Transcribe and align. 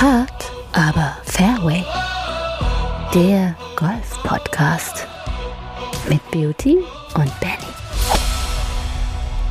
Hard, 0.00 0.50
aber 0.72 1.18
Fairway. 1.24 1.84
Der 3.12 3.54
Golf-Podcast 3.76 5.06
mit 6.08 6.20
Beauty 6.30 6.78
und 7.16 7.40
Benny. 7.40 7.66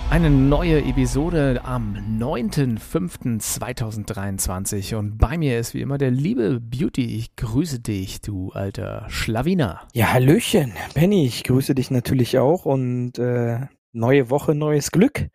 Eine 0.09 0.31
neue 0.31 0.83
Episode 0.83 1.61
am 1.63 1.93
9.05.2023 2.19 4.95
und 4.95 5.19
bei 5.19 5.37
mir 5.37 5.59
ist 5.59 5.75
wie 5.75 5.81
immer 5.81 5.99
der 5.99 6.09
liebe 6.09 6.59
Beauty. 6.59 7.15
Ich 7.15 7.35
grüße 7.35 7.79
dich, 7.79 8.21
du 8.21 8.51
alter 8.51 9.05
Schlawiner. 9.07 9.81
Ja, 9.93 10.13
Hallöchen, 10.13 10.73
Benny, 10.95 11.27
ich 11.27 11.43
grüße 11.43 11.75
dich 11.75 11.91
natürlich 11.91 12.39
auch 12.39 12.65
und 12.65 13.19
äh, 13.19 13.67
neue 13.91 14.31
Woche, 14.31 14.55
neues 14.55 14.89
Glück, 14.89 15.27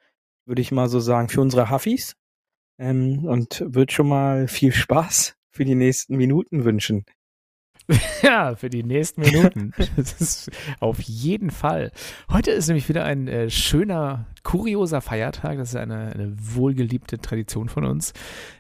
würde 0.45 0.61
ich 0.61 0.73
mal 0.73 0.89
so 0.89 0.99
sagen, 0.99 1.29
für 1.29 1.41
unsere 1.41 1.71
Huffis. 1.71 2.17
Ähm, 2.79 3.25
und 3.25 3.65
wird 3.67 3.93
schon 3.93 4.09
mal 4.09 4.49
viel 4.49 4.73
Spaß 4.73 5.37
für 5.51 5.65
die 5.65 5.77
nächsten 5.77 6.17
Minuten 6.17 6.65
wünschen. 6.65 7.05
Ja, 8.23 8.57
für 8.57 8.71
die 8.71 8.83
nächsten 8.83 9.21
Minuten. 9.21 9.73
das 9.97 10.21
ist 10.21 10.51
auf 10.81 11.01
jeden 11.01 11.51
Fall. 11.51 11.93
Heute 12.31 12.51
ist 12.51 12.69
nämlich 12.69 12.89
wieder 12.89 13.05
ein 13.05 13.29
äh, 13.29 13.51
schöner, 13.51 14.27
kurioser 14.43 15.01
Feiertag. 15.01 15.59
Das 15.59 15.71
ist 15.71 15.77
eine, 15.77 16.13
eine 16.13 16.35
wohlgeliebte 16.39 17.19
Tradition 17.19 17.69
von 17.69 17.85
uns. 17.85 18.13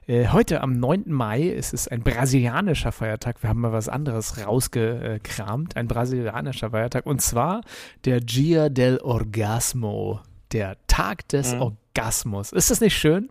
Äh, 0.07 0.29
heute 0.29 0.61
am 0.61 0.79
9. 0.79 1.05
Mai 1.07 1.43
ist 1.43 1.73
es 1.73 1.89
ein 1.89 2.03
brasilianischer 2.03 2.93
Feiertag. 2.93 3.43
Wir 3.43 3.49
haben 3.49 3.61
mal 3.61 3.73
was 3.73 3.89
anderes 3.89 4.45
rausgekramt. 4.45 5.77
Ein 5.77 5.89
brasilianischer 5.89 6.71
Feiertag. 6.71 7.07
Und 7.07 7.23
zwar 7.23 7.63
der 8.05 8.21
Dia 8.21 8.69
del 8.69 8.99
Orgasmo. 8.99 10.21
Der 10.55 10.77
Tag 10.87 11.27
des 11.29 11.53
mhm. 11.53 11.63
Orgasmus. 11.63 12.53
Ist 12.53 12.71
das 12.71 12.81
nicht 12.81 12.97
schön? 12.97 13.29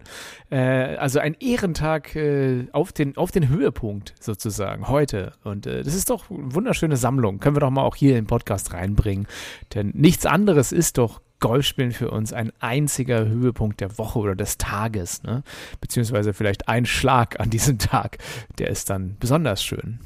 Äh, 0.52 0.98
also 0.98 1.20
ein 1.20 1.38
Ehrentag 1.40 2.18
äh, 2.18 2.68
auf, 2.74 2.92
den, 2.92 3.16
auf 3.16 3.32
den 3.32 3.48
Höhepunkt 3.48 4.14
sozusagen 4.20 4.90
heute. 4.90 5.32
Und 5.46 5.66
äh, 5.66 5.84
das 5.84 5.96
ist 5.96 6.10
doch 6.10 6.30
eine 6.30 6.54
wunderschöne 6.54 6.98
Sammlung. 6.98 7.40
Können 7.40 7.56
wir 7.56 7.62
doch 7.62 7.70
mal 7.70 7.84
auch 7.84 7.96
hier 7.96 8.10
in 8.10 8.26
den 8.26 8.28
Podcast 8.28 8.74
reinbringen. 8.74 9.26
Denn 9.74 9.92
nichts 9.96 10.26
anderes 10.26 10.74
ist 10.74 10.98
doch 10.98 11.22
Golfspielen 11.44 11.92
für 11.92 12.10
uns 12.10 12.32
ein 12.32 12.54
einziger 12.62 13.26
Höhepunkt 13.26 13.82
der 13.82 13.98
Woche 13.98 14.18
oder 14.18 14.34
des 14.34 14.58
Tages. 14.58 15.24
Ne? 15.24 15.44
Beziehungsweise 15.82 16.34
vielleicht 16.34 16.70
ein 16.70 16.86
Schlag 16.86 17.38
an 17.42 17.50
diesem 17.50 17.80
Tag. 17.80 18.18
Der 18.60 18.70
ist 18.70 18.90
dann 18.90 19.18
besonders 19.20 19.62
schön. 19.62 20.00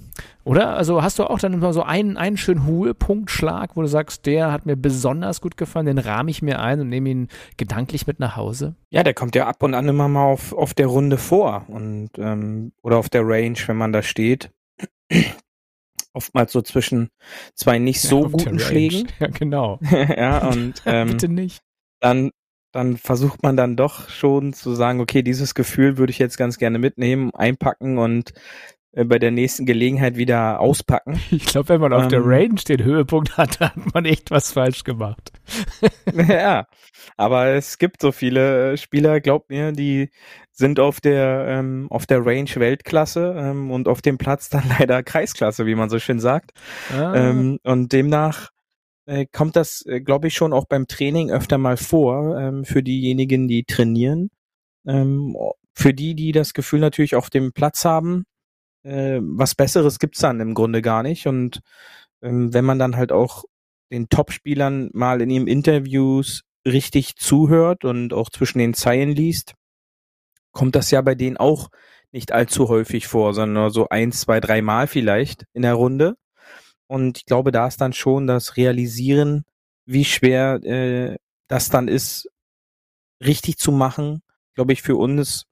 Oder? 0.45 0.75
Also 0.75 1.03
hast 1.03 1.19
du 1.19 1.25
auch 1.25 1.37
dann 1.37 1.53
immer 1.53 1.73
so 1.73 1.83
einen, 1.83 2.17
einen 2.17 2.37
schönen 2.37 2.65
Höhepunktschlag, 2.65 3.75
wo 3.75 3.83
du 3.83 3.87
sagst, 3.87 4.25
der 4.25 4.51
hat 4.51 4.65
mir 4.65 4.75
besonders 4.75 5.39
gut 5.39 5.57
gefallen, 5.57 5.85
den 5.85 5.99
rahme 5.99 6.31
ich 6.31 6.41
mir 6.41 6.59
ein 6.59 6.81
und 6.81 6.89
nehme 6.89 7.07
ihn 7.09 7.27
gedanklich 7.55 8.07
mit 8.07 8.19
nach 8.19 8.35
Hause? 8.35 8.73
Ja, 8.89 9.03
der 9.03 9.13
kommt 9.13 9.35
ja 9.35 9.45
ab 9.45 9.61
und 9.61 9.75
an 9.75 9.87
immer 9.87 10.07
mal 10.07 10.25
auf, 10.25 10.53
auf 10.53 10.73
der 10.73 10.87
Runde 10.87 11.19
vor 11.19 11.65
und 11.67 12.09
ähm, 12.17 12.71
oder 12.81 12.97
auf 12.97 13.09
der 13.09 13.21
Range, 13.27 13.59
wenn 13.67 13.77
man 13.77 13.93
da 13.93 14.01
steht. 14.01 14.49
Oftmals 16.17 16.51
so 16.51 16.61
zwischen 16.61 17.09
zwei 17.53 17.77
nicht 17.77 18.01
so 18.01 18.23
ja, 18.23 18.29
guten 18.29 18.59
Schlägen. 18.59 19.07
Ja, 19.19 19.27
genau. 19.27 19.79
ja, 19.91 20.47
und 20.47 20.81
ähm, 20.85 21.09
bitte 21.09 21.29
nicht. 21.29 21.61
Dann 22.01 22.31
dann 22.73 22.97
versucht 22.97 23.43
man 23.43 23.55
dann 23.55 23.75
doch 23.75 24.09
schon 24.09 24.53
zu 24.53 24.75
sagen, 24.75 24.99
okay, 24.99 25.23
dieses 25.23 25.55
Gefühl 25.55 25.97
würde 25.97 26.11
ich 26.11 26.19
jetzt 26.19 26.37
ganz 26.37 26.57
gerne 26.57 26.79
mitnehmen, 26.79 27.31
einpacken 27.33 27.97
und 27.97 28.33
bei 29.05 29.19
der 29.19 29.31
nächsten 29.31 29.65
Gelegenheit 29.65 30.17
wieder 30.17 30.59
auspacken. 30.59 31.19
Ich 31.31 31.45
glaube, 31.45 31.69
wenn 31.69 31.81
man 31.81 31.93
auf 31.93 32.03
ähm, 32.03 32.09
der 32.09 32.25
Range 32.25 32.61
den 32.67 32.83
Höhepunkt 32.83 33.37
hat, 33.37 33.59
hat 33.59 33.93
man 33.93 34.05
echt 34.05 34.31
was 34.31 34.51
falsch 34.51 34.83
gemacht. 34.83 35.31
ja, 36.27 36.65
aber 37.15 37.47
es 37.47 37.77
gibt 37.77 38.01
so 38.01 38.11
viele 38.11 38.73
äh, 38.73 38.77
Spieler, 38.77 39.21
glaubt 39.21 39.49
mir, 39.49 39.71
die 39.71 40.09
sind 40.51 40.79
auf 40.79 40.99
der 40.99 41.45
ähm, 41.47 41.87
auf 41.89 42.05
der 42.05 42.25
Range 42.25 42.49
Weltklasse 42.55 43.35
ähm, 43.37 43.71
und 43.71 43.87
auf 43.87 44.01
dem 44.01 44.17
Platz 44.17 44.49
dann 44.49 44.63
leider 44.79 45.03
Kreisklasse, 45.03 45.65
wie 45.65 45.75
man 45.75 45.89
so 45.89 45.99
schön 45.99 46.19
sagt. 46.19 46.51
Ah. 46.91 47.13
Ähm, 47.15 47.59
und 47.63 47.93
demnach 47.93 48.49
äh, 49.05 49.25
kommt 49.31 49.55
das, 49.55 49.85
äh, 49.85 50.01
glaube 50.01 50.27
ich, 50.27 50.33
schon 50.33 50.53
auch 50.53 50.65
beim 50.65 50.87
Training 50.87 51.31
öfter 51.31 51.57
mal 51.57 51.77
vor 51.77 52.37
ähm, 52.39 52.65
für 52.65 52.83
diejenigen, 52.83 53.47
die 53.47 53.63
trainieren. 53.63 54.29
Ähm, 54.85 55.35
für 55.73 55.93
die, 55.93 56.15
die 56.15 56.31
das 56.31 56.53
Gefühl 56.53 56.79
natürlich 56.79 57.15
auf 57.15 57.29
dem 57.29 57.53
Platz 57.53 57.85
haben, 57.85 58.25
äh, 58.87 59.19
was 59.21 59.55
Besseres 59.55 59.99
gibt's 59.99 60.19
dann 60.19 60.39
im 60.39 60.53
Grunde 60.53 60.81
gar 60.81 61.03
nicht. 61.03 61.27
Und 61.27 61.61
ähm, 62.21 62.53
wenn 62.53 62.65
man 62.65 62.79
dann 62.79 62.95
halt 62.95 63.11
auch 63.11 63.43
den 63.91 64.09
Top-Spielern 64.09 64.89
mal 64.93 65.21
in 65.21 65.29
ihren 65.29 65.47
Interviews 65.47 66.43
richtig 66.65 67.15
zuhört 67.17 67.85
und 67.85 68.13
auch 68.13 68.29
zwischen 68.29 68.59
den 68.59 68.73
Zeilen 68.73 69.11
liest, 69.11 69.53
kommt 70.51 70.75
das 70.75 70.91
ja 70.91 71.01
bei 71.01 71.15
denen 71.15 71.37
auch 71.37 71.69
nicht 72.11 72.31
allzu 72.31 72.69
häufig 72.69 73.07
vor, 73.07 73.33
sondern 73.33 73.69
so 73.69 73.89
eins, 73.89 74.21
zwei, 74.21 74.39
drei 74.39 74.61
Mal 74.61 74.87
vielleicht 74.87 75.45
in 75.53 75.61
der 75.61 75.73
Runde. 75.73 76.15
Und 76.87 77.17
ich 77.17 77.25
glaube, 77.25 77.51
da 77.51 77.67
ist 77.67 77.81
dann 77.81 77.93
schon 77.93 78.27
das 78.27 78.55
Realisieren, 78.55 79.43
wie 79.85 80.05
schwer 80.05 80.63
äh, 80.63 81.17
das 81.47 81.69
dann 81.69 81.87
ist, 81.87 82.29
richtig 83.23 83.57
zu 83.57 83.71
machen, 83.71 84.21
glaube 84.55 84.73
ich, 84.73 84.81
für 84.81 84.95
uns 84.95 85.45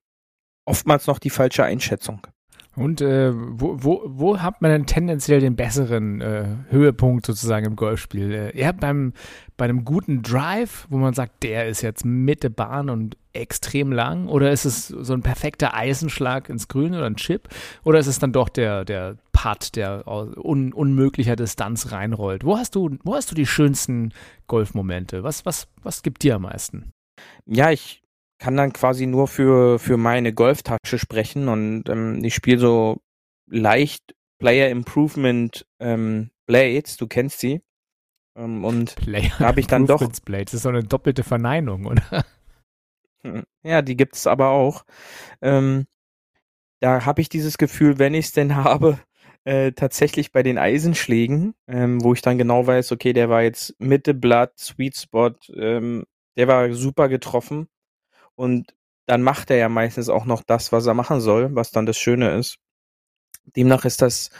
oftmals 0.64 1.06
noch 1.06 1.18
die 1.18 1.30
falsche 1.30 1.64
Einschätzung. 1.64 2.26
Und 2.76 3.00
äh, 3.00 3.32
wo, 3.34 3.82
wo, 3.82 4.02
wo 4.06 4.38
hat 4.38 4.60
man 4.60 4.70
denn 4.70 4.86
tendenziell 4.86 5.40
den 5.40 5.56
besseren 5.56 6.20
äh, 6.20 6.44
Höhepunkt 6.68 7.24
sozusagen 7.24 7.64
im 7.64 7.76
Golfspiel? 7.76 8.32
Äh, 8.32 8.56
eher 8.56 8.74
beim, 8.74 9.14
bei 9.56 9.64
einem 9.64 9.84
guten 9.84 10.22
Drive, 10.22 10.86
wo 10.90 10.98
man 10.98 11.14
sagt, 11.14 11.42
der 11.42 11.68
ist 11.68 11.80
jetzt 11.80 12.04
Mitte 12.04 12.50
Bahn 12.50 12.90
und 12.90 13.16
extrem 13.32 13.92
lang? 13.92 14.28
Oder 14.28 14.50
ist 14.50 14.66
es 14.66 14.88
so 14.88 15.14
ein 15.14 15.22
perfekter 15.22 15.74
Eisenschlag 15.74 16.50
ins 16.50 16.68
Grün 16.68 16.94
oder 16.94 17.06
ein 17.06 17.16
Chip? 17.16 17.48
Oder 17.82 17.98
ist 17.98 18.08
es 18.08 18.18
dann 18.18 18.32
doch 18.32 18.50
der, 18.50 18.84
der 18.84 19.16
Putt, 19.32 19.74
der 19.76 20.06
aus 20.06 20.36
un, 20.36 20.74
unmöglicher 20.74 21.36
Distanz 21.36 21.92
reinrollt? 21.92 22.44
Wo 22.44 22.58
hast 22.58 22.74
du, 22.74 22.98
wo 23.04 23.14
hast 23.14 23.30
du 23.30 23.34
die 23.34 23.46
schönsten 23.46 24.12
Golfmomente? 24.48 25.22
Was, 25.22 25.46
was, 25.46 25.68
was 25.82 26.02
gibt 26.02 26.22
dir 26.22 26.36
am 26.36 26.42
meisten? 26.42 26.90
Ja, 27.46 27.70
ich 27.70 28.02
kann 28.38 28.56
dann 28.56 28.72
quasi 28.72 29.06
nur 29.06 29.28
für, 29.28 29.78
für 29.78 29.96
meine 29.96 30.32
Golftasche 30.32 30.98
sprechen 30.98 31.48
und 31.48 31.88
ähm, 31.88 32.22
ich 32.24 32.34
spiele 32.34 32.58
so 32.58 33.00
leicht 33.46 34.14
Player 34.38 34.68
Improvement 34.68 35.66
ähm, 35.80 36.30
Blades, 36.46 36.96
du 36.96 37.06
kennst 37.06 37.40
sie. 37.40 37.62
Ähm, 38.36 38.64
und 38.64 38.96
Player 38.96 39.32
da 39.38 39.46
habe 39.46 39.60
ich 39.60 39.66
dann 39.66 39.86
doch. 39.86 40.00
Blades, 40.24 40.52
das 40.52 40.54
ist 40.54 40.62
so 40.62 40.68
eine 40.68 40.84
doppelte 40.84 41.24
Verneinung, 41.24 41.86
oder? 41.86 42.24
Ja, 43.64 43.82
die 43.82 43.96
gibt 43.96 44.14
es 44.14 44.26
aber 44.28 44.50
auch. 44.50 44.84
Ähm, 45.42 45.86
da 46.80 47.04
habe 47.06 47.20
ich 47.20 47.28
dieses 47.28 47.58
Gefühl, 47.58 47.98
wenn 47.98 48.14
ich 48.14 48.26
es 48.26 48.32
denn 48.32 48.54
habe, 48.54 49.00
äh, 49.44 49.72
tatsächlich 49.72 50.32
bei 50.32 50.42
den 50.42 50.58
Eisenschlägen, 50.58 51.54
ähm, 51.66 52.02
wo 52.02 52.12
ich 52.12 52.22
dann 52.22 52.38
genau 52.38 52.66
weiß, 52.66 52.92
okay, 52.92 53.12
der 53.12 53.28
war 53.28 53.42
jetzt 53.42 53.74
Mitte 53.80 54.14
Blatt, 54.14 54.58
Sweet 54.58 54.96
Spot, 54.96 55.34
ähm, 55.54 56.04
der 56.36 56.48
war 56.48 56.72
super 56.72 57.08
getroffen. 57.08 57.68
Und 58.36 58.74
dann 59.06 59.22
macht 59.22 59.50
er 59.50 59.56
ja 59.56 59.68
meistens 59.68 60.08
auch 60.08 60.24
noch 60.24 60.42
das, 60.42 60.72
was 60.72 60.86
er 60.86 60.94
machen 60.94 61.20
soll, 61.20 61.54
was 61.54 61.70
dann 61.70 61.86
das 61.86 61.98
Schöne 61.98 62.36
ist. 62.36 62.58
Demnach 63.56 63.84
ist 63.84 64.02
das 64.02 64.30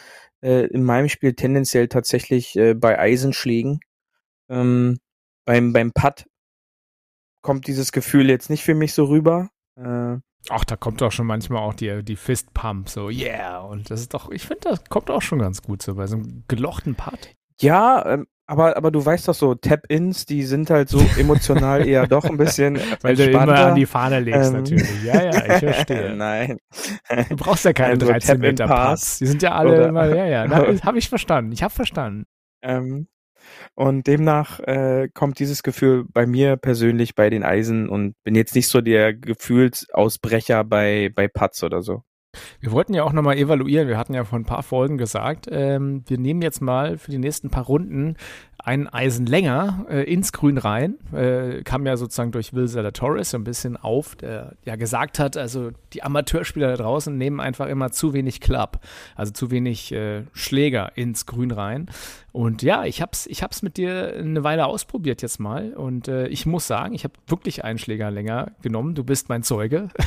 äh, 0.43 0.67
in 0.67 0.85
meinem 0.85 1.09
Spiel 1.09 1.35
tendenziell 1.35 1.89
tatsächlich 1.89 2.57
äh, 2.57 2.75
bei 2.75 2.99
Eisenschlägen. 2.99 3.81
Ähm, 4.49 4.99
beim, 5.45 5.73
beim 5.73 5.93
Putt 5.93 6.27
kommt 7.43 7.69
dieses 7.69 7.93
Gefühl 7.93 8.29
jetzt 8.29 8.51
nicht 8.51 8.65
für 8.65 8.75
mich 8.75 8.93
so 8.93 9.05
rüber. 9.05 9.51
Äh, 9.77 10.19
Ach, 10.49 10.65
da 10.65 10.77
kommt 10.77 11.01
doch 11.01 11.13
schon 11.13 11.27
manchmal 11.27 11.63
auch 11.63 11.75
die, 11.75 12.05
die 12.05 12.17
Fist 12.17 12.53
Pump, 12.55 12.89
so, 12.89 13.09
yeah. 13.09 13.61
Und 13.61 13.91
das 13.91 14.01
ist 14.01 14.15
doch, 14.15 14.31
ich 14.31 14.43
finde, 14.43 14.71
das 14.71 14.85
kommt 14.85 15.11
auch 15.11 15.23
schon 15.23 15.41
ganz 15.41 15.63
gut 15.63 15.83
so 15.83 15.95
bei 15.95 16.07
so 16.07 16.17
einem 16.17 16.45
gelochten 16.49 16.95
Putt. 16.95 17.35
Ja, 17.61 18.05
ähm, 18.07 18.27
aber, 18.47 18.77
aber 18.77 18.91
du 18.91 19.05
weißt 19.05 19.27
doch 19.29 19.35
so, 19.35 19.55
Tap-Ins, 19.55 20.25
die 20.25 20.45
sind 20.45 20.71
halt 20.71 20.89
so 20.89 21.01
emotional 21.19 21.87
eher 21.87 22.07
doch 22.07 22.25
ein 22.25 22.37
bisschen. 22.37 22.79
Weil 23.03 23.17
du 23.17 23.25
immer 23.25 23.49
an 23.49 23.75
die 23.75 23.87
Fahne 23.87 24.21
legst, 24.21 24.51
ähm. 24.51 24.57
natürlich. 24.59 25.05
Ja, 25.05 25.23
ja, 25.23 25.55
ich 25.55 25.59
verstehe. 25.59 26.15
Nein. 26.15 26.59
Du 27.29 27.37
brauchst 27.37 27.65
ja 27.65 27.73
keine 27.73 27.95
also 27.95 28.07
13 28.07 28.39
Meter 28.39 28.67
Pass. 28.67 29.19
Die 29.19 29.27
sind 29.27 29.43
ja 29.43 29.53
alle 29.53 29.73
oder, 29.73 29.89
immer, 29.89 30.15
ja, 30.15 30.27
ja. 30.27 30.49
Habe 30.85 30.99
ich 30.99 31.09
verstanden. 31.09 31.53
Ich 31.53 31.63
habe 31.63 31.75
verstanden. 31.75 32.25
Ähm, 32.63 33.09
und 33.75 34.07
demnach 34.07 34.61
äh, 34.61 35.09
kommt 35.13 35.39
dieses 35.39 35.63
Gefühl 35.63 36.05
bei 36.09 36.27
mir 36.27 36.57
persönlich 36.57 37.15
bei 37.15 37.31
den 37.31 37.43
Eisen 37.43 37.89
und 37.89 38.15
bin 38.25 38.35
jetzt 38.35 38.55
nicht 38.55 38.69
so 38.69 38.81
der 38.81 39.15
Gefühlsausbrecher 39.15 40.65
bei, 40.65 41.11
bei 41.15 41.29
Putts 41.29 41.63
oder 41.63 41.83
so. 41.83 42.03
Wir 42.61 42.73
wollten 42.73 42.95
ja 42.95 43.05
auch 43.05 43.13
nochmal 43.13 43.37
evaluieren. 43.37 43.89
Wir 43.89 43.99
hatten 43.99 44.15
ja 44.15 44.25
vor 44.25 44.39
ein 44.39 44.45
paar 44.45 44.63
Folgen 44.63 44.99
gesagt, 44.99 45.47
ähm, 45.51 46.03
wir 46.07 46.19
nehmen 46.19 46.43
jetzt 46.43 46.61
mal 46.61 46.99
für 46.99 47.11
die 47.11 47.19
nächsten 47.19 47.51
paar 47.51 47.65
Runden 47.65 48.17
ein 48.59 48.89
Eisen 48.89 49.27
länger 49.27 49.87
äh, 49.89 50.03
ins 50.03 50.33
Grün 50.33 50.59
rein. 50.59 50.97
Äh, 51.13 51.63
kam 51.63 51.87
ja 51.87 51.97
sozusagen 51.97 52.33
durch 52.33 52.53
Will 52.53 52.67
Torres 52.93 53.31
so 53.31 53.39
ein 53.39 53.45
bisschen 53.45 53.77
auf, 53.77 54.17
der 54.17 54.55
ja 54.65 54.77
gesagt 54.77 55.19
hat, 55.19 55.37
also 55.37 55.71
die 55.93 56.03
Amateurspieler 56.03 56.69
da 56.69 56.77
draußen 56.77 57.17
nehmen 57.17 57.41
einfach 57.41 57.69
immer 57.69 57.93
zu 57.93 58.13
wenig 58.13 58.41
Club, 58.41 58.81
also 59.15 59.33
zu 59.33 59.51
wenig 59.51 59.93
äh, 59.93 60.23
Schläger 60.33 60.97
ins 60.97 61.27
Grün 61.27 61.51
rein. 61.51 61.87
Und 62.33 62.63
ja, 62.63 62.85
ich 62.85 63.01
hab's, 63.01 63.27
ich 63.27 63.43
hab's 63.43 63.63
mit 63.63 63.77
dir 63.77 64.15
eine 64.19 64.45
Weile 64.45 64.67
ausprobiert 64.67 65.23
jetzt 65.23 65.39
mal 65.41 65.73
und 65.73 66.09
äh, 66.09 66.27
ich 66.29 66.45
muss 66.45 66.67
sagen, 66.67 66.95
ich 66.95 67.05
habe 67.05 67.15
wirklich 67.27 67.65
einen 67.65 67.79
Schläger 67.79 68.11
länger 68.11 68.53
genommen. 68.63 68.95
Du 68.95 69.05
bist 69.05 69.29
mein 69.29 69.43
Zeuge. 69.43 69.89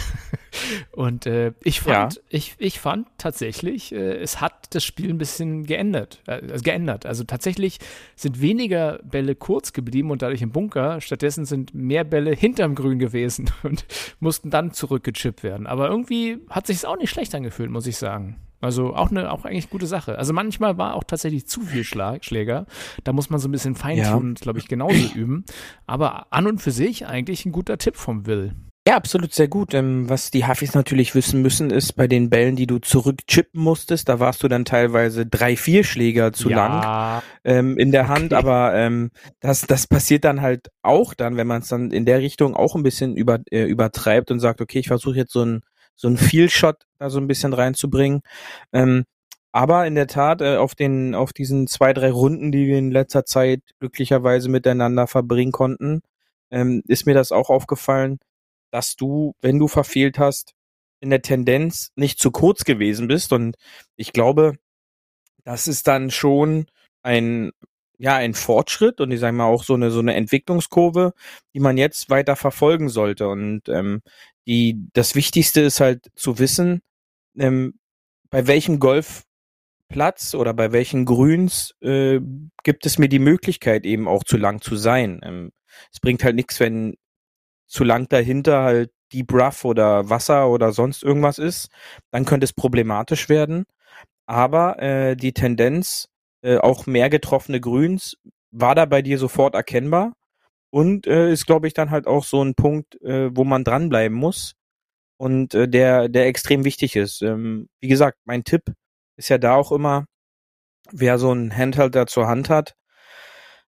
Und 0.92 1.26
äh, 1.26 1.54
ich 1.64 1.82
fand, 1.82 2.16
ja. 2.16 2.22
ich, 2.30 2.56
ich 2.58 2.80
fand 2.80 3.08
tatsächlich, 3.18 3.94
äh, 3.94 4.18
es 4.18 4.42
hat 4.42 4.74
das 4.74 4.84
Spiel 4.84 5.10
ein 5.10 5.18
bisschen 5.18 5.66
geändert, 5.66 6.22
äh, 6.28 6.60
geändert. 6.60 7.06
Also 7.06 7.24
tatsächlich 7.24 7.80
sind 8.16 8.39
weniger 8.42 9.00
Bälle 9.04 9.36
kurz 9.36 9.74
geblieben 9.74 10.12
und 10.12 10.22
dadurch 10.22 10.42
im 10.42 10.52
Bunker. 10.52 11.02
Stattdessen 11.02 11.46
sind 11.46 11.74
mehr 11.74 12.04
Bälle 12.04 12.34
hinterm 12.34 12.76
Grün 12.76 13.00
gewesen 13.00 13.50
und 13.64 13.86
mussten 14.20 14.50
dann 14.50 14.72
zurückgechippt 14.72 15.44
werden. 15.44 15.68
Aber 15.68 15.90
irgendwie 15.90 16.40
hat 16.50 16.68
sich 16.68 16.78
es 16.78 16.86
auch 16.86 16.98
nicht 16.98 17.10
schlecht 17.10 17.34
angefühlt, 17.36 17.70
muss 17.70 17.88
ich 17.88 17.98
sagen. 17.98 18.38
Also 18.62 18.94
auch 18.94 19.10
eine, 19.10 19.32
auch 19.32 19.46
eigentlich 19.46 19.70
gute 19.70 19.88
Sache. 19.88 20.18
Also 20.18 20.34
manchmal 20.34 20.78
war 20.78 20.96
auch 20.96 21.06
tatsächlich 21.06 21.48
zu 21.48 21.62
viel 21.62 21.86
Schlag, 21.86 22.26
Schläger. 22.26 22.66
Da 23.06 23.14
muss 23.14 23.30
man 23.30 23.40
so 23.40 23.48
ein 23.48 23.52
bisschen 23.52 23.76
feintun, 23.76 24.30
ja. 24.30 24.42
glaube 24.42 24.60
ich, 24.60 24.68
genauso 24.68 25.14
üben. 25.16 25.46
Aber 25.88 26.28
an 26.34 26.46
und 26.46 26.62
für 26.62 26.72
sich 26.72 27.08
eigentlich 27.08 27.46
ein 27.46 27.54
guter 27.54 27.78
Tipp 27.78 27.96
vom 27.96 28.26
Will. 28.26 28.54
Ja, 28.90 28.96
absolut 28.96 29.36
sehr 29.36 29.48
gut. 29.48 29.76
Ähm, 29.76 30.10
was 30.10 30.32
die 30.32 30.46
Hafis 30.46 30.74
natürlich 30.74 31.14
wissen 31.14 31.44
müssen, 31.44 31.70
ist 31.70 31.94
bei 31.94 32.08
den 32.08 32.32
Bällen, 32.32 32.56
die 32.56 32.66
du 32.66 32.80
zurückchippen 32.80 33.62
musstest, 33.62 34.10
da 34.10 34.20
warst 34.20 34.42
du 34.42 34.48
dann 34.48 34.66
teilweise 34.66 35.28
drei, 35.28 35.56
vier 35.56 35.84
Schläger 35.84 36.34
zu 36.34 36.50
ja. 36.50 36.56
lang 36.58 37.24
ähm, 37.44 37.78
in 37.78 37.92
der 37.92 38.08
Hand. 38.08 38.34
Aber 38.34 38.74
ähm, 38.74 39.12
das, 39.42 39.62
das 39.68 39.86
passiert 39.86 40.24
dann 40.24 40.42
halt 40.42 40.72
auch 40.82 41.14
dann, 41.14 41.38
wenn 41.38 41.46
man 41.46 41.62
es 41.62 41.68
dann 41.68 41.92
in 41.92 42.06
der 42.06 42.18
Richtung 42.18 42.56
auch 42.56 42.74
ein 42.74 42.82
bisschen 42.82 43.16
über, 43.16 43.38
äh, 43.52 43.66
übertreibt 43.66 44.32
und 44.32 44.40
sagt, 44.40 44.60
okay, 44.60 44.80
ich 44.80 44.88
versuche 44.88 45.18
jetzt 45.18 45.34
so 45.34 45.46
ein 45.46 45.62
so 45.96 46.08
ein 46.08 46.18
Feel-Shot 46.18 46.78
da 46.98 47.12
so 47.12 47.20
ein 47.20 47.28
bisschen 47.28 47.54
reinzubringen. 47.54 48.22
Ähm, 48.74 49.04
aber 49.52 49.86
in 49.86 49.94
der 49.94 50.08
Tat, 50.08 50.42
äh, 50.42 50.56
auf 50.56 50.74
den, 50.74 51.14
auf 51.14 51.32
diesen 51.32 51.68
zwei, 51.68 51.94
drei 51.94 52.10
Runden, 52.10 52.52
die 52.52 52.66
wir 52.66 52.80
in 52.80 52.90
letzter 52.90 53.24
Zeit 53.24 53.62
glücklicherweise 53.80 54.50
miteinander 54.50 55.06
verbringen 55.06 55.52
konnten, 55.52 56.02
ähm, 56.50 56.82
ist 56.88 57.06
mir 57.06 57.14
das 57.14 57.32
auch 57.32 57.52
aufgefallen, 57.52 58.18
dass 58.72 58.96
du, 58.96 59.36
wenn 59.42 59.60
du 59.60 59.68
verfehlt 59.68 60.20
hast, 60.20 60.54
in 61.02 61.10
der 61.10 61.22
Tendenz 61.22 61.92
nicht 61.96 62.20
zu 62.20 62.32
kurz 62.32 62.66
gewesen 62.66 63.08
bist. 63.08 63.32
Und 63.34 63.56
ich 63.96 64.14
glaube, 64.14 64.56
das 65.44 65.68
ist 65.68 65.88
dann 65.88 66.12
schon 66.12 66.68
ein, 67.02 67.52
ja, 67.98 68.16
ein 68.16 68.34
Fortschritt 68.34 69.02
und 69.02 69.12
ich 69.12 69.20
sage 69.20 69.36
mal 69.36 69.46
auch 69.46 69.64
so 69.64 69.74
eine, 69.74 69.92
so 69.92 70.00
eine 70.00 70.16
Entwicklungskurve, 70.16 71.14
die 71.54 71.60
man 71.60 71.78
jetzt 71.78 72.10
weiter 72.10 72.36
verfolgen 72.36 72.90
sollte. 72.90 73.30
Und 73.30 73.68
ähm, 73.70 74.02
die, 74.48 74.88
das 74.94 75.16
Wichtigste 75.16 75.62
ist 75.62 75.80
halt 75.80 76.10
zu 76.16 76.40
wissen, 76.40 76.82
ähm, 77.38 77.80
bei 78.30 78.48
welchem 78.48 78.80
Golfplatz 78.80 80.36
oder 80.36 80.54
bei 80.54 80.72
welchen 80.72 81.06
Grüns 81.06 81.74
äh, 81.82 82.20
gibt 82.64 82.86
es 82.86 82.98
mir 82.98 83.10
die 83.10 83.20
Möglichkeit 83.20 83.86
eben 83.86 84.08
auch 84.08 84.24
zu 84.24 84.38
lang 84.38 84.62
zu 84.62 84.76
sein. 84.76 85.22
Ähm, 85.24 85.52
es 85.92 86.00
bringt 86.00 86.24
halt 86.24 86.36
nichts, 86.36 86.60
wenn 86.60 86.96
zu 87.70 87.84
lang 87.84 88.10
dahinter 88.10 88.64
halt 88.64 88.92
Deep 89.14 89.34
Rough 89.34 89.66
oder 89.66 90.10
Wasser 90.10 90.50
oder 90.50 90.72
sonst 90.74 91.04
irgendwas 91.04 91.40
ist, 91.40 91.70
dann 92.12 92.26
könnte 92.26 92.46
es 92.46 92.54
problematisch 92.54 93.30
werden. 93.30 93.66
Aber 94.28 94.82
äh, 94.82 95.16
die 95.16 95.34
Tendenz, 95.34 96.10
äh, 96.44 96.58
auch 96.58 96.86
mehr 96.86 97.10
getroffene 97.10 97.60
Grüns, 97.62 98.18
war 98.52 98.76
da 98.76 98.86
bei 98.86 99.02
dir 99.02 99.18
sofort 99.18 99.56
erkennbar. 99.56 100.14
Und 100.72 101.08
äh, 101.08 101.32
ist, 101.32 101.48
glaube 101.48 101.68
ich, 101.68 101.74
dann 101.74 101.90
halt 101.92 102.08
auch 102.08 102.24
so 102.24 102.44
ein 102.44 102.54
Punkt, 102.56 103.02
äh, 103.02 103.36
wo 103.36 103.44
man 103.44 103.64
dranbleiben 103.64 104.18
muss 104.18 104.54
und 105.18 105.54
äh, 105.56 105.68
der, 105.68 106.10
der 106.10 106.28
extrem 106.28 106.64
wichtig 106.64 106.96
ist. 106.96 107.22
Ähm, 107.24 107.70
wie 107.82 107.88
gesagt, 107.88 108.20
mein 108.26 108.44
Tipp 108.44 108.64
ist 109.18 109.30
ja 109.30 109.38
da 109.40 109.56
auch 109.56 109.72
immer, 109.72 110.06
wer 110.92 111.20
so 111.20 111.32
ein 111.34 111.56
Handheld 111.56 111.96
da 111.96 112.08
zur 112.08 112.28
Hand 112.28 112.50
hat, 112.50 112.76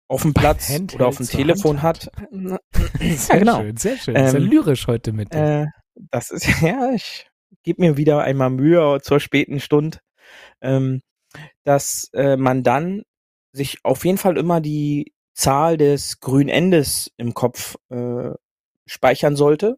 auf 0.07 0.21
dem 0.21 0.33
Platz 0.33 0.69
Handheld 0.69 0.95
oder 0.95 1.07
auf 1.07 1.17
dem 1.17 1.27
Telefon 1.27 1.81
hat. 1.81 2.11
hat. 2.15 2.61
sehr 2.99 3.35
ja, 3.35 3.39
genau. 3.39 3.61
schön, 3.61 3.77
sehr 3.77 3.97
schön. 3.97 4.15
Ähm, 4.15 4.29
sehr 4.29 4.39
lyrisch 4.39 4.87
heute 4.87 5.11
mit 5.11 5.33
dir. 5.33 5.63
Äh, 5.63 5.65
das 6.11 6.31
ist, 6.31 6.47
ja, 6.61 6.91
ich 6.93 7.27
gebe 7.63 7.81
mir 7.81 7.97
wieder 7.97 8.21
einmal 8.21 8.49
Mühe 8.49 8.99
zur 9.01 9.19
späten 9.19 9.59
Stunde, 9.59 9.99
ähm, 10.61 11.01
dass 11.63 12.09
äh, 12.13 12.37
man 12.37 12.63
dann 12.63 13.03
sich 13.51 13.79
auf 13.83 14.05
jeden 14.05 14.17
Fall 14.17 14.37
immer 14.37 14.61
die 14.61 15.13
Zahl 15.33 15.77
des 15.77 16.19
Grünendes 16.19 17.11
im 17.17 17.33
Kopf 17.33 17.75
äh, 17.89 18.31
speichern 18.85 19.35
sollte 19.35 19.77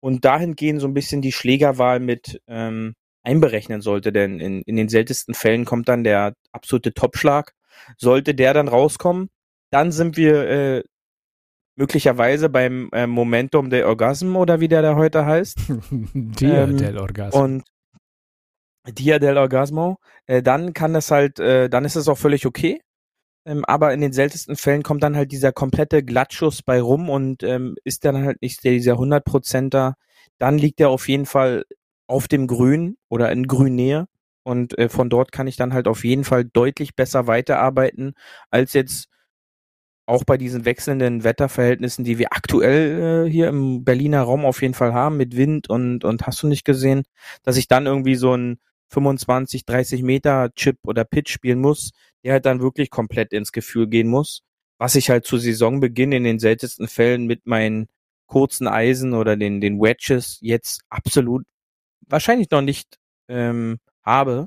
und 0.00 0.24
dahingehend 0.24 0.80
so 0.80 0.88
ein 0.88 0.94
bisschen 0.94 1.22
die 1.22 1.32
Schlägerwahl 1.32 2.00
mit 2.00 2.40
ähm, 2.46 2.94
einberechnen 3.22 3.80
sollte, 3.80 4.12
denn 4.12 4.40
in, 4.40 4.62
in 4.62 4.76
den 4.76 4.88
seltensten 4.88 5.34
Fällen 5.34 5.64
kommt 5.64 5.88
dann 5.88 6.04
der 6.04 6.34
absolute 6.52 6.94
Topschlag. 6.94 7.52
Sollte 7.96 8.34
der 8.34 8.54
dann 8.54 8.68
rauskommen, 8.68 9.28
dann 9.70 9.92
sind 9.92 10.16
wir 10.16 10.48
äh, 10.48 10.84
möglicherweise 11.76 12.48
beim 12.48 12.88
äh, 12.92 13.06
Momentum 13.06 13.70
der 13.70 13.86
Orgasm 13.86 14.36
oder 14.36 14.60
wie 14.60 14.68
der 14.68 14.82
da 14.82 14.96
heute 14.96 15.24
heißt. 15.24 15.58
Dia 16.14 16.64
ähm, 16.64 16.76
del 16.76 16.98
Orgasmo. 16.98 17.40
Und 17.40 17.64
Dia 18.86 19.18
del 19.18 19.38
Orgasmo. 19.38 19.98
Äh, 20.26 20.42
dann 20.42 20.72
kann 20.72 20.94
es 20.94 21.10
halt, 21.10 21.38
äh, 21.38 21.68
dann 21.68 21.84
ist 21.84 21.96
es 21.96 22.08
auch 22.08 22.18
völlig 22.18 22.46
okay. 22.46 22.80
Ähm, 23.46 23.64
aber 23.64 23.94
in 23.94 24.00
den 24.00 24.12
seltensten 24.12 24.56
Fällen 24.56 24.82
kommt 24.82 25.02
dann 25.02 25.16
halt 25.16 25.30
dieser 25.32 25.52
komplette 25.52 26.02
Glattschuss 26.02 26.62
bei 26.62 26.80
rum 26.80 27.08
und 27.08 27.42
ähm, 27.42 27.76
ist 27.84 28.04
dann 28.04 28.24
halt 28.24 28.42
nicht 28.42 28.64
dieser 28.64 28.94
100%er. 28.94 29.94
Dann 30.38 30.58
liegt 30.58 30.80
er 30.80 30.90
auf 30.90 31.08
jeden 31.08 31.26
Fall 31.26 31.64
auf 32.08 32.28
dem 32.28 32.46
Grün 32.46 32.96
oder 33.08 33.30
in 33.30 33.46
Grünnähe. 33.46 34.06
Und 34.42 34.76
äh, 34.78 34.88
von 34.88 35.10
dort 35.10 35.30
kann 35.30 35.46
ich 35.46 35.56
dann 35.56 35.74
halt 35.74 35.86
auf 35.86 36.04
jeden 36.04 36.24
Fall 36.24 36.44
deutlich 36.44 36.96
besser 36.96 37.26
weiterarbeiten, 37.26 38.14
als 38.50 38.72
jetzt 38.72 39.08
auch 40.08 40.24
bei 40.24 40.38
diesen 40.38 40.64
wechselnden 40.64 41.22
Wetterverhältnissen, 41.22 42.04
die 42.04 42.18
wir 42.18 42.32
aktuell 42.32 43.26
äh, 43.26 43.30
hier 43.30 43.48
im 43.48 43.84
Berliner 43.84 44.22
Raum 44.22 44.46
auf 44.46 44.62
jeden 44.62 44.74
Fall 44.74 44.94
haben, 44.94 45.18
mit 45.18 45.36
Wind 45.36 45.68
und, 45.68 46.02
und 46.04 46.26
hast 46.26 46.42
du 46.42 46.48
nicht 46.48 46.64
gesehen, 46.64 47.02
dass 47.42 47.58
ich 47.58 47.68
dann 47.68 47.86
irgendwie 47.86 48.14
so 48.14 48.34
ein 48.34 48.58
25, 48.88 49.66
30 49.66 50.02
Meter 50.02 50.50
Chip 50.54 50.78
oder 50.86 51.04
Pitch 51.04 51.30
spielen 51.30 51.60
muss, 51.60 51.90
der 52.24 52.32
halt 52.32 52.46
dann 52.46 52.60
wirklich 52.60 52.88
komplett 52.90 53.34
ins 53.34 53.52
Gefühl 53.52 53.86
gehen 53.86 54.08
muss, 54.08 54.42
was 54.78 54.94
ich 54.94 55.10
halt 55.10 55.26
zu 55.26 55.36
Saisonbeginn 55.36 56.12
in 56.12 56.24
den 56.24 56.38
seltensten 56.38 56.88
Fällen 56.88 57.26
mit 57.26 57.46
meinen 57.46 57.88
kurzen 58.26 58.66
Eisen 58.66 59.12
oder 59.12 59.36
den, 59.36 59.60
den 59.60 59.78
Wedges 59.78 60.38
jetzt 60.40 60.80
absolut 60.88 61.44
wahrscheinlich 62.06 62.50
noch 62.50 62.62
nicht 62.62 62.96
ähm, 63.28 63.78
habe. 64.02 64.46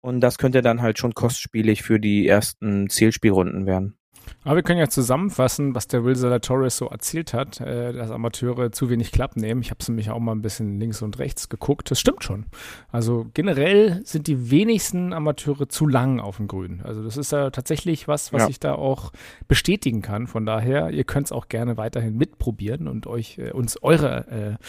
Und 0.00 0.20
das 0.20 0.38
könnte 0.38 0.62
dann 0.62 0.82
halt 0.82 0.98
schon 0.98 1.14
kostspielig 1.14 1.82
für 1.82 1.98
die 1.98 2.26
ersten 2.26 2.88
Zielspielrunden 2.88 3.66
werden. 3.66 3.98
Aber 4.44 4.56
wir 4.56 4.62
können 4.62 4.80
ja 4.80 4.88
zusammenfassen, 4.88 5.74
was 5.74 5.86
der 5.86 6.04
Will 6.04 6.16
Torres 6.40 6.76
so 6.76 6.86
erzählt 6.88 7.32
hat, 7.32 7.60
äh, 7.60 7.92
dass 7.92 8.10
Amateure 8.10 8.72
zu 8.72 8.90
wenig 8.90 9.12
Klapp 9.12 9.36
nehmen. 9.36 9.60
Ich 9.62 9.70
habe 9.70 9.78
es 9.80 9.88
nämlich 9.88 10.10
auch 10.10 10.18
mal 10.18 10.32
ein 10.32 10.42
bisschen 10.42 10.78
links 10.80 11.02
und 11.02 11.18
rechts 11.18 11.48
geguckt. 11.48 11.90
Das 11.90 12.00
stimmt 12.00 12.24
schon. 12.24 12.46
Also 12.90 13.26
generell 13.34 14.00
sind 14.04 14.26
die 14.26 14.50
wenigsten 14.50 15.12
Amateure 15.12 15.68
zu 15.68 15.86
lang 15.86 16.20
auf 16.20 16.38
dem 16.38 16.48
Grün. 16.48 16.80
Also 16.82 17.02
das 17.02 17.16
ist 17.16 17.32
ja 17.32 17.50
tatsächlich 17.50 18.08
was, 18.08 18.32
was 18.32 18.42
ja. 18.42 18.48
ich 18.48 18.60
da 18.60 18.74
auch 18.74 19.12
bestätigen 19.48 20.02
kann. 20.02 20.26
Von 20.26 20.46
daher, 20.46 20.90
ihr 20.90 21.04
könnt 21.04 21.26
es 21.26 21.32
auch 21.32 21.48
gerne 21.48 21.76
weiterhin 21.76 22.16
mitprobieren 22.16 22.88
und 22.88 23.06
euch 23.06 23.38
äh, 23.38 23.52
uns 23.52 23.82
eure 23.82 24.26
äh, 24.28 24.64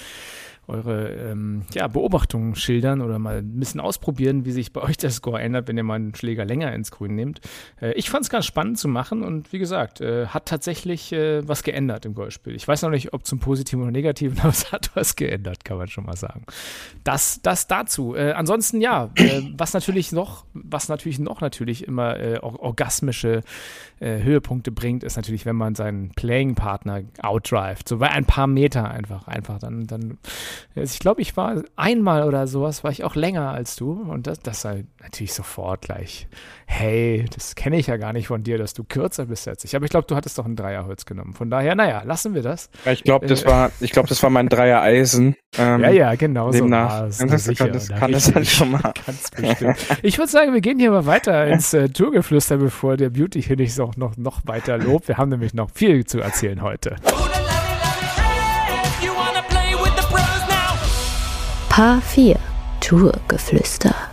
eure 0.67 1.09
ähm, 1.09 1.63
ja, 1.73 1.87
Beobachtungen 1.87 2.55
schildern 2.55 3.01
oder 3.01 3.19
mal 3.19 3.39
ein 3.39 3.59
bisschen 3.59 3.79
ausprobieren, 3.79 4.45
wie 4.45 4.51
sich 4.51 4.71
bei 4.71 4.81
euch 4.81 4.97
der 4.97 5.11
Score 5.11 5.41
ändert, 5.41 5.67
wenn 5.67 5.77
ihr 5.77 5.83
mal 5.83 5.95
einen 5.95 6.15
Schläger 6.15 6.45
länger 6.45 6.73
ins 6.73 6.91
Grün 6.91 7.15
nehmt. 7.15 7.41
Äh, 7.81 7.93
ich 7.93 8.09
fand 8.09 8.23
es 8.23 8.29
ganz 8.29 8.45
spannend 8.45 8.79
zu 8.79 8.87
machen 8.87 9.23
und 9.23 9.51
wie 9.51 9.59
gesagt, 9.59 10.01
äh, 10.01 10.27
hat 10.27 10.45
tatsächlich 10.45 11.11
äh, 11.11 11.47
was 11.47 11.63
geändert 11.63 12.05
im 12.05 12.13
Golfspiel. 12.13 12.55
Ich 12.55 12.67
weiß 12.67 12.81
noch 12.83 12.89
nicht, 12.89 13.13
ob 13.13 13.25
zum 13.25 13.39
Positiven 13.39 13.81
oder 13.83 13.91
Negativen, 13.91 14.39
aber 14.41 14.49
es 14.49 14.71
hat 14.71 14.91
was 14.95 15.15
geändert, 15.15 15.65
kann 15.65 15.77
man 15.77 15.87
schon 15.87 16.05
mal 16.05 16.15
sagen. 16.17 16.45
Das, 17.03 17.41
das 17.41 17.67
dazu. 17.67 18.15
Äh, 18.15 18.31
ansonsten 18.31 18.79
ja, 18.79 19.09
äh, 19.15 19.41
was 19.57 19.73
natürlich 19.73 20.11
noch, 20.11 20.45
was 20.53 20.87
natürlich 20.87 21.19
noch 21.19 21.41
natürlich 21.41 21.87
immer 21.87 22.17
äh, 24.03 24.21
Höhepunkte 24.21 24.71
bringt, 24.71 25.03
ist 25.03 25.15
natürlich, 25.15 25.45
wenn 25.45 25.55
man 25.55 25.75
seinen 25.75 26.09
Playing-Partner 26.11 27.03
outdrivet, 27.21 27.87
so 27.87 27.97
bei 27.97 28.09
ein 28.09 28.25
paar 28.25 28.47
Meter 28.47 28.91
einfach, 28.91 29.27
einfach 29.27 29.59
dann, 29.59 29.87
dann 29.87 30.17
ich 30.75 30.99
glaube, 30.99 31.21
ich 31.21 31.37
war 31.37 31.63
einmal 31.75 32.23
oder 32.23 32.47
sowas, 32.47 32.83
war 32.83 32.91
ich 32.91 33.03
auch 33.03 33.15
länger 33.15 33.51
als 33.51 33.75
du. 33.75 33.93
Und 33.93 34.27
das, 34.27 34.39
das 34.39 34.65
halt 34.65 34.87
natürlich 35.01 35.33
sofort 35.33 35.81
gleich. 35.81 36.27
Hey, 36.65 37.25
das 37.33 37.55
kenne 37.55 37.77
ich 37.77 37.87
ja 37.87 37.97
gar 37.97 38.13
nicht 38.13 38.27
von 38.27 38.43
dir, 38.43 38.57
dass 38.57 38.73
du 38.73 38.83
kürzer 38.83 39.27
bist 39.27 39.47
als 39.47 39.63
ich. 39.63 39.75
Aber 39.75 39.85
ich 39.85 39.91
glaube, 39.91 40.07
du 40.07 40.15
hattest 40.15 40.37
doch 40.37 40.45
ein 40.45 40.55
Dreierholz 40.55 41.05
genommen. 41.05 41.33
Von 41.33 41.49
daher, 41.49 41.75
naja, 41.75 42.03
lassen 42.03 42.33
wir 42.33 42.41
das. 42.41 42.69
Ich 42.85 43.03
glaube, 43.03 43.27
das 43.27 43.43
äh, 43.43 43.47
war, 43.47 43.71
ich 43.79 43.91
glaube, 43.91 44.09
das 44.09 44.21
war 44.23 44.29
mein 44.29 44.49
Dreier-Eisen. 44.49 45.35
Ähm, 45.57 45.81
ja, 45.81 45.89
ja, 45.89 46.15
genau 46.15 46.51
so 46.51 46.69
war 46.69 47.07
es. 47.07 47.23
Das, 47.33 47.45
sicher, 47.45 47.67
das 47.69 47.89
kann 47.89 48.11
das 48.11 48.31
dann 48.31 48.45
schon 48.45 48.71
mal. 48.71 48.93
ich 50.03 50.17
würde 50.17 50.31
sagen, 50.31 50.53
wir 50.53 50.61
gehen 50.61 50.77
hier 50.77 50.91
mal 50.91 51.05
weiter 51.05 51.47
ins 51.47 51.73
äh, 51.73 51.89
Tourgeflüster, 51.89 52.57
bevor 52.57 52.97
der 52.97 53.09
Beauty 53.09 53.41
hier 53.41 53.55
nicht 53.55 53.73
noch, 53.97 54.17
noch, 54.17 54.17
noch 54.17 54.41
weiter 54.45 54.77
lobt. 54.77 55.07
Wir 55.07 55.17
haben 55.17 55.29
nämlich 55.29 55.53
noch 55.53 55.69
viel 55.71 56.05
zu 56.05 56.19
erzählen 56.19 56.61
heute. 56.61 56.95
Paar 61.69 62.01
4 62.01 62.37
Tourgeflüster. 62.81 64.12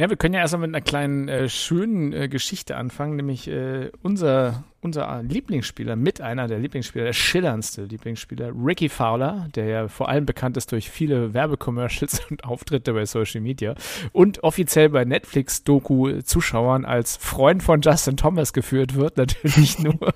Ja, 0.00 0.08
wir 0.08 0.16
können 0.16 0.32
ja 0.32 0.40
erstmal 0.40 0.66
mit 0.66 0.74
einer 0.74 0.80
kleinen 0.80 1.28
äh, 1.28 1.50
schönen 1.50 2.14
äh, 2.14 2.30
Geschichte 2.30 2.74
anfangen, 2.78 3.16
nämlich 3.16 3.46
äh, 3.48 3.90
unser, 4.00 4.64
unser 4.80 5.22
Lieblingsspieler, 5.22 5.94
mit 5.94 6.22
einer 6.22 6.46
der 6.46 6.58
Lieblingsspieler, 6.58 7.04
der 7.04 7.12
schillerndste 7.12 7.84
Lieblingsspieler, 7.84 8.50
Ricky 8.64 8.88
Fowler, 8.88 9.48
der 9.54 9.66
ja 9.66 9.88
vor 9.88 10.08
allem 10.08 10.24
bekannt 10.24 10.56
ist 10.56 10.72
durch 10.72 10.88
viele 10.88 11.34
Werbecommercials 11.34 12.22
und 12.30 12.44
Auftritte 12.44 12.94
bei 12.94 13.04
Social 13.04 13.42
Media 13.42 13.74
und 14.12 14.42
offiziell 14.42 14.88
bei 14.88 15.04
Netflix-Doku-Zuschauern 15.04 16.86
als 16.86 17.18
Freund 17.18 17.62
von 17.62 17.82
Justin 17.82 18.16
Thomas 18.16 18.54
geführt 18.54 18.94
wird, 18.94 19.16
natürlich 19.18 19.80
nur. 19.80 20.14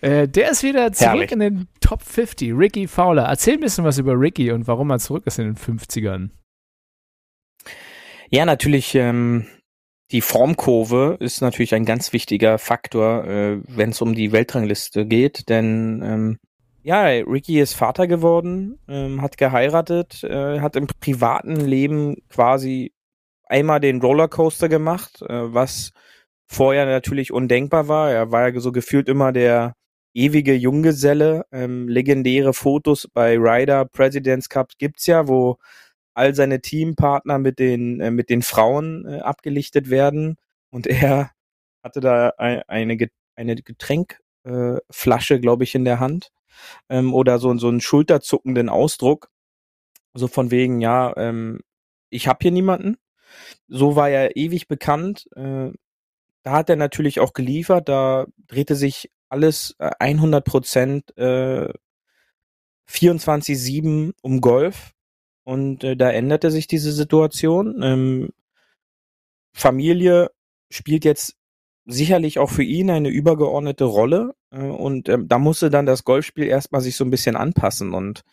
Äh, 0.00 0.28
der 0.28 0.52
ist 0.52 0.62
wieder 0.62 0.92
zurück 0.92 1.10
Herrlich. 1.10 1.32
in 1.32 1.40
den 1.40 1.68
Top 1.80 2.02
50, 2.04 2.52
Ricky 2.56 2.86
Fowler. 2.86 3.24
Erzähl 3.24 3.54
ein 3.54 3.60
bisschen 3.60 3.82
was 3.82 3.98
über 3.98 4.12
Ricky 4.12 4.52
und 4.52 4.68
warum 4.68 4.90
er 4.90 5.00
zurück 5.00 5.24
ist 5.26 5.40
in 5.40 5.46
den 5.46 5.56
50ern. 5.56 6.30
Ja, 8.30 8.44
natürlich, 8.44 8.94
ähm, 8.94 9.46
die 10.10 10.20
Formkurve 10.20 11.16
ist 11.20 11.40
natürlich 11.40 11.74
ein 11.74 11.84
ganz 11.84 12.12
wichtiger 12.12 12.58
Faktor, 12.58 13.24
äh, 13.24 13.60
wenn 13.66 13.90
es 13.90 14.00
um 14.00 14.14
die 14.14 14.32
Weltrangliste 14.32 15.06
geht, 15.06 15.48
denn 15.48 16.02
ähm, 16.04 16.38
ja, 16.82 17.06
Ricky 17.06 17.60
ist 17.60 17.74
Vater 17.74 18.06
geworden, 18.06 18.78
ähm, 18.88 19.22
hat 19.22 19.38
geheiratet, 19.38 20.22
äh, 20.22 20.60
hat 20.60 20.76
im 20.76 20.86
privaten 21.00 21.56
Leben 21.56 22.16
quasi 22.28 22.92
einmal 23.46 23.80
den 23.80 24.02
Rollercoaster 24.02 24.68
gemacht, 24.68 25.22
äh, 25.22 25.54
was 25.54 25.92
vorher 26.46 26.84
natürlich 26.84 27.32
undenkbar 27.32 27.88
war. 27.88 28.10
Er 28.10 28.30
war 28.32 28.48
ja 28.48 28.60
so 28.60 28.70
gefühlt 28.70 29.08
immer 29.08 29.32
der 29.32 29.74
ewige 30.12 30.54
Junggeselle. 30.54 31.46
Ähm, 31.52 31.88
legendäre 31.88 32.52
Fotos 32.52 33.08
bei 33.12 33.36
Ryder 33.38 33.86
Presidents 33.86 34.50
Cup 34.50 34.72
gibt's 34.78 35.06
ja, 35.06 35.26
wo 35.26 35.56
all 36.14 36.34
seine 36.34 36.60
Teampartner 36.60 37.38
mit 37.38 37.58
den, 37.58 38.00
äh, 38.00 38.10
mit 38.10 38.30
den 38.30 38.42
Frauen 38.42 39.06
äh, 39.06 39.20
abgelichtet 39.20 39.90
werden. 39.90 40.36
Und 40.70 40.86
er 40.86 41.30
hatte 41.82 42.00
da 42.00 42.30
ein, 42.38 42.62
eine, 42.68 43.08
eine 43.36 43.56
Getränkflasche, 43.56 45.34
äh, 45.34 45.40
glaube 45.40 45.64
ich, 45.64 45.74
in 45.74 45.84
der 45.84 46.00
Hand. 46.00 46.30
Ähm, 46.88 47.14
oder 47.14 47.38
so, 47.38 47.56
so 47.58 47.68
einen 47.68 47.80
schulterzuckenden 47.80 48.68
Ausdruck. 48.68 49.30
So 50.14 50.28
von 50.28 50.50
wegen, 50.50 50.80
ja, 50.80 51.12
ähm, 51.16 51.60
ich 52.10 52.28
habe 52.28 52.38
hier 52.42 52.52
niemanden. 52.52 52.96
So 53.68 53.96
war 53.96 54.08
er 54.08 54.36
ewig 54.36 54.68
bekannt. 54.68 55.26
Äh, 55.34 55.70
da 56.44 56.52
hat 56.52 56.70
er 56.70 56.76
natürlich 56.76 57.20
auch 57.20 57.32
geliefert. 57.32 57.88
Da 57.88 58.26
drehte 58.46 58.76
sich 58.76 59.10
alles 59.28 59.74
100 59.78 60.46
äh, 60.46 60.50
Prozent 60.50 61.16
äh, 61.18 61.72
24-7 62.88 64.12
um 64.22 64.40
Golf. 64.40 64.93
Und 65.44 65.84
äh, 65.84 65.96
da 65.96 66.10
änderte 66.10 66.50
sich 66.50 66.66
diese 66.66 66.92
Situation. 66.92 67.80
Ähm, 67.82 68.30
Familie 69.52 70.30
spielt 70.70 71.04
jetzt 71.04 71.36
sicherlich 71.86 72.38
auch 72.38 72.50
für 72.50 72.62
ihn 72.62 72.90
eine 72.90 73.08
übergeordnete 73.08 73.84
Rolle. 73.84 74.34
Äh, 74.50 74.62
und 74.62 75.08
ähm, 75.08 75.28
da 75.28 75.38
musste 75.38 75.70
dann 75.70 75.86
das 75.86 76.04
Golfspiel 76.04 76.46
erstmal 76.46 76.80
sich 76.80 76.96
so 76.96 77.04
ein 77.04 77.10
bisschen 77.10 77.36
anpassen. 77.36 77.92
Und 77.92 78.24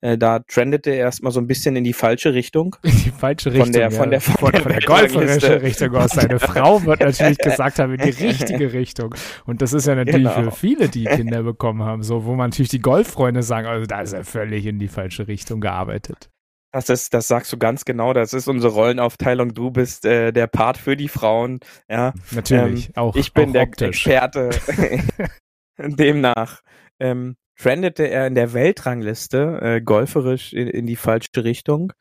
äh, 0.00 0.18
da 0.18 0.40
trendete 0.40 0.90
er 0.90 0.98
erstmal 0.98 1.32
so 1.32 1.40
ein 1.40 1.46
bisschen 1.46 1.74
in 1.76 1.84
die 1.84 1.94
falsche 1.94 2.34
Richtung. 2.34 2.76
In 2.82 2.90
die 3.04 3.10
falsche 3.10 3.50
Richtung. 3.52 3.66
Von 3.66 3.72
der, 3.72 3.90
von 3.90 4.10
der, 4.10 4.20
von, 4.20 4.36
von 4.36 4.52
der, 4.52 4.62
der 4.62 4.80
golferischen 4.82 5.52
Richtung 5.54 5.94
aus. 5.96 6.10
Seine 6.10 6.38
Frau 6.38 6.84
wird 6.84 7.00
natürlich 7.00 7.38
gesagt 7.38 7.78
haben, 7.78 7.94
in 7.94 8.00
die 8.00 8.26
richtige 8.26 8.72
Richtung. 8.72 9.14
Und 9.46 9.62
das 9.62 9.72
ist 9.72 9.86
ja 9.86 9.94
natürlich 9.94 10.34
genau. 10.34 10.50
für 10.50 10.56
viele, 10.56 10.88
die 10.88 11.04
Kinder 11.04 11.42
bekommen 11.42 11.82
haben, 11.82 12.02
so, 12.02 12.24
wo 12.24 12.34
man 12.34 12.50
natürlich 12.50 12.70
die 12.70 12.80
Golffreunde 12.80 13.42
sagen, 13.42 13.66
also 13.66 13.86
da 13.86 14.02
ist 14.02 14.12
er 14.12 14.24
völlig 14.24 14.66
in 14.66 14.78
die 14.78 14.88
falsche 14.88 15.28
Richtung 15.28 15.60
gearbeitet. 15.60 16.30
Das 16.70 16.90
ist, 16.90 17.14
das 17.14 17.28
sagst 17.28 17.52
du 17.52 17.56
ganz 17.56 17.84
genau. 17.84 18.12
Das 18.12 18.34
ist 18.34 18.46
unsere 18.46 18.74
Rollenaufteilung. 18.74 19.54
Du 19.54 19.70
bist 19.70 20.04
äh, 20.04 20.32
der 20.32 20.46
Part 20.46 20.76
für 20.76 20.96
die 20.96 21.08
Frauen. 21.08 21.60
Ja, 21.88 22.12
natürlich. 22.30 22.88
Ähm, 22.88 22.96
auch. 22.96 23.16
Ich 23.16 23.32
bin 23.32 23.50
auch 23.50 23.52
der 23.52 23.62
optisch. 23.62 24.06
Experte. 24.06 24.50
Demnach 25.78 26.60
ähm, 27.00 27.36
trendete 27.56 28.08
er 28.08 28.26
in 28.26 28.34
der 28.34 28.52
Weltrangliste 28.52 29.60
äh, 29.62 29.80
golferisch 29.80 30.52
in, 30.52 30.68
in 30.68 30.86
die 30.86 30.96
falsche 30.96 31.44
Richtung. 31.44 31.92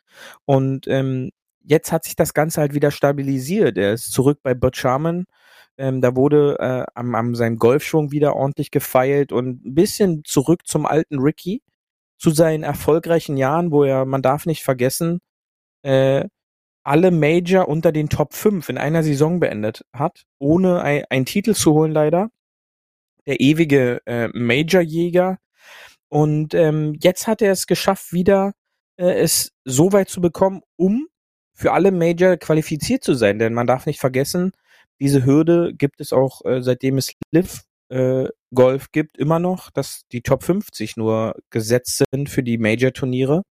Und 0.45 0.87
ähm, 0.87 1.31
jetzt 1.63 1.91
hat 1.91 2.03
sich 2.03 2.15
das 2.15 2.33
Ganze 2.33 2.61
halt 2.61 2.73
wieder 2.73 2.91
stabilisiert. 2.91 3.77
Er 3.77 3.93
ist 3.93 4.11
zurück 4.11 4.39
bei 4.43 4.53
Butch 4.53 4.79
Sharman. 4.79 5.25
Ähm, 5.77 6.01
da 6.01 6.15
wurde 6.15 6.57
äh, 6.59 6.85
am, 6.95 7.13
am 7.15 7.35
seinem 7.35 7.57
Golfschwung 7.57 8.11
wieder 8.11 8.35
ordentlich 8.35 8.71
gefeilt 8.71 9.31
und 9.31 9.65
ein 9.65 9.75
bisschen 9.75 10.23
zurück 10.25 10.65
zum 10.65 10.85
alten 10.85 11.19
Ricky 11.19 11.61
zu 12.17 12.31
seinen 12.31 12.63
erfolgreichen 12.63 13.37
Jahren, 13.37 13.71
wo 13.71 13.83
er, 13.83 14.05
man 14.05 14.21
darf 14.21 14.45
nicht 14.45 14.63
vergessen, 14.63 15.19
äh, 15.83 16.25
alle 16.83 17.11
Major 17.11 17.67
unter 17.67 17.91
den 17.91 18.09
Top 18.09 18.33
5 18.33 18.69
in 18.69 18.77
einer 18.77 19.03
Saison 19.03 19.39
beendet 19.39 19.85
hat, 19.93 20.23
ohne 20.39 20.81
ein, 20.81 21.03
einen 21.09 21.25
Titel 21.25 21.53
zu 21.53 21.73
holen 21.73 21.91
leider. 21.91 22.29
Der 23.25 23.41
ewige 23.41 24.01
äh, 24.05 24.29
Major-Jäger. 24.29 25.37
Und 26.07 26.53
ähm, 26.53 26.95
jetzt 27.01 27.27
hat 27.27 27.41
er 27.41 27.51
es 27.51 27.67
geschafft, 27.67 28.13
wieder 28.13 28.53
äh, 28.95 29.19
es 29.19 29.51
so 29.65 29.91
weit 29.91 30.09
zu 30.09 30.21
bekommen, 30.21 30.61
um 30.77 31.07
für 31.53 31.73
alle 31.73 31.91
Major 31.91 32.37
qualifiziert 32.37 33.03
zu 33.03 33.15
sein. 33.15 33.37
Denn 33.37 33.53
man 33.53 33.67
darf 33.67 33.85
nicht 33.85 33.99
vergessen, 33.99 34.53
diese 35.01 35.25
Hürde 35.25 35.73
gibt 35.75 35.99
es 35.99 36.13
auch 36.13 36.45
äh, 36.45 36.61
seitdem 36.61 36.97
es 36.97 37.13
Liv 37.31 37.63
äh, 37.89 38.27
Golf 38.53 38.91
gibt, 38.91 39.17
immer 39.17 39.39
noch, 39.39 39.71
dass 39.71 40.03
die 40.11 40.21
Top 40.21 40.43
50 40.43 40.97
nur 40.97 41.35
gesetzt 41.49 42.03
sind 42.11 42.29
für 42.29 42.43
die 42.43 42.57
Major-Turniere. 42.57 43.43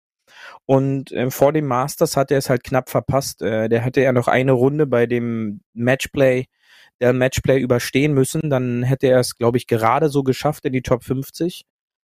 Und 0.66 1.12
äh, 1.12 1.30
vor 1.32 1.54
dem 1.54 1.66
Masters 1.66 2.18
hat 2.18 2.32
er 2.32 2.38
es 2.38 2.50
halt 2.50 2.64
knapp 2.64 2.90
verpasst. 2.90 3.42
Äh, 3.42 3.70
der 3.70 3.84
hatte 3.84 4.02
ja 4.02 4.12
noch 4.12 4.28
eine 4.28 4.54
Runde 4.54 4.88
bei 4.88 5.06
dem 5.06 5.62
Matchplay, 5.74 6.46
der 7.02 7.14
Matchplay 7.14 7.60
überstehen 7.60 8.14
müssen. 8.14 8.50
Dann 8.50 8.84
hätte 8.84 9.08
er 9.08 9.20
es, 9.20 9.36
glaube 9.38 9.58
ich, 9.58 9.68
gerade 9.68 10.10
so 10.10 10.24
geschafft 10.24 10.66
in 10.66 10.74
die 10.74 10.82
Top 10.82 11.04
50. 11.04 11.64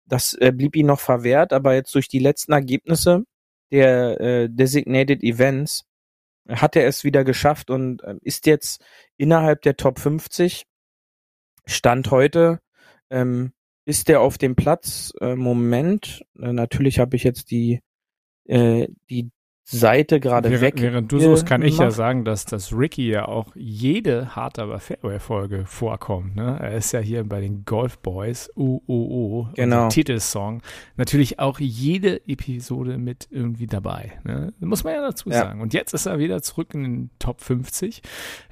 Das 0.05 0.33
äh, 0.33 0.51
blieb 0.51 0.75
ihm 0.75 0.87
noch 0.87 0.99
verwehrt, 0.99 1.53
aber 1.53 1.75
jetzt 1.75 1.93
durch 1.95 2.07
die 2.07 2.19
letzten 2.19 2.53
Ergebnisse 2.53 3.23
der 3.71 4.19
äh, 4.21 4.49
Designated 4.49 5.23
Events 5.23 5.83
hat 6.49 6.75
er 6.77 6.87
es 6.87 7.03
wieder 7.03 7.23
geschafft 7.25 7.69
und 7.69 8.01
äh, 8.03 8.15
ist 8.21 8.45
jetzt 8.45 8.81
innerhalb 9.17 9.61
der 9.63 9.75
Top 9.75 9.99
50 9.99 10.63
Stand 11.67 12.11
heute 12.11 12.59
ähm, 13.09 13.53
ist 13.85 14.07
der 14.07 14.21
auf 14.21 14.37
dem 14.37 14.55
Platz. 14.55 15.13
Äh, 15.21 15.35
Moment, 15.35 16.25
äh, 16.39 16.53
natürlich 16.53 16.99
habe 16.99 17.15
ich 17.15 17.23
jetzt 17.23 17.51
die 17.51 17.81
äh, 18.45 18.87
die 19.09 19.29
Seite 19.69 20.21
gerade 20.21 20.49
während, 20.49 20.61
weg. 20.61 20.73
Während 20.77 21.11
du 21.11 21.19
suchst, 21.19 21.45
kann 21.45 21.61
ich 21.61 21.77
ja 21.77 21.91
sagen, 21.91 22.23
dass, 22.23 22.45
dass 22.45 22.71
Ricky 22.71 23.09
ja 23.09 23.27
auch 23.27 23.47
jede 23.53 24.33
Hard 24.33 24.59
Aber 24.59 24.79
Fairway-Folge 24.79 25.65
vorkommt. 25.65 26.37
Ne? 26.37 26.57
Er 26.61 26.75
ist 26.75 26.93
ja 26.93 27.01
hier 27.01 27.25
bei 27.25 27.41
den 27.41 27.65
Golf 27.65 27.97
Boys, 27.99 28.49
UOO, 28.55 29.49
genau. 29.55 29.89
Titelsong, 29.89 30.61
natürlich 30.95 31.39
auch 31.39 31.59
jede 31.59 32.21
Episode 32.29 32.97
mit 32.97 33.27
irgendwie 33.29 33.67
dabei. 33.67 34.13
Ne? 34.23 34.53
Muss 34.61 34.85
man 34.85 34.93
ja 34.93 35.01
dazu 35.01 35.29
ja. 35.29 35.39
sagen. 35.39 35.59
Und 35.59 35.73
jetzt 35.73 35.93
ist 35.93 36.05
er 36.05 36.17
wieder 36.17 36.41
zurück 36.41 36.73
in 36.73 36.83
den 36.83 37.09
Top 37.19 37.41
50. 37.41 38.01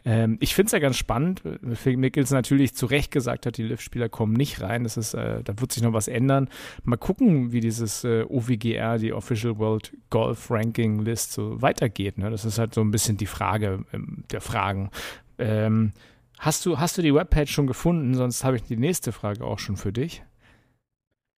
Ähm, 0.03 0.35
ich 0.41 0.53
finde 0.53 0.67
es 0.67 0.71
ja 0.73 0.79
ganz 0.79 0.97
spannend, 0.97 1.43
Phil 1.75 1.95
Mickels 1.95 2.31
natürlich 2.31 2.75
zu 2.75 2.87
Recht 2.87 3.11
gesagt 3.11 3.45
hat, 3.45 3.55
die 3.57 3.63
Lift-Spieler 3.63 4.09
kommen 4.09 4.33
nicht 4.33 4.59
rein. 4.59 4.83
Das 4.83 4.97
ist, 4.97 5.13
äh, 5.13 5.41
da 5.43 5.53
wird 5.61 5.71
sich 5.71 5.81
noch 5.81 5.93
was 5.93 6.09
ändern. 6.09 6.49
Mal 6.83 6.97
gucken, 6.97 7.53
wie 7.53 7.61
dieses 7.61 8.03
äh, 8.03 8.25
OWGR, 8.27 8.97
die 8.97 9.13
Official 9.13 9.57
World 9.59 9.93
Golf 10.09 10.51
Ranking 10.51 11.04
List, 11.05 11.31
so 11.31 11.61
weitergeht. 11.61 12.17
Ne? 12.17 12.29
Das 12.29 12.45
ist 12.45 12.59
halt 12.59 12.73
so 12.73 12.81
ein 12.81 12.91
bisschen 12.91 13.17
die 13.17 13.25
Frage 13.25 13.85
ähm, 13.93 14.23
der 14.31 14.41
Fragen. 14.41 14.89
Ähm, 15.37 15.93
hast, 16.37 16.65
du, 16.65 16.79
hast 16.79 16.97
du 16.97 17.01
die 17.01 17.13
Webpage 17.13 17.51
schon 17.51 17.67
gefunden? 17.67 18.15
Sonst 18.15 18.43
habe 18.43 18.57
ich 18.57 18.63
die 18.63 18.77
nächste 18.77 19.11
Frage 19.11 19.45
auch 19.45 19.59
schon 19.59 19.77
für 19.77 19.93
dich. 19.93 20.23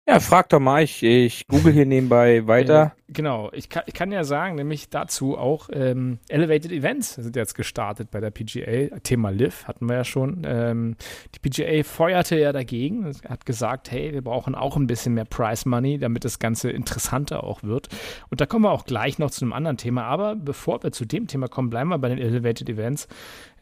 Ja, 0.08 0.20
frag 0.20 0.48
doch 0.50 0.60
mal, 0.60 0.84
ich, 0.84 1.02
ich 1.02 1.48
google 1.48 1.72
hier 1.72 1.86
nebenbei 1.86 2.46
weiter. 2.46 2.94
Genau, 3.08 3.50
ich 3.52 3.68
kann, 3.68 3.84
ich 3.86 3.94
kann 3.94 4.10
ja 4.10 4.24
sagen, 4.24 4.56
nämlich 4.56 4.90
dazu 4.90 5.38
auch 5.38 5.68
ähm, 5.72 6.18
Elevated 6.28 6.72
Events 6.72 7.14
sind 7.14 7.36
jetzt 7.36 7.54
gestartet 7.54 8.10
bei 8.10 8.18
der 8.18 8.32
PGA. 8.32 8.98
Thema 8.98 9.30
Liv 9.30 9.64
hatten 9.68 9.86
wir 9.86 9.94
ja 9.94 10.04
schon. 10.04 10.42
Ähm, 10.44 10.96
die 11.34 11.38
PGA 11.38 11.84
feuerte 11.84 12.36
ja 12.36 12.52
dagegen, 12.52 13.12
hat 13.28 13.46
gesagt, 13.46 13.92
hey, 13.92 14.12
wir 14.12 14.22
brauchen 14.22 14.56
auch 14.56 14.76
ein 14.76 14.88
bisschen 14.88 15.14
mehr 15.14 15.24
Price 15.24 15.66
Money, 15.66 15.98
damit 15.98 16.24
das 16.24 16.40
Ganze 16.40 16.70
interessanter 16.70 17.44
auch 17.44 17.62
wird. 17.62 17.88
Und 18.28 18.40
da 18.40 18.46
kommen 18.46 18.64
wir 18.64 18.72
auch 18.72 18.86
gleich 18.86 19.20
noch 19.20 19.30
zu 19.30 19.44
einem 19.44 19.52
anderen 19.52 19.76
Thema. 19.76 20.02
Aber 20.04 20.34
bevor 20.34 20.82
wir 20.82 20.90
zu 20.90 21.04
dem 21.04 21.28
Thema 21.28 21.46
kommen, 21.46 21.70
bleiben 21.70 21.90
wir 21.90 21.98
bei 21.98 22.08
den 22.08 22.18
Elevated 22.18 22.68
Events. 22.68 23.06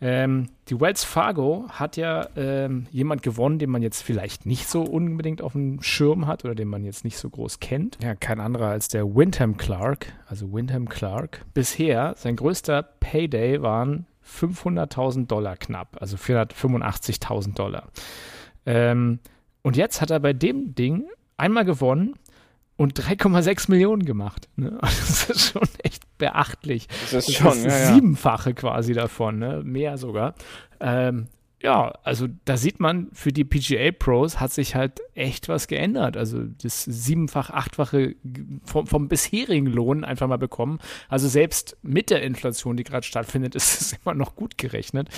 Ähm, 0.01 0.49
die 0.69 0.81
Wells 0.81 1.05
Fargo 1.05 1.67
hat 1.69 1.97
ja 1.97 2.29
ähm, 2.37 2.87
jemand 2.91 3.23
gewonnen, 3.23 3.59
den 3.59 3.71
man 3.71 3.83
jetzt 3.83 4.03
vielleicht 4.03 4.45
nicht 4.45 4.69
so 4.69 4.83
unbedingt 4.83 5.41
auf 5.41 5.53
dem 5.53 5.83
Schirm 5.83 6.27
hat 6.27 6.45
oder 6.45 6.55
den 6.55 6.69
man 6.69 6.85
jetzt 6.85 7.05
nicht 7.05 7.17
so 7.17 7.31
groß 7.31 7.61
kennt. 7.61 7.99
Ja, 8.03 8.15
kein 8.15 8.41
anderer 8.41 8.69
als 8.69 8.89
der 8.89 9.15
Wyndham 9.35 9.57
Clark, 9.57 10.13
also 10.29 10.53
Wyndham 10.53 10.89
Clark. 10.89 11.45
Bisher, 11.55 12.15
sein 12.17 12.37
größter 12.37 12.85
Payday 12.85 13.61
waren 13.63 14.07
500.000 14.25 15.27
Dollar 15.27 15.57
knapp, 15.57 15.97
also 16.01 16.17
485.000 16.17 17.55
Dollar. 17.55 17.89
Ähm, 18.65 19.19
und 19.63 19.77
jetzt 19.77 20.01
hat 20.01 20.13
er 20.13 20.21
bei 20.21 20.33
dem 20.33 20.77
Ding 20.77 21.07
einmal 21.37 21.65
gewonnen 21.65 22.15
und 22.77 22.97
3,6 22.97 23.73
Millionen 23.73 24.05
gemacht. 24.05 24.49
Ne? 24.55 24.79
Das 24.83 25.29
ist 25.29 25.51
schon 25.51 25.69
echt 25.83 26.05
beachtlich. 26.17 26.87
Das 27.11 27.29
ist 27.29 27.35
schon 27.35 27.47
das 27.47 27.57
ist 27.57 27.65
ja, 27.89 27.93
Siebenfache 27.93 28.55
quasi 28.55 28.93
davon, 28.93 29.41
ne? 29.41 29.63
mehr 29.65 29.99
sogar. 29.99 30.37
Ähm, 30.79 31.27
ja, 31.65 31.95
also 32.03 32.29
da 32.45 32.59
sieht 32.59 32.79
man, 32.79 33.09
für 33.15 33.33
die 33.33 33.43
PGA 33.43 33.91
Pros 33.91 34.39
hat 34.39 34.53
sich 34.53 34.75
halt 34.75 35.01
echt 35.15 35.49
was 35.49 35.67
geändert. 35.67 36.15
Also 36.15 36.43
das 36.63 36.85
siebenfach, 36.85 37.49
achtfache 37.49 38.17
vom, 38.67 38.87
vom 38.87 39.09
bisherigen 39.09 39.69
Lohn 39.69 40.05
einfach 40.05 40.29
mal 40.29 40.37
bekommen. 40.37 40.79
Also 41.09 41.27
selbst 41.27 41.79
mit 41.81 42.11
der 42.11 42.23
Inflation, 42.23 42.77
die 42.77 42.85
gerade 42.85 43.07
stattfindet, 43.07 43.55
ist 43.55 43.81
es 43.81 43.93
immer 43.95 44.15
noch 44.15 44.37
gut 44.37 44.59
gerechnet. 44.59 45.09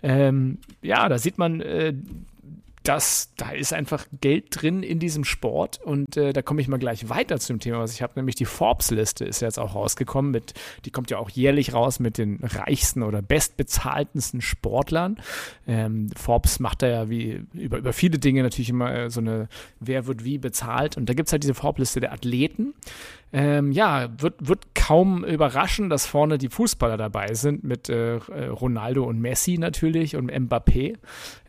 Ähm, 0.00 0.58
ja, 0.80 1.08
da 1.08 1.18
sieht 1.18 1.38
man, 1.38 1.60
äh, 1.60 1.92
das, 2.86 3.32
da 3.36 3.50
ist 3.50 3.72
einfach 3.72 4.06
Geld 4.20 4.62
drin 4.62 4.84
in 4.84 5.00
diesem 5.00 5.24
Sport 5.24 5.80
und 5.82 6.16
äh, 6.16 6.32
da 6.32 6.40
komme 6.40 6.60
ich 6.60 6.68
mal 6.68 6.78
gleich 6.78 7.08
weiter 7.08 7.40
zum 7.40 7.58
Thema, 7.58 7.80
was 7.80 7.92
ich 7.92 8.02
habe, 8.02 8.12
nämlich 8.16 8.36
die 8.36 8.44
Forbes-Liste 8.44 9.24
ist 9.24 9.40
jetzt 9.40 9.58
auch 9.58 9.74
rausgekommen 9.74 10.30
mit, 10.30 10.54
die 10.84 10.90
kommt 10.90 11.10
ja 11.10 11.18
auch 11.18 11.28
jährlich 11.28 11.74
raus 11.74 11.98
mit 11.98 12.16
den 12.16 12.38
reichsten 12.42 13.02
oder 13.02 13.22
bestbezahltesten 13.22 14.40
Sportlern. 14.40 15.16
Ähm, 15.66 16.10
Forbes 16.16 16.60
macht 16.60 16.82
da 16.82 16.86
ja 16.86 17.10
wie 17.10 17.42
über, 17.54 17.78
über 17.78 17.92
viele 17.92 18.18
Dinge 18.18 18.44
natürlich 18.44 18.70
immer 18.70 18.94
äh, 18.94 19.10
so 19.10 19.20
eine, 19.20 19.48
wer 19.80 20.06
wird 20.06 20.24
wie 20.24 20.38
bezahlt 20.38 20.96
und 20.96 21.08
da 21.08 21.14
gibt 21.14 21.28
es 21.28 21.32
halt 21.32 21.42
diese 21.42 21.54
Forbes-Liste 21.54 21.98
der 22.00 22.12
Athleten. 22.12 22.74
Ähm, 23.32 23.72
ja, 23.72 24.08
wird, 24.18 24.46
wird 24.46 24.74
kaum 24.76 25.24
überraschen, 25.24 25.90
dass 25.90 26.06
vorne 26.06 26.38
die 26.38 26.48
Fußballer 26.48 26.96
dabei 26.96 27.34
sind 27.34 27.64
mit 27.64 27.88
äh, 27.88 28.12
Ronaldo 28.12 29.04
und 29.04 29.20
Messi 29.20 29.58
natürlich 29.58 30.14
und 30.14 30.30
Mbappé. 30.30 30.96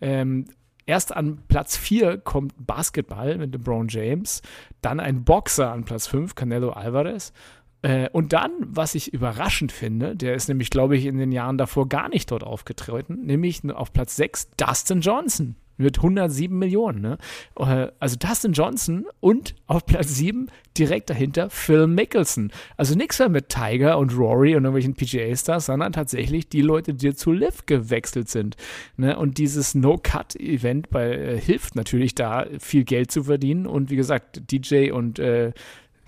Ähm, 0.02 0.46
Erst 0.88 1.16
an 1.16 1.44
Platz 1.50 1.76
4 1.76 2.18
kommt 2.18 2.54
Basketball 2.66 3.38
mit 3.38 3.52
LeBron 3.52 3.90
James, 3.90 4.42
dann 4.82 5.00
ein 5.02 5.26
Boxer 5.26 5.72
an 5.72 5.84
Platz 5.84 6.08
5, 6.08 6.34
Canelo 6.34 6.72
Alvarez. 6.72 7.34
Äh, 7.82 8.10
und 8.12 8.32
dann, 8.32 8.52
was 8.62 8.96
ich 8.96 9.14
überraschend 9.14 9.74
finde, 9.74 10.16
der 10.16 10.34
ist 10.34 10.48
nämlich, 10.48 10.70
glaube 10.70 10.96
ich, 10.96 11.06
in 11.06 11.18
den 11.18 11.34
Jahren 11.34 11.58
davor 11.58 11.90
gar 11.90 12.08
nicht 12.08 12.32
dort 12.32 12.44
aufgetreten, 12.44 13.26
nämlich 13.26 13.62
auf 13.70 13.92
Platz 13.92 14.16
6 14.16 14.52
Dustin 14.58 15.02
Johnson 15.02 15.58
mit 15.78 15.98
107 15.98 16.58
Millionen. 16.58 17.02
Ne? 17.02 17.18
Äh, 17.58 17.92
also 18.00 18.16
Dustin 18.18 18.54
Johnson 18.54 19.06
und 19.20 19.56
auf 19.68 19.86
Platz 19.86 20.16
7 20.16 20.50
direkt 20.78 21.10
dahinter 21.10 21.50
Phil 21.50 21.88
Mickelson. 21.88 22.52
Also 22.76 22.96
nichts 22.96 23.20
mehr 23.20 23.30
mit 23.30 23.50
Tiger 23.50 23.98
und 23.98 24.16
Rory 24.16 24.56
und 24.56 24.66
irgendwelchen 24.66 24.96
PGA-Stars, 24.96 25.68
sondern 25.68 25.94
tatsächlich 25.94 26.50
die 26.50 26.62
Leute, 26.62 26.94
die 26.94 27.14
zu 27.16 27.32
Liv 27.32 27.66
gewechselt 27.66 28.30
sind. 28.30 28.56
Ne? 28.96 29.18
Und 29.18 29.38
dieses 29.38 29.76
No-Cut-Event 29.76 30.94
äh, 30.94 31.40
hilft 31.40 31.76
natürlich 31.76 32.16
da, 32.16 32.46
viel 32.60 32.84
Geld 32.84 33.12
zu 33.12 33.24
verdienen. 33.24 33.66
Und 33.66 33.90
wie 33.90 33.96
gesagt, 33.96 34.52
DJ 34.52 34.92
und 34.92 35.20
äh, 35.20 35.54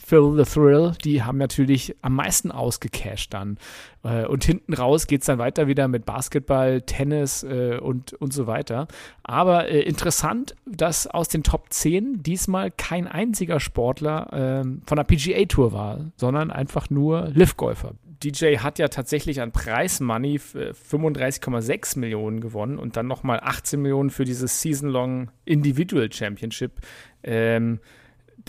Phil 0.10 0.34
the 0.36 0.51
Thrill, 0.51 0.94
die 1.04 1.22
haben 1.22 1.38
natürlich 1.38 1.96
am 2.01 2.16
meisten 2.16 2.51
ausgecasht 2.51 3.32
dann. 3.32 3.60
Äh, 4.04 4.25
und 4.25 4.44
hinten 4.44 4.74
raus 4.74 5.06
geht 5.06 5.22
es 5.22 5.28
dann 5.28 5.38
weiter 5.38 5.68
wieder 5.68 5.88
mit 5.88 6.06
Basketball, 6.06 6.82
Tennis 6.82 7.44
äh, 7.44 7.78
und, 7.78 8.13
und 8.13 8.34
so 8.34 8.48
weiter. 8.48 8.88
Aber 9.22 9.68
äh, 9.70 9.82
interessant, 9.82 10.56
dass 10.66 11.06
aus 11.06 11.28
den 11.28 11.44
Top 11.44 11.68
10 11.70 12.24
diesmal 12.24 12.72
kein 12.72 13.08
einziger 13.08 13.60
Sportler 13.60 14.30
ähm, 14.34 14.82
von 14.88 14.96
der 14.96 15.04
PGA 15.04 15.46
Tour 15.46 15.74
war, 15.74 16.12
sondern 16.16 16.50
einfach 16.50 16.89
nur 16.89 17.28
Liftgolfer. 17.28 17.94
DJ 18.24 18.58
hat 18.58 18.80
ja 18.80 18.88
tatsächlich 18.88 19.42
an 19.42 19.51
Preismoney 19.51 20.38
35,6 20.38 22.00
Millionen 22.00 22.42
gewonnen 22.42 22.80
und 22.80 22.98
dann 22.98 23.06
nochmal 23.06 23.39
18 23.44 23.80
Millionen 23.80 24.10
für 24.10 24.25
dieses 24.25 24.62
Season-Long 24.62 25.30
Individual 25.46 26.12
Championship. 26.12 26.82
Ähm, 27.24 27.80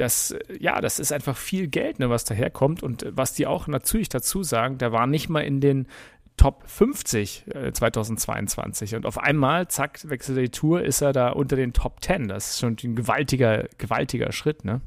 das, 0.01 0.35
ja, 0.59 0.81
das 0.81 0.99
ist 0.99 1.13
einfach 1.13 1.37
viel 1.37 1.69
Geld, 1.69 1.99
ne, 1.99 2.09
was 2.09 2.25
daherkommt. 2.25 2.83
Und 2.83 3.07
was 3.11 3.35
die 3.35 3.47
auch 3.47 3.67
natürlich 3.67 4.09
dazu 4.09 4.43
sagen, 4.43 4.79
der 4.79 4.93
war 4.93 5.07
nicht 5.07 5.29
mal 5.29 5.41
in 5.41 5.61
den 5.61 5.89
Top 6.37 6.63
50 6.67 7.45
äh, 7.55 7.73
2022. 7.73 8.95
Und 8.95 9.05
auf 9.05 9.19
einmal, 9.19 9.69
zack, 9.69 10.01
wechselt 10.09 10.39
die 10.39 10.49
Tour, 10.49 10.83
ist 10.83 11.03
er 11.03 11.13
da 11.13 11.31
unter 11.31 11.55
den 11.55 11.75
Top 11.75 12.03
10. 12.03 12.29
Das 12.29 12.51
ist 12.51 12.61
schon 12.61 12.77
ein 12.83 12.97
gewaltiger, 12.97 13.69
gewaltiger 13.77 14.33
Schritt, 14.33 14.65
ne? 14.65 14.81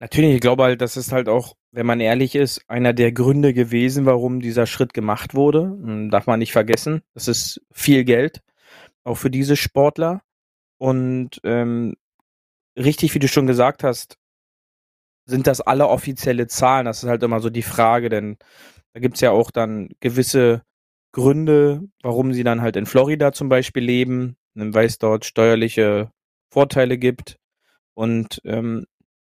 Natürlich, 0.00 0.34
ich 0.34 0.40
glaube 0.40 0.64
halt, 0.64 0.80
das 0.80 0.96
ist 0.96 1.12
halt 1.12 1.28
auch, 1.28 1.54
wenn 1.72 1.86
man 1.86 2.00
ehrlich 2.00 2.34
ist, 2.34 2.68
einer 2.68 2.92
der 2.92 3.12
Gründe 3.12 3.54
gewesen, 3.54 4.06
warum 4.06 4.40
dieser 4.40 4.66
Schritt 4.66 4.94
gemacht 4.94 5.34
wurde. 5.34 5.62
Hm, 5.62 6.10
darf 6.10 6.26
man 6.26 6.38
nicht 6.38 6.52
vergessen. 6.52 7.02
Das 7.12 7.28
ist 7.28 7.60
viel 7.70 8.04
Geld, 8.04 8.42
auch 9.04 9.16
für 9.16 9.30
diese 9.30 9.56
Sportler. 9.56 10.22
Und 10.78 11.40
ähm, 11.44 11.96
richtig, 12.76 13.14
wie 13.14 13.18
du 13.18 13.28
schon 13.28 13.46
gesagt 13.46 13.84
hast, 13.84 14.16
sind 15.26 15.46
das 15.46 15.60
alle 15.60 15.88
offizielle 15.88 16.46
Zahlen? 16.46 16.86
Das 16.86 17.02
ist 17.02 17.08
halt 17.08 17.22
immer 17.22 17.40
so 17.40 17.50
die 17.50 17.62
Frage, 17.62 18.08
denn 18.08 18.36
da 18.92 19.00
gibt's 19.00 19.20
ja 19.20 19.30
auch 19.30 19.50
dann 19.50 19.88
gewisse 20.00 20.62
Gründe, 21.12 21.82
warum 22.02 22.32
sie 22.32 22.44
dann 22.44 22.60
halt 22.60 22.76
in 22.76 22.86
Florida 22.86 23.32
zum 23.32 23.48
Beispiel 23.48 23.84
leben, 23.84 24.36
weil 24.54 24.86
es 24.86 24.98
dort 24.98 25.24
steuerliche 25.24 26.10
Vorteile 26.52 26.98
gibt. 26.98 27.36
Und 27.94 28.40
ähm, 28.44 28.86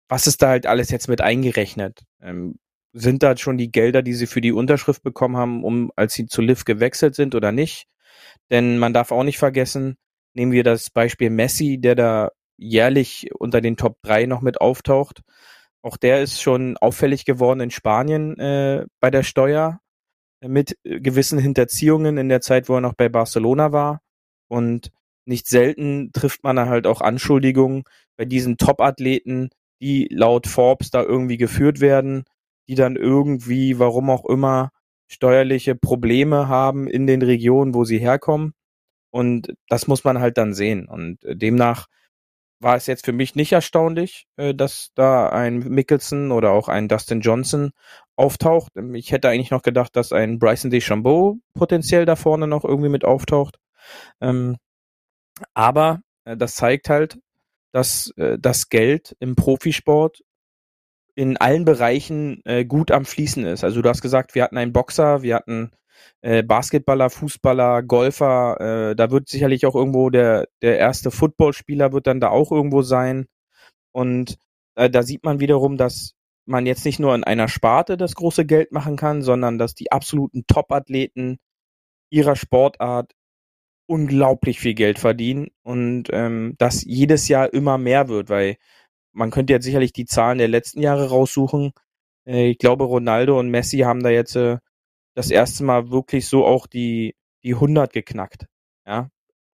was 0.09 0.27
ist 0.27 0.41
da 0.41 0.49
halt 0.49 0.65
alles 0.65 0.91
jetzt 0.91 1.07
mit 1.07 1.21
eingerechnet? 1.21 2.03
Ähm, 2.21 2.59
sind 2.93 3.23
da 3.23 3.37
schon 3.37 3.57
die 3.57 3.71
Gelder, 3.71 4.01
die 4.01 4.13
sie 4.13 4.27
für 4.27 4.41
die 4.41 4.51
Unterschrift 4.51 5.03
bekommen 5.03 5.37
haben, 5.37 5.63
um 5.63 5.91
als 5.95 6.13
sie 6.13 6.25
zu 6.25 6.41
Liv 6.41 6.65
gewechselt 6.65 7.15
sind 7.15 7.35
oder 7.35 7.51
nicht? 7.51 7.85
Denn 8.51 8.79
man 8.79 8.93
darf 8.93 9.11
auch 9.11 9.23
nicht 9.23 9.37
vergessen, 9.37 9.95
nehmen 10.33 10.51
wir 10.51 10.63
das 10.63 10.89
Beispiel 10.89 11.29
Messi, 11.29 11.79
der 11.79 11.95
da 11.95 12.31
jährlich 12.59 13.29
unter 13.33 13.61
den 13.61 13.77
Top 13.77 13.97
3 14.03 14.25
noch 14.25 14.41
mit 14.41 14.61
auftaucht. 14.61 15.21
Auch 15.81 15.97
der 15.97 16.21
ist 16.21 16.41
schon 16.41 16.77
auffällig 16.77 17.25
geworden 17.25 17.61
in 17.61 17.71
Spanien 17.71 18.37
äh, 18.37 18.85
bei 18.99 19.09
der 19.09 19.23
Steuer 19.23 19.79
mit 20.41 20.77
gewissen 20.83 21.39
Hinterziehungen 21.39 22.17
in 22.17 22.29
der 22.29 22.41
Zeit, 22.41 22.69
wo 22.69 22.75
er 22.75 22.81
noch 22.81 22.93
bei 22.93 23.09
Barcelona 23.09 23.71
war. 23.71 24.01
Und 24.47 24.91
nicht 25.25 25.47
selten 25.47 26.11
trifft 26.13 26.43
man 26.43 26.59
halt 26.59 26.87
auch 26.87 27.01
Anschuldigungen 27.01 27.83
bei 28.17 28.25
diesen 28.25 28.57
Top-Athleten, 28.57 29.49
die 29.81 30.07
laut 30.11 30.47
Forbes 30.47 30.91
da 30.91 31.03
irgendwie 31.03 31.37
geführt 31.37 31.79
werden, 31.79 32.23
die 32.67 32.75
dann 32.75 32.95
irgendwie, 32.95 33.79
warum 33.79 34.09
auch 34.09 34.25
immer, 34.25 34.71
steuerliche 35.07 35.75
Probleme 35.75 36.47
haben 36.47 36.87
in 36.87 37.07
den 37.07 37.21
Regionen, 37.21 37.73
wo 37.73 37.83
sie 37.83 37.99
herkommen. 37.99 38.53
Und 39.11 39.53
das 39.67 39.87
muss 39.87 40.03
man 40.03 40.19
halt 40.19 40.37
dann 40.37 40.53
sehen. 40.53 40.87
Und 40.87 41.19
demnach 41.23 41.87
war 42.59 42.75
es 42.75 42.87
jetzt 42.87 43.05
für 43.05 43.13
mich 43.13 43.35
nicht 43.35 43.51
erstaunlich, 43.51 44.27
äh, 44.37 44.53
dass 44.53 44.91
da 44.95 45.29
ein 45.29 45.59
Mickelson 45.59 46.31
oder 46.31 46.51
auch 46.51 46.67
ein 46.67 46.87
Dustin 46.87 47.21
Johnson 47.21 47.71
auftaucht. 48.15 48.73
Ähm, 48.75 48.95
ich 48.95 49.11
hätte 49.11 49.29
eigentlich 49.29 49.51
noch 49.51 49.61
gedacht, 49.61 49.95
dass 49.95 50.11
ein 50.11 50.39
Bryson 50.39 50.71
DeChambeau 50.71 51.37
potenziell 51.53 52.05
da 52.05 52.15
vorne 52.15 52.47
noch 52.47 52.65
irgendwie 52.65 52.89
mit 52.89 53.05
auftaucht. 53.05 53.59
Ähm, 54.21 54.57
aber 55.53 56.01
äh, 56.25 56.37
das 56.37 56.55
zeigt 56.55 56.89
halt, 56.89 57.19
dass 57.71 58.11
äh, 58.17 58.37
das 58.39 58.69
Geld 58.69 59.15
im 59.19 59.35
Profisport 59.35 60.21
in 61.15 61.35
allen 61.35 61.65
Bereichen 61.65 62.41
gut 62.69 62.91
am 62.91 63.03
Fließen 63.03 63.45
ist. 63.45 63.65
Also 63.65 63.81
du 63.81 63.89
hast 63.89 64.01
gesagt, 64.01 64.35
wir 64.35 64.43
hatten 64.43 64.57
einen 64.57 64.71
Boxer, 64.71 65.21
wir 65.21 65.35
hatten 65.35 65.71
äh, 66.21 66.43
Basketballer, 66.43 67.09
Fußballer, 67.09 67.83
Golfer, 67.83 68.91
äh, 68.91 68.95
da 68.95 69.11
wird 69.11 69.29
sicherlich 69.29 69.65
auch 69.65 69.75
irgendwo 69.75 70.09
der, 70.09 70.47
der 70.61 70.77
erste 70.77 71.11
Footballspieler 71.11 71.93
wird 71.93 72.07
dann 72.07 72.19
da 72.19 72.29
auch 72.29 72.51
irgendwo 72.51 72.81
sein. 72.81 73.27
Und 73.91 74.37
äh, 74.75 74.89
da 74.89 75.03
sieht 75.03 75.23
man 75.23 75.39
wiederum, 75.39 75.77
dass 75.77 76.13
man 76.45 76.65
jetzt 76.65 76.85
nicht 76.85 76.99
nur 76.99 77.15
in 77.15 77.23
einer 77.23 77.47
Sparte 77.47 77.97
das 77.97 78.15
große 78.15 78.45
Geld 78.45 78.71
machen 78.71 78.97
kann, 78.97 79.21
sondern 79.21 79.57
dass 79.57 79.75
die 79.75 79.91
absoluten 79.91 80.45
Top-Athleten 80.47 81.37
ihrer 82.11 82.35
Sportart 82.35 83.13
unglaublich 83.87 84.59
viel 84.59 84.75
Geld 84.75 84.99
verdienen 84.99 85.49
und 85.63 86.05
ähm, 86.11 86.55
das 86.57 86.83
jedes 86.83 87.27
Jahr 87.27 87.53
immer 87.53 87.77
mehr 87.77 88.07
wird, 88.07 88.29
weil 88.29 88.57
man 89.13 89.31
könnte 89.31 89.53
jetzt 89.53 89.65
sicherlich 89.65 89.93
die 89.93 90.05
Zahlen 90.05 90.37
der 90.37 90.47
letzten 90.47 90.81
Jahre 90.81 91.09
raussuchen. 91.09 91.71
Äh, 92.25 92.51
ich 92.51 92.59
glaube, 92.59 92.83
Ronaldo 92.85 93.39
und 93.39 93.49
Messi 93.49 93.79
haben 93.79 94.03
da 94.03 94.09
jetzt 94.09 94.35
äh, 94.35 94.57
das 95.15 95.31
erste 95.31 95.63
Mal 95.63 95.89
wirklich 95.91 96.27
so 96.27 96.45
auch 96.45 96.67
die, 96.67 97.15
die 97.43 97.53
100 97.53 97.93
geknackt. 97.93 98.47
Ja, 98.85 99.09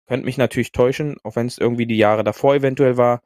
könnte 0.07 0.27
mich 0.27 0.38
natürlich 0.38 0.73
täuschen, 0.73 1.17
auch 1.23 1.37
wenn 1.37 1.47
es 1.47 1.59
irgendwie 1.59 1.87
die 1.87 1.97
Jahre 1.97 2.25
davor 2.25 2.55
eventuell 2.55 2.97
war. 2.97 3.23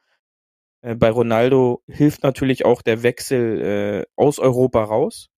Äh, 0.83 0.95
bei 0.95 1.11
Ronaldo 1.11 1.83
hilft 1.89 2.23
natürlich 2.23 2.65
auch 2.65 2.83
der 2.83 3.03
Wechsel 3.03 3.61
äh, 3.61 4.07
aus 4.17 4.39
Europa 4.39 4.85
raus. 4.85 5.29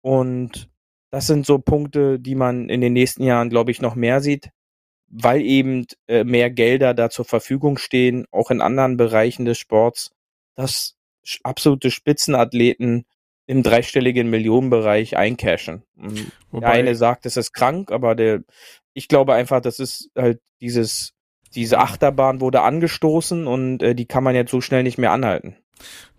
Und 0.00 0.68
das 1.10 1.26
sind 1.26 1.46
so 1.46 1.58
Punkte, 1.58 2.18
die 2.18 2.34
man 2.34 2.68
in 2.68 2.80
den 2.80 2.92
nächsten 2.92 3.22
Jahren, 3.22 3.50
glaube 3.50 3.70
ich, 3.70 3.80
noch 3.80 3.94
mehr 3.94 4.20
sieht, 4.20 4.50
weil 5.08 5.42
eben 5.42 5.86
äh, 6.08 6.24
mehr 6.24 6.50
Gelder 6.50 6.94
da 6.94 7.10
zur 7.10 7.24
Verfügung 7.24 7.76
stehen, 7.78 8.26
auch 8.30 8.50
in 8.50 8.60
anderen 8.60 8.96
Bereichen 8.96 9.44
des 9.44 9.58
Sports, 9.58 10.10
dass 10.54 10.96
absolute 11.44 11.90
Spitzenathleten 11.90 13.04
im 13.52 13.62
dreistelligen 13.62 14.30
Millionenbereich 14.30 15.18
eincashen. 15.18 15.82
Wobei, 16.50 16.60
der 16.60 16.70
eine 16.70 16.94
sagt, 16.94 17.26
es 17.26 17.36
ist 17.36 17.52
krank, 17.52 17.92
aber 17.92 18.14
der, 18.14 18.40
ich 18.94 19.08
glaube 19.08 19.34
einfach, 19.34 19.60
das 19.60 19.78
ist 19.78 20.10
halt 20.16 20.40
dieses, 20.62 21.12
diese 21.54 21.78
Achterbahn 21.78 22.40
wurde 22.40 22.62
angestoßen 22.62 23.46
und 23.46 23.82
äh, 23.82 23.94
die 23.94 24.06
kann 24.06 24.24
man 24.24 24.34
jetzt 24.34 24.50
so 24.50 24.62
schnell 24.62 24.82
nicht 24.82 24.96
mehr 24.96 25.12
anhalten. 25.12 25.56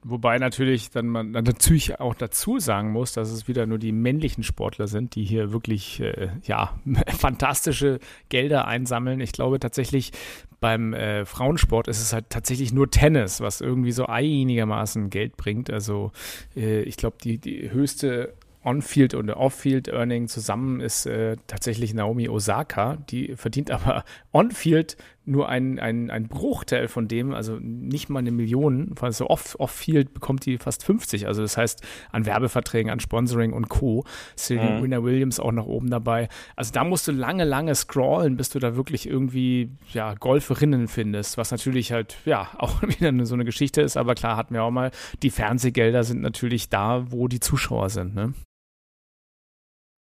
Wobei 0.06 0.38
natürlich 0.38 0.90
dann 0.90 1.08
man 1.08 1.32
natürlich 1.32 2.00
auch 2.00 2.14
dazu 2.14 2.60
sagen 2.60 2.92
muss, 2.92 3.14
dass 3.14 3.32
es 3.32 3.48
wieder 3.48 3.66
nur 3.66 3.78
die 3.78 3.94
männlichen 3.94 4.44
Sportler 4.44 4.88
sind, 4.88 5.16
die 5.16 5.24
hier 5.24 5.54
wirklich 5.54 6.02
äh, 6.02 6.30
ja 6.44 6.78
fantastische 7.08 8.00
Gelder 8.28 8.68
einsammeln. 8.68 9.22
Ich 9.22 9.32
glaube 9.32 9.60
tatsächlich 9.60 10.12
beim 10.60 10.94
äh, 10.94 11.26
Frauensport 11.26 11.88
ist 11.88 12.02
es 12.02 12.12
halt 12.12 12.30
tatsächlich 12.30 12.74
nur 12.74 12.92
Tennis, 12.92 13.40
was 13.40 13.62
irgendwie 13.62 13.94
so 13.94 14.06
einigermaßen 14.06 15.10
Geld 15.10 15.38
bringt. 15.38 15.70
Also 15.70 16.12
äh, 16.56 16.82
ich 16.82 16.98
glaube 16.98 17.18
die 17.24 17.38
die 17.38 17.72
höchste 17.72 18.34
On-Field 18.66 19.14
und 19.14 19.30
Off-Field-Earning 19.30 20.28
zusammen 20.28 20.80
ist 20.80 21.06
äh, 21.06 21.36
tatsächlich 21.48 21.94
Naomi 21.94 22.30
Osaka. 22.30 22.98
Die 23.10 23.36
verdient 23.36 23.72
aber 23.72 24.04
On-Field 24.32 24.98
nur 25.26 25.48
ein, 25.48 25.80
ein, 25.80 26.10
ein 26.10 26.28
Bruchteil 26.28 26.88
von 26.88 27.08
dem, 27.08 27.34
also 27.34 27.58
nicht 27.60 28.10
mal 28.10 28.20
eine 28.20 28.32
Million. 28.32 28.94
Also 29.00 29.28
Off-Field 29.28 30.14
bekommt 30.14 30.46
die 30.46 30.58
fast 30.58 30.84
50. 30.84 31.28
Also 31.28 31.42
das 31.42 31.58
heißt 31.58 31.82
an 32.12 32.26
Werbeverträgen, 32.26 32.92
an 32.92 33.00
Sponsoring 33.00 33.54
und 33.54 33.70
Co. 33.70 34.06
Serena 34.36 34.78
mhm. 34.78 34.84
Winner 34.84 35.04
Williams 35.04 35.40
auch 35.40 35.52
nach 35.52 35.66
oben 35.66 35.90
dabei. 35.90 36.28
Also 36.56 36.72
da 36.74 36.84
musst 36.84 37.08
du 37.08 37.12
lange, 37.12 37.46
lange 37.46 37.74
scrollen, 37.76 38.38
bis 38.38 38.50
du 38.50 38.60
da 38.60 38.76
wirklich 38.76 39.08
irgendwie 39.08 39.72
ja, 39.92 40.14
Golferinnen 40.14 40.88
findest, 40.88 41.38
was 41.38 41.52
natürlich 41.52 41.92
halt 41.92 42.18
ja 42.26 42.50
auch 42.58 42.82
wieder 42.82 43.26
so 43.26 43.36
eine 43.36 43.46
Geschichte 43.46 43.82
ist. 43.82 43.98
Aber 43.98 44.16
klar 44.16 44.38
hatten 44.38 44.54
wir 44.54 44.64
auch 44.64 44.72
mal, 44.72 44.92
die 45.22 45.30
Fernsehgelder 45.30 46.04
sind 46.04 46.22
natürlich 46.22 46.70
da, 46.70 47.12
wo 47.12 47.28
die 47.28 47.40
Zuschauer 47.40 47.90
sind. 47.90 48.16
Ne? 48.16 48.34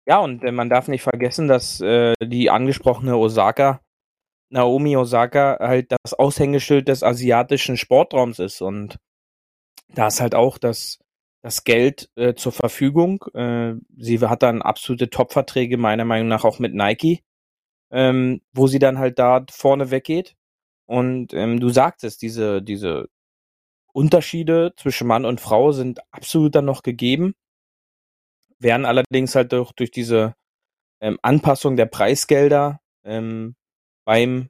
Ja, 0.07 0.19
und 0.19 0.43
äh, 0.43 0.51
man 0.51 0.69
darf 0.69 0.87
nicht 0.87 1.01
vergessen, 1.01 1.47
dass 1.47 1.81
äh, 1.81 2.13
die 2.21 2.49
angesprochene 2.49 3.17
Osaka, 3.17 3.79
Naomi 4.55 4.97
Osaka, 4.97 5.57
halt 5.59 5.91
das 5.91 6.13
Aushängeschild 6.13 6.87
des 6.87 7.03
asiatischen 7.03 7.77
Sportraums 7.77 8.39
ist. 8.39 8.61
Und 8.61 8.97
da 9.89 10.07
ist 10.07 10.21
halt 10.21 10.35
auch 10.35 10.57
das, 10.57 10.99
das 11.41 11.63
Geld 11.63 12.09
äh, 12.15 12.33
zur 12.35 12.51
Verfügung. 12.51 13.23
Äh, 13.33 13.75
sie 13.97 14.19
hat 14.19 14.43
dann 14.43 14.61
absolute 14.61 15.09
Top-Verträge, 15.09 15.77
meiner 15.77 16.05
Meinung 16.05 16.27
nach 16.27 16.43
auch 16.43 16.59
mit 16.59 16.73
Nike, 16.73 17.23
ähm, 17.91 18.41
wo 18.53 18.67
sie 18.67 18.79
dann 18.79 18.97
halt 18.97 19.19
da 19.19 19.45
vorne 19.51 19.91
weggeht. 19.91 20.35
Und 20.87 21.33
ähm, 21.33 21.59
du 21.59 21.69
sagtest, 21.69 22.21
diese, 22.21 22.61
diese 22.61 23.09
Unterschiede 23.93 24.73
zwischen 24.77 25.07
Mann 25.07 25.25
und 25.25 25.41
Frau 25.41 25.71
sind 25.71 25.99
absolut 26.11 26.55
dann 26.55 26.65
noch 26.65 26.83
gegeben 26.83 27.35
werden 28.59 28.85
allerdings 28.85 29.35
halt 29.35 29.51
durch, 29.51 29.71
durch 29.73 29.91
diese 29.91 30.35
ähm, 31.01 31.19
Anpassung 31.21 31.75
der 31.75 31.85
Preisgelder 31.85 32.81
ähm, 33.03 33.55
beim 34.05 34.49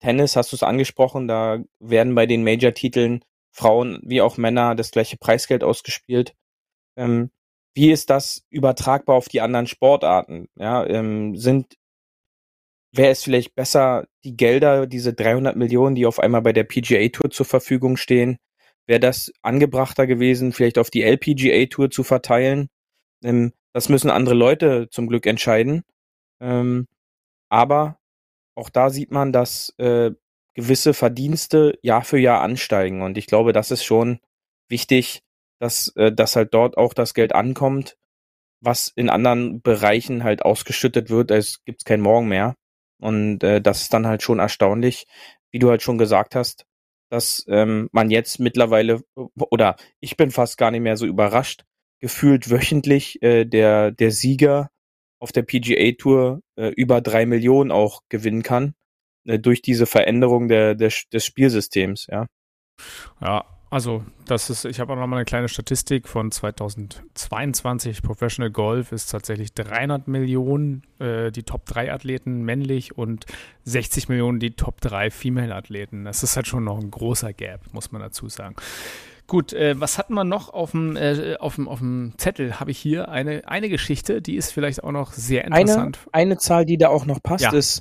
Tennis, 0.00 0.36
hast 0.36 0.52
du 0.52 0.56
es 0.56 0.62
angesprochen, 0.62 1.28
da 1.28 1.58
werden 1.80 2.14
bei 2.14 2.26
den 2.26 2.44
Major-Titeln 2.44 3.24
Frauen 3.52 4.00
wie 4.04 4.20
auch 4.20 4.36
Männer 4.36 4.74
das 4.74 4.90
gleiche 4.90 5.16
Preisgeld 5.16 5.64
ausgespielt. 5.64 6.34
Ähm, 6.96 7.30
wie 7.74 7.90
ist 7.90 8.10
das 8.10 8.44
übertragbar 8.50 9.16
auf 9.16 9.28
die 9.28 9.40
anderen 9.40 9.66
Sportarten? 9.66 10.48
Ja, 10.56 10.86
ähm, 10.86 11.36
sind 11.36 11.76
wäre 12.92 13.10
es 13.10 13.24
vielleicht 13.24 13.54
besser, 13.54 14.06
die 14.24 14.36
Gelder, 14.36 14.86
diese 14.86 15.12
300 15.14 15.56
Millionen, 15.56 15.94
die 15.94 16.06
auf 16.06 16.18
einmal 16.18 16.42
bei 16.42 16.52
der 16.52 16.64
PGA 16.64 17.08
Tour 17.08 17.30
zur 17.30 17.46
Verfügung 17.46 17.96
stehen, 17.96 18.38
wäre 18.86 19.00
das 19.00 19.32
angebrachter 19.42 20.06
gewesen, 20.06 20.52
vielleicht 20.52 20.78
auf 20.78 20.90
die 20.90 21.02
LPGA 21.02 21.66
Tour 21.66 21.90
zu 21.90 22.04
verteilen 22.04 22.68
ähm, 23.24 23.52
das 23.72 23.88
müssen 23.88 24.10
andere 24.10 24.34
Leute 24.34 24.88
zum 24.90 25.08
Glück 25.08 25.26
entscheiden. 25.26 25.82
Ähm, 26.40 26.86
aber 27.50 27.98
auch 28.56 28.70
da 28.70 28.90
sieht 28.90 29.10
man, 29.10 29.32
dass 29.32 29.74
äh, 29.78 30.12
gewisse 30.54 30.94
Verdienste 30.94 31.78
Jahr 31.82 32.02
für 32.02 32.18
Jahr 32.18 32.40
ansteigen. 32.40 33.02
Und 33.02 33.18
ich 33.18 33.26
glaube, 33.26 33.52
das 33.52 33.70
ist 33.70 33.84
schon 33.84 34.18
wichtig, 34.68 35.22
dass, 35.60 35.88
äh, 35.96 36.12
dass 36.12 36.36
halt 36.36 36.54
dort 36.54 36.76
auch 36.76 36.94
das 36.94 37.14
Geld 37.14 37.34
ankommt, 37.34 37.96
was 38.60 38.88
in 38.88 39.10
anderen 39.10 39.60
Bereichen 39.60 40.24
halt 40.24 40.42
ausgeschüttet 40.42 41.10
wird. 41.10 41.30
Es 41.30 41.62
gibt 41.64 41.84
kein 41.84 42.00
Morgen 42.00 42.28
mehr. 42.28 42.56
Und 42.98 43.44
äh, 43.44 43.60
das 43.60 43.82
ist 43.82 43.92
dann 43.92 44.06
halt 44.06 44.22
schon 44.22 44.38
erstaunlich, 44.38 45.06
wie 45.52 45.58
du 45.58 45.68
halt 45.68 45.82
schon 45.82 45.98
gesagt 45.98 46.34
hast, 46.34 46.64
dass 47.10 47.44
ähm, 47.48 47.88
man 47.92 48.10
jetzt 48.10 48.40
mittlerweile, 48.40 49.02
oder 49.14 49.76
ich 50.00 50.16
bin 50.16 50.30
fast 50.30 50.56
gar 50.56 50.70
nicht 50.70 50.80
mehr 50.80 50.96
so 50.96 51.06
überrascht, 51.06 51.64
gefühlt 52.00 52.50
wöchentlich 52.50 53.22
äh, 53.22 53.44
der, 53.44 53.90
der 53.90 54.10
Sieger 54.10 54.70
auf 55.18 55.32
der 55.32 55.42
PGA 55.42 55.92
Tour 55.98 56.40
äh, 56.56 56.68
über 56.76 57.00
drei 57.00 57.26
Millionen 57.26 57.70
auch 57.70 58.02
gewinnen 58.08 58.42
kann, 58.42 58.74
äh, 59.26 59.38
durch 59.38 59.62
diese 59.62 59.86
Veränderung 59.86 60.48
der, 60.48 60.74
der, 60.74 60.92
des 61.12 61.24
Spielsystems, 61.24 62.06
ja. 62.10 62.26
Ja, 63.20 63.44
also 63.68 64.04
das 64.26 64.48
ist, 64.48 64.64
ich 64.64 64.78
habe 64.78 64.92
auch 64.92 64.96
noch 64.96 65.06
mal 65.08 65.16
eine 65.16 65.24
kleine 65.24 65.48
Statistik 65.48 66.06
von 66.06 66.30
2022. 66.30 68.00
Professional 68.00 68.50
Golf 68.50 68.92
ist 68.92 69.10
tatsächlich 69.10 69.54
300 69.54 70.06
Millionen 70.06 70.82
äh, 71.00 71.32
die 71.32 71.42
Top 71.42 71.66
3 71.66 71.92
Athleten 71.92 72.42
männlich 72.42 72.96
und 72.96 73.26
60 73.64 74.08
Millionen 74.08 74.38
die 74.38 74.52
Top 74.52 74.80
3 74.80 75.10
Female 75.10 75.54
Athleten. 75.54 76.04
Das 76.04 76.22
ist 76.22 76.36
halt 76.36 76.46
schon 76.46 76.64
noch 76.64 76.78
ein 76.78 76.90
großer 76.92 77.32
Gap, 77.32 77.72
muss 77.72 77.90
man 77.90 78.00
dazu 78.00 78.28
sagen. 78.28 78.54
Gut, 79.26 79.52
äh, 79.52 79.78
was 79.78 79.98
hatten 79.98 80.14
wir 80.14 80.24
noch 80.24 80.50
auf 80.52 80.70
dem, 80.70 80.96
äh, 80.96 81.36
auf 81.38 81.56
dem, 81.56 81.68
auf 81.68 81.80
dem 81.80 82.12
Zettel? 82.16 82.60
Habe 82.60 82.70
ich 82.70 82.78
hier 82.78 83.08
eine, 83.08 83.48
eine 83.48 83.68
Geschichte, 83.68 84.22
die 84.22 84.36
ist 84.36 84.52
vielleicht 84.52 84.84
auch 84.84 84.92
noch 84.92 85.12
sehr 85.12 85.44
interessant. 85.44 85.98
Eine, 86.12 86.22
eine 86.22 86.38
Zahl, 86.38 86.64
die 86.64 86.78
da 86.78 86.88
auch 86.88 87.06
noch 87.06 87.22
passt, 87.22 87.44
ja. 87.44 87.52
ist, 87.52 87.80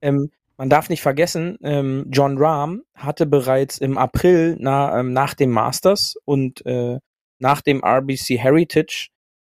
ähm, 0.00 0.30
man 0.56 0.70
darf 0.70 0.88
nicht 0.88 1.02
vergessen, 1.02 1.58
ähm, 1.62 2.06
John 2.10 2.38
Rahm 2.38 2.82
hatte 2.94 3.26
bereits 3.26 3.76
im 3.76 3.98
April 3.98 4.56
na, 4.58 5.00
ähm, 5.00 5.12
nach 5.12 5.34
dem 5.34 5.50
Masters 5.50 6.16
und 6.24 6.64
äh, 6.64 6.98
nach 7.38 7.60
dem 7.60 7.84
RBC 7.84 8.38
Heritage 8.38 9.08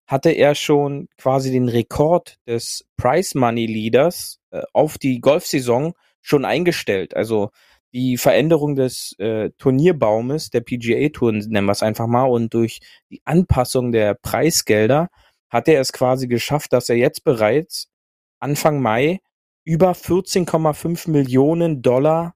hatte 0.06 0.30
er 0.30 0.54
schon 0.54 1.08
quasi 1.18 1.52
den 1.52 1.70
Rekord 1.70 2.38
des 2.46 2.86
Prize 2.98 3.36
Money 3.38 3.66
Leaders 3.66 4.40
äh, 4.52 4.62
auf 4.74 5.00
die 5.00 5.22
Golfsaison 5.22 5.94
schon 6.22 6.46
eingestellt. 6.46 7.16
Also 7.16 7.50
die 7.94 8.18
Veränderung 8.18 8.76
des 8.76 9.14
äh, 9.20 9.52
Turnierbaumes 9.58 10.50
der 10.50 10.62
PGA 10.62 11.10
Tour, 11.10 11.34
nennen 11.34 11.66
wir 11.66 11.72
es 11.72 11.84
einfach 11.84 12.08
mal, 12.08 12.26
und 12.26 12.54
durch 12.54 12.80
die 13.10 13.22
Anpassung 13.26 13.92
der 13.92 14.14
Preisgelder 14.16 15.10
hat 15.50 15.68
er 15.68 15.82
es 15.82 15.92
quasi 15.92 16.28
geschafft, 16.28 16.74
dass 16.74 16.90
er 16.90 16.96
jetzt 16.96 17.24
bereits 17.24 17.90
Anfang 18.40 18.82
Mai 18.82 19.20
über 19.66 19.92
14,5 19.92 21.10
Millionen 21.10 21.82
Dollar 21.82 22.36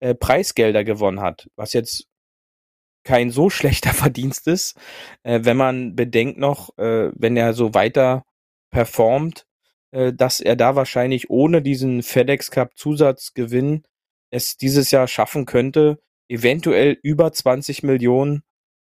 äh, 0.00 0.14
Preisgelder 0.14 0.84
gewonnen 0.84 1.20
hat, 1.20 1.48
was 1.56 1.72
jetzt 1.72 2.06
kein 3.04 3.30
so 3.30 3.50
schlechter 3.50 3.90
Verdienst 3.94 4.46
ist, 4.46 4.76
äh, 5.22 5.40
wenn 5.42 5.56
man 5.56 5.96
bedenkt 5.96 6.38
noch, 6.38 6.76
äh, 6.78 7.10
wenn 7.14 7.36
er 7.36 7.54
so 7.54 7.74
weiter 7.74 8.24
performt, 8.70 9.46
äh, 9.92 10.12
dass 10.12 10.40
er 10.40 10.56
da 10.56 10.76
wahrscheinlich 10.76 11.30
ohne 11.30 11.62
diesen 11.62 12.02
FedEx 12.02 12.50
Cup 12.50 12.76
Zusatzgewinn 12.76 13.84
es 14.30 14.56
dieses 14.56 14.90
Jahr 14.90 15.08
schaffen 15.08 15.46
könnte, 15.46 16.00
eventuell 16.28 16.98
über 17.02 17.32
20 17.32 17.82
Millionen 17.82 18.42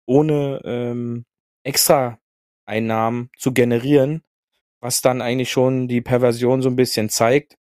ohne 0.06 0.60
ähm, 0.64 1.24
extra 1.64 2.18
Einnahmen 2.66 3.30
zu 3.36 3.52
generieren, 3.52 4.22
was 4.80 5.00
dann 5.00 5.22
eigentlich 5.22 5.50
schon 5.50 5.88
die 5.88 6.00
Perversion 6.00 6.62
so 6.62 6.68
ein 6.68 6.76
bisschen 6.76 7.08
zeigt, 7.08 7.56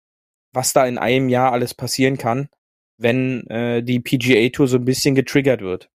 was 0.54 0.74
da 0.74 0.86
in 0.86 0.98
einem 0.98 1.30
Jahr 1.30 1.52
alles 1.52 1.74
passieren 1.74 2.18
kann, 2.18 2.50
wenn 2.98 3.48
äh, 3.48 3.82
die 3.84 4.00
PGA 4.00 4.50
Tour 4.50 4.68
so 4.68 4.78
ein 4.78 4.86
bisschen 4.86 5.15
getriggert 5.15 5.62
wird. 5.62 5.89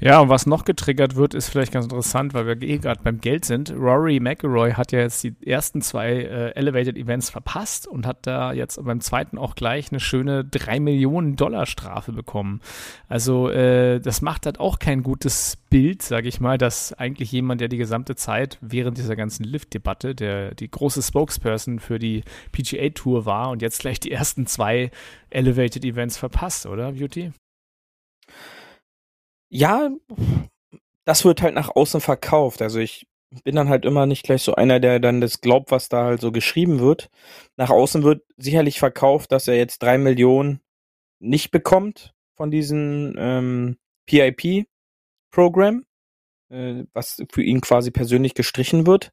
Ja, 0.00 0.20
und 0.20 0.28
was 0.28 0.46
noch 0.46 0.64
getriggert 0.64 1.14
wird, 1.14 1.34
ist 1.34 1.48
vielleicht 1.48 1.72
ganz 1.72 1.86
interessant, 1.86 2.34
weil 2.34 2.46
wir 2.46 2.60
eh 2.62 2.78
gerade 2.78 3.00
beim 3.02 3.20
Geld 3.20 3.44
sind. 3.44 3.70
Rory 3.70 4.18
McIlroy 4.18 4.72
hat 4.72 4.92
ja 4.92 5.00
jetzt 5.00 5.22
die 5.22 5.34
ersten 5.46 5.82
zwei 5.82 6.10
äh, 6.10 6.50
Elevated 6.50 6.96
Events 6.96 7.30
verpasst 7.30 7.86
und 7.86 8.06
hat 8.06 8.26
da 8.26 8.52
jetzt 8.52 8.82
beim 8.84 9.00
zweiten 9.00 9.38
auch 9.38 9.54
gleich 9.54 9.92
eine 9.92 10.00
schöne 10.00 10.44
3 10.44 10.80
Millionen 10.80 11.36
Dollar 11.36 11.66
Strafe 11.66 12.12
bekommen. 12.12 12.60
Also 13.08 13.48
äh, 13.50 14.00
das 14.00 14.20
macht 14.20 14.46
halt 14.46 14.58
auch 14.58 14.78
kein 14.78 15.02
gutes 15.02 15.58
Bild, 15.70 16.02
sage 16.02 16.28
ich 16.28 16.40
mal, 16.40 16.58
dass 16.58 16.92
eigentlich 16.92 17.30
jemand, 17.30 17.60
der 17.60 17.68
die 17.68 17.76
gesamte 17.76 18.16
Zeit 18.16 18.58
während 18.60 18.98
dieser 18.98 19.16
ganzen 19.16 19.44
Lift-Debatte, 19.44 20.14
der 20.14 20.54
die 20.54 20.70
große 20.70 21.02
Spokesperson 21.02 21.78
für 21.78 21.98
die 21.98 22.24
PGA 22.52 22.90
Tour 22.90 23.26
war 23.26 23.50
und 23.50 23.62
jetzt 23.62 23.80
gleich 23.80 24.00
die 24.00 24.10
ersten 24.10 24.46
zwei 24.46 24.90
Elevated 25.30 25.84
Events 25.84 26.16
verpasst, 26.16 26.66
oder 26.66 26.92
Beauty? 26.92 27.32
Ja, 29.54 29.88
das 31.04 31.24
wird 31.24 31.40
halt 31.40 31.54
nach 31.54 31.68
außen 31.76 32.00
verkauft. 32.00 32.60
Also 32.60 32.80
ich 32.80 33.06
bin 33.44 33.54
dann 33.54 33.68
halt 33.68 33.84
immer 33.84 34.04
nicht 34.04 34.24
gleich 34.24 34.42
so 34.42 34.56
einer, 34.56 34.80
der 34.80 34.98
dann 34.98 35.20
das 35.20 35.40
glaubt, 35.40 35.70
was 35.70 35.88
da 35.88 36.04
halt 36.06 36.20
so 36.20 36.32
geschrieben 36.32 36.80
wird. 36.80 37.08
Nach 37.56 37.70
außen 37.70 38.02
wird 38.02 38.24
sicherlich 38.36 38.80
verkauft, 38.80 39.30
dass 39.30 39.46
er 39.46 39.56
jetzt 39.56 39.80
drei 39.80 39.96
Millionen 39.96 40.60
nicht 41.20 41.52
bekommt 41.52 42.14
von 42.34 42.50
diesem 42.50 43.14
ähm, 43.16 43.76
PIP-Programm, 44.06 45.84
äh, 46.50 46.82
was 46.92 47.22
für 47.30 47.42
ihn 47.44 47.60
quasi 47.60 47.92
persönlich 47.92 48.34
gestrichen 48.34 48.88
wird. 48.88 49.12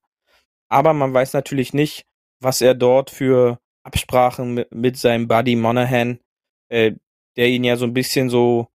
Aber 0.70 0.94
man 0.94 1.14
weiß 1.14 1.34
natürlich 1.34 1.74
nicht, 1.76 2.08
was 2.40 2.62
er 2.62 2.74
dort 2.74 3.12
für 3.12 3.60
Absprachen 3.84 4.56
mit, 4.56 4.74
mit 4.74 4.98
seinem 4.98 5.28
Buddy 5.28 5.56
Monahan, 5.56 6.20
äh, 6.70 6.94
der 7.38 7.50
ihn 7.50 7.64
ja 7.64 7.78
so 7.78 7.86
ein 7.86 7.94
bisschen 7.94 8.32
so 8.32 8.71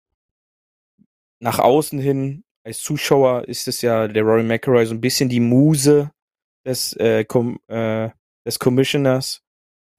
nach 1.44 1.60
außen 1.60 2.00
hin, 2.00 2.46
als 2.64 2.82
Zuschauer 2.82 3.50
ist 3.50 3.68
es 3.68 3.82
ja 3.82 4.08
der 4.08 4.24
Rory 4.24 4.44
McIlroy 4.44 4.86
so 4.86 4.94
ein 4.94 5.02
bisschen 5.02 5.28
die 5.28 5.42
Muse 5.42 6.10
des, 6.66 6.94
äh, 6.94 7.26
Com 7.26 7.60
äh, 7.68 8.10
des 8.46 8.60
Commissioners, 8.60 9.42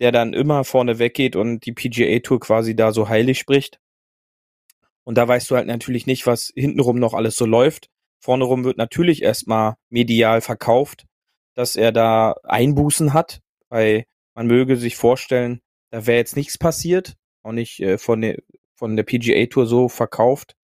der 0.00 0.10
dann 0.10 0.32
immer 0.32 0.64
vorne 0.64 0.98
weggeht 0.98 1.36
und 1.36 1.66
die 1.66 1.72
PGA 1.72 2.18
Tour 2.20 2.40
quasi 2.40 2.74
da 2.74 2.92
so 2.92 3.10
heilig 3.10 3.38
spricht. 3.38 3.78
Und 5.04 5.18
da 5.18 5.28
weißt 5.28 5.50
du 5.50 5.56
halt 5.56 5.66
natürlich 5.66 6.06
nicht, 6.06 6.26
was 6.26 6.50
hintenrum 6.54 6.98
noch 6.98 7.12
alles 7.12 7.36
so 7.36 7.44
läuft. 7.44 7.90
Vorne 8.20 8.44
rum 8.44 8.64
wird 8.64 8.78
natürlich 8.78 9.22
erstmal 9.22 9.74
medial 9.90 10.40
verkauft, 10.40 11.04
dass 11.54 11.76
er 11.76 11.92
da 11.92 12.36
Einbußen 12.44 13.12
hat, 13.12 13.40
weil 13.68 14.06
man 14.34 14.46
möge 14.46 14.78
sich 14.78 14.96
vorstellen, 14.96 15.60
da 15.90 16.06
wäre 16.06 16.16
jetzt 16.16 16.36
nichts 16.36 16.56
passiert, 16.56 17.16
auch 17.42 17.52
nicht 17.52 17.80
äh, 17.80 17.98
von, 17.98 18.22
der, 18.22 18.38
von 18.74 18.96
der 18.96 19.02
PGA 19.02 19.44
Tour 19.44 19.66
so 19.66 19.90
verkauft, 19.90 20.56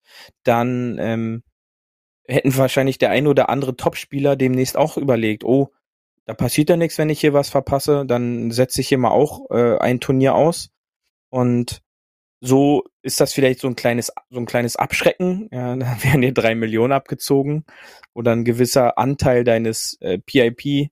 dann 0.44 0.99
ähm, 0.99 1.42
hätten 2.27 2.57
wahrscheinlich 2.57 2.99
der 2.99 3.11
ein 3.11 3.27
oder 3.27 3.49
andere 3.49 3.77
Topspieler 3.77 4.37
demnächst 4.37 4.77
auch 4.77 4.96
überlegt, 4.96 5.44
oh, 5.44 5.73
da 6.27 6.35
passiert 6.35 6.70
ja 6.70 6.77
nichts, 6.77 6.99
wenn 6.99 7.11
ich 7.11 7.20
hier 7.20 7.33
was 7.33 7.49
verpasse, 7.51 8.07
dann 8.07 8.51
setze 8.51 8.81
ich 8.81 8.88
hier 8.88 8.99
mal 8.99 9.11
auch 9.11 9.51
äh, 9.51 9.79
ein 9.79 10.01
Turnier 10.01 10.35
aus. 10.35 10.70
Und 11.31 11.83
so 12.40 12.85
ist 13.03 13.20
das 13.20 13.33
vielleicht 13.33 13.61
so 13.61 13.68
ein 13.68 13.77
kleines, 13.77 14.12
so 14.31 14.38
ein 14.38 14.46
kleines 14.46 14.77
Abschrecken. 14.77 15.49
Ja, 15.53 15.77
da 15.77 16.03
werden 16.05 16.23
dir 16.23 16.33
drei 16.33 16.55
Millionen 16.55 16.92
abgezogen 16.92 17.64
oder 18.14 18.33
ein 18.33 18.44
gewisser 18.44 18.99
Anteil 18.99 19.44
deines 19.44 19.96
äh, 20.01 20.18
PIP, 20.18 20.90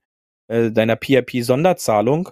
äh, 0.48 0.70
deiner 0.72 0.96
PIP-Sonderzahlung. 0.96 2.30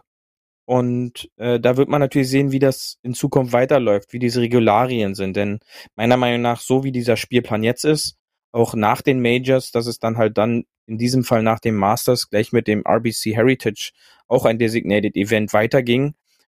Und 0.67 1.31
äh, 1.37 1.61
da 1.61 1.77
wird 1.77 1.89
man 1.89 2.01
natürlich 2.01 2.29
sehen, 2.29 2.51
wie 2.51 2.59
das 2.59 2.99
in 3.03 3.15
Zukunft 3.15 3.53
weiterläuft, 3.53 4.13
wie 4.13 4.19
diese 4.19 4.41
Regularien 4.41 5.15
sind. 5.15 5.37
Denn 5.37 5.61
meiner 5.95 6.17
Meinung 6.17 6.43
nach, 6.43 6.61
so 6.61 6.83
wie 6.85 6.93
dieser 6.93 7.17
Spielplan 7.17 7.63
jetzt 7.63 7.85
ist, 7.85 8.17
auch 8.53 8.75
nach 8.75 9.01
den 9.01 9.21
Majors, 9.21 9.71
dass 9.71 9.87
es 9.87 10.01
dann 10.01 10.19
halt 10.19 10.37
dann 10.39 10.65
in 10.87 10.99
diesem 10.99 11.25
Fall 11.25 11.43
nach 11.43 11.61
dem 11.61 11.77
Masters 11.77 12.31
gleich 12.31 12.53
mit 12.53 12.67
dem 12.67 12.83
RBC 12.87 13.37
Heritage 13.37 13.93
auch 14.29 14.45
ein 14.45 14.59
Designated 14.59 15.17
Event 15.17 15.53
weiterging, 15.53 16.15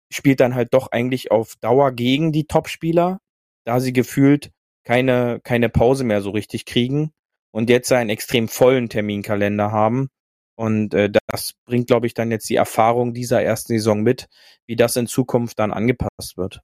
spielt 0.09 0.39
dann 0.39 0.55
halt 0.55 0.73
doch 0.73 0.91
eigentlich 0.91 1.31
auf 1.31 1.55
Dauer 1.59 1.91
gegen 1.91 2.31
die 2.31 2.45
Topspieler, 2.45 3.19
da 3.65 3.79
sie 3.79 3.93
gefühlt 3.93 4.51
keine, 4.83 5.41
keine 5.43 5.67
Pause 5.69 6.05
mehr 6.05 6.21
so 6.21 6.29
richtig 6.29 6.65
kriegen 6.65 7.11
und 7.51 7.69
jetzt 7.69 7.91
einen 7.91 8.09
extrem 8.09 8.47
vollen 8.47 8.87
Terminkalender 8.87 9.71
haben. 9.71 10.09
Und 10.57 10.95
äh, 10.95 11.09
das 11.27 11.53
bringt, 11.65 11.87
glaube 11.87 12.07
ich, 12.07 12.15
dann 12.15 12.31
jetzt 12.31 12.49
die 12.49 12.55
Erfahrung 12.55 13.13
dieser 13.13 13.41
ersten 13.43 13.73
Saison 13.73 14.01
mit, 14.01 14.27
wie 14.65 14.75
das 14.75 14.95
in 14.95 15.05
Zukunft 15.05 15.59
dann 15.59 15.71
angepasst 15.71 16.35
wird. 16.35 16.61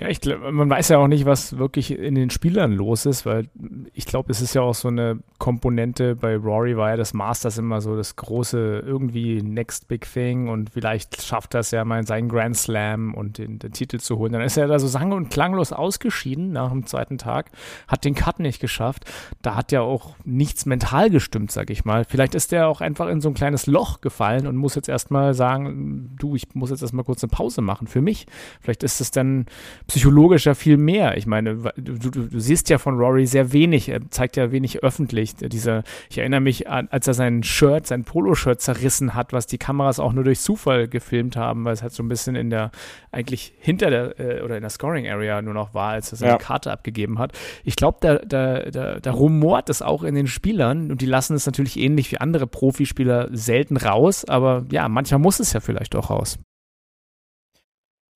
Ja, 0.00 0.06
ich 0.08 0.20
glaube, 0.20 0.52
man 0.52 0.70
weiß 0.70 0.90
ja 0.90 0.98
auch 0.98 1.08
nicht, 1.08 1.26
was 1.26 1.58
wirklich 1.58 1.90
in 1.90 2.14
den 2.14 2.30
Spielern 2.30 2.70
los 2.70 3.04
ist, 3.04 3.26
weil 3.26 3.48
ich 3.92 4.06
glaube, 4.06 4.30
es 4.30 4.40
ist 4.40 4.54
ja 4.54 4.62
auch 4.62 4.74
so 4.76 4.86
eine 4.86 5.18
Komponente 5.38 6.14
bei 6.14 6.36
Rory 6.36 6.76
war 6.76 6.90
ja 6.90 6.96
das 6.96 7.14
Masters 7.14 7.58
immer 7.58 7.80
so 7.80 7.96
das 7.96 8.14
große 8.14 8.84
irgendwie 8.86 9.42
Next 9.42 9.88
Big 9.88 10.06
Thing 10.12 10.48
und 10.48 10.70
vielleicht 10.70 11.20
schafft 11.20 11.52
das 11.54 11.72
ja 11.72 11.84
mal 11.84 12.06
seinen 12.06 12.28
Grand 12.28 12.56
Slam 12.56 13.12
und 13.12 13.38
den, 13.38 13.58
den 13.58 13.72
Titel 13.72 13.98
zu 13.98 14.18
holen. 14.18 14.32
Dann 14.32 14.42
ist 14.42 14.56
er 14.56 14.68
da 14.68 14.78
so 14.78 14.86
sang- 14.86 15.10
und 15.10 15.30
klanglos 15.30 15.72
ausgeschieden 15.72 16.52
nach 16.52 16.70
dem 16.70 16.86
zweiten 16.86 17.18
Tag, 17.18 17.50
hat 17.88 18.04
den 18.04 18.14
Cut 18.14 18.38
nicht 18.38 18.60
geschafft. 18.60 19.04
Da 19.42 19.56
hat 19.56 19.72
ja 19.72 19.80
auch 19.80 20.14
nichts 20.24 20.64
mental 20.64 21.10
gestimmt, 21.10 21.50
sag 21.50 21.70
ich 21.70 21.84
mal. 21.84 22.04
Vielleicht 22.04 22.36
ist 22.36 22.52
der 22.52 22.68
auch 22.68 22.80
einfach 22.80 23.08
in 23.08 23.20
so 23.20 23.30
ein 23.30 23.34
kleines 23.34 23.66
Loch 23.66 24.00
gefallen 24.00 24.46
und 24.46 24.54
muss 24.54 24.76
jetzt 24.76 24.88
erstmal 24.88 25.34
sagen, 25.34 26.14
du, 26.20 26.36
ich 26.36 26.54
muss 26.54 26.70
jetzt 26.70 26.82
erstmal 26.82 27.04
kurz 27.04 27.24
eine 27.24 27.30
Pause 27.30 27.62
machen 27.62 27.88
für 27.88 28.00
mich. 28.00 28.26
Vielleicht 28.60 28.84
ist 28.84 29.00
es 29.00 29.10
dann 29.10 29.46
psychologischer 29.88 30.54
viel 30.54 30.76
mehr. 30.76 31.16
Ich 31.16 31.26
meine, 31.26 31.56
du, 31.76 31.98
du, 31.98 32.10
du 32.10 32.40
siehst 32.40 32.68
ja 32.68 32.76
von 32.76 32.98
Rory 32.98 33.26
sehr 33.26 33.52
wenig, 33.52 33.88
er 33.88 34.02
zeigt 34.10 34.36
ja 34.36 34.52
wenig 34.52 34.82
öffentlich. 34.82 35.34
Dieser, 35.36 35.82
ich 36.10 36.18
erinnere 36.18 36.40
mich 36.40 36.68
an, 36.68 36.88
als 36.90 37.08
er 37.08 37.14
sein 37.14 37.42
Shirt, 37.42 37.86
sein 37.86 38.04
Poloshirt 38.04 38.60
zerrissen 38.60 39.14
hat, 39.14 39.32
was 39.32 39.46
die 39.46 39.56
Kameras 39.56 39.98
auch 39.98 40.12
nur 40.12 40.24
durch 40.24 40.40
Zufall 40.40 40.88
gefilmt 40.88 41.36
haben, 41.36 41.64
weil 41.64 41.72
es 41.72 41.82
halt 41.82 41.92
so 41.92 42.02
ein 42.02 42.08
bisschen 42.08 42.36
in 42.36 42.50
der, 42.50 42.70
eigentlich 43.12 43.54
hinter 43.60 43.88
der, 43.88 44.20
äh, 44.20 44.42
oder 44.42 44.56
in 44.56 44.60
der 44.60 44.70
Scoring 44.70 45.08
Area 45.08 45.40
nur 45.40 45.54
noch 45.54 45.72
war, 45.72 45.92
als 45.92 46.12
er 46.12 46.18
seine 46.18 46.32
ja. 46.32 46.38
Karte 46.38 46.70
abgegeben 46.70 47.18
hat. 47.18 47.32
Ich 47.64 47.74
glaube, 47.74 47.96
da, 48.02 48.16
da, 48.16 48.70
da, 48.70 49.00
da 49.00 49.10
rumort 49.10 49.70
es 49.70 49.80
auch 49.80 50.02
in 50.02 50.14
den 50.14 50.26
Spielern 50.26 50.90
und 50.90 51.00
die 51.00 51.06
lassen 51.06 51.34
es 51.34 51.46
natürlich 51.46 51.78
ähnlich 51.78 52.12
wie 52.12 52.18
andere 52.18 52.46
Profispieler 52.46 53.28
selten 53.32 53.78
raus, 53.78 54.26
aber 54.26 54.66
ja, 54.70 54.86
manchmal 54.90 55.20
muss 55.20 55.40
es 55.40 55.54
ja 55.54 55.60
vielleicht 55.60 55.96
auch 55.96 56.10
raus. 56.10 56.38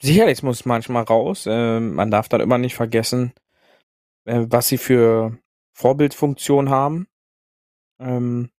Sicherlich 0.02 0.42
muss 0.42 0.64
manchmal 0.64 1.04
raus. 1.04 1.46
Äh, 1.46 1.78
man 1.78 2.10
darf 2.10 2.28
dann 2.28 2.40
immer 2.40 2.58
nicht 2.58 2.74
vergessen, 2.74 3.32
äh, 4.24 4.46
was 4.48 4.66
sie 4.66 4.78
für 4.78 5.38
Vorbildfunktion 5.74 6.70
haben. 6.70 7.06
Ähm, 8.00 8.50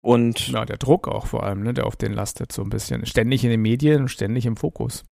und 0.00 0.48
ja, 0.48 0.64
der 0.64 0.78
Druck 0.78 1.08
auch 1.08 1.26
vor 1.26 1.42
allem, 1.42 1.62
ne, 1.62 1.74
der 1.74 1.86
auf 1.86 1.96
den 1.96 2.14
lastet 2.14 2.52
so 2.52 2.62
ein 2.62 2.70
bisschen. 2.70 3.04
Ständig 3.04 3.44
in 3.44 3.50
den 3.50 3.60
Medien 3.60 4.02
und 4.02 4.08
ständig 4.08 4.46
im 4.46 4.56
Fokus. 4.56 5.04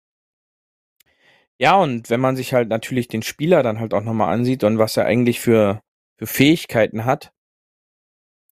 Ja, 1.59 1.77
und 1.77 2.09
wenn 2.09 2.21
man 2.21 2.35
sich 2.35 2.55
halt 2.55 2.71
natürlich 2.71 3.09
den 3.09 3.23
Spieler 3.23 3.63
dann 3.63 3.81
halt 3.81 3.93
auch 3.93 4.03
nochmal 4.03 4.33
ansieht 4.33 4.65
und 4.65 4.79
was 4.79 4.97
er 4.97 5.05
eigentlich 5.05 5.41
für, 5.41 5.83
für 6.17 6.27
Fähigkeiten 6.27 7.05
hat, 7.05 7.33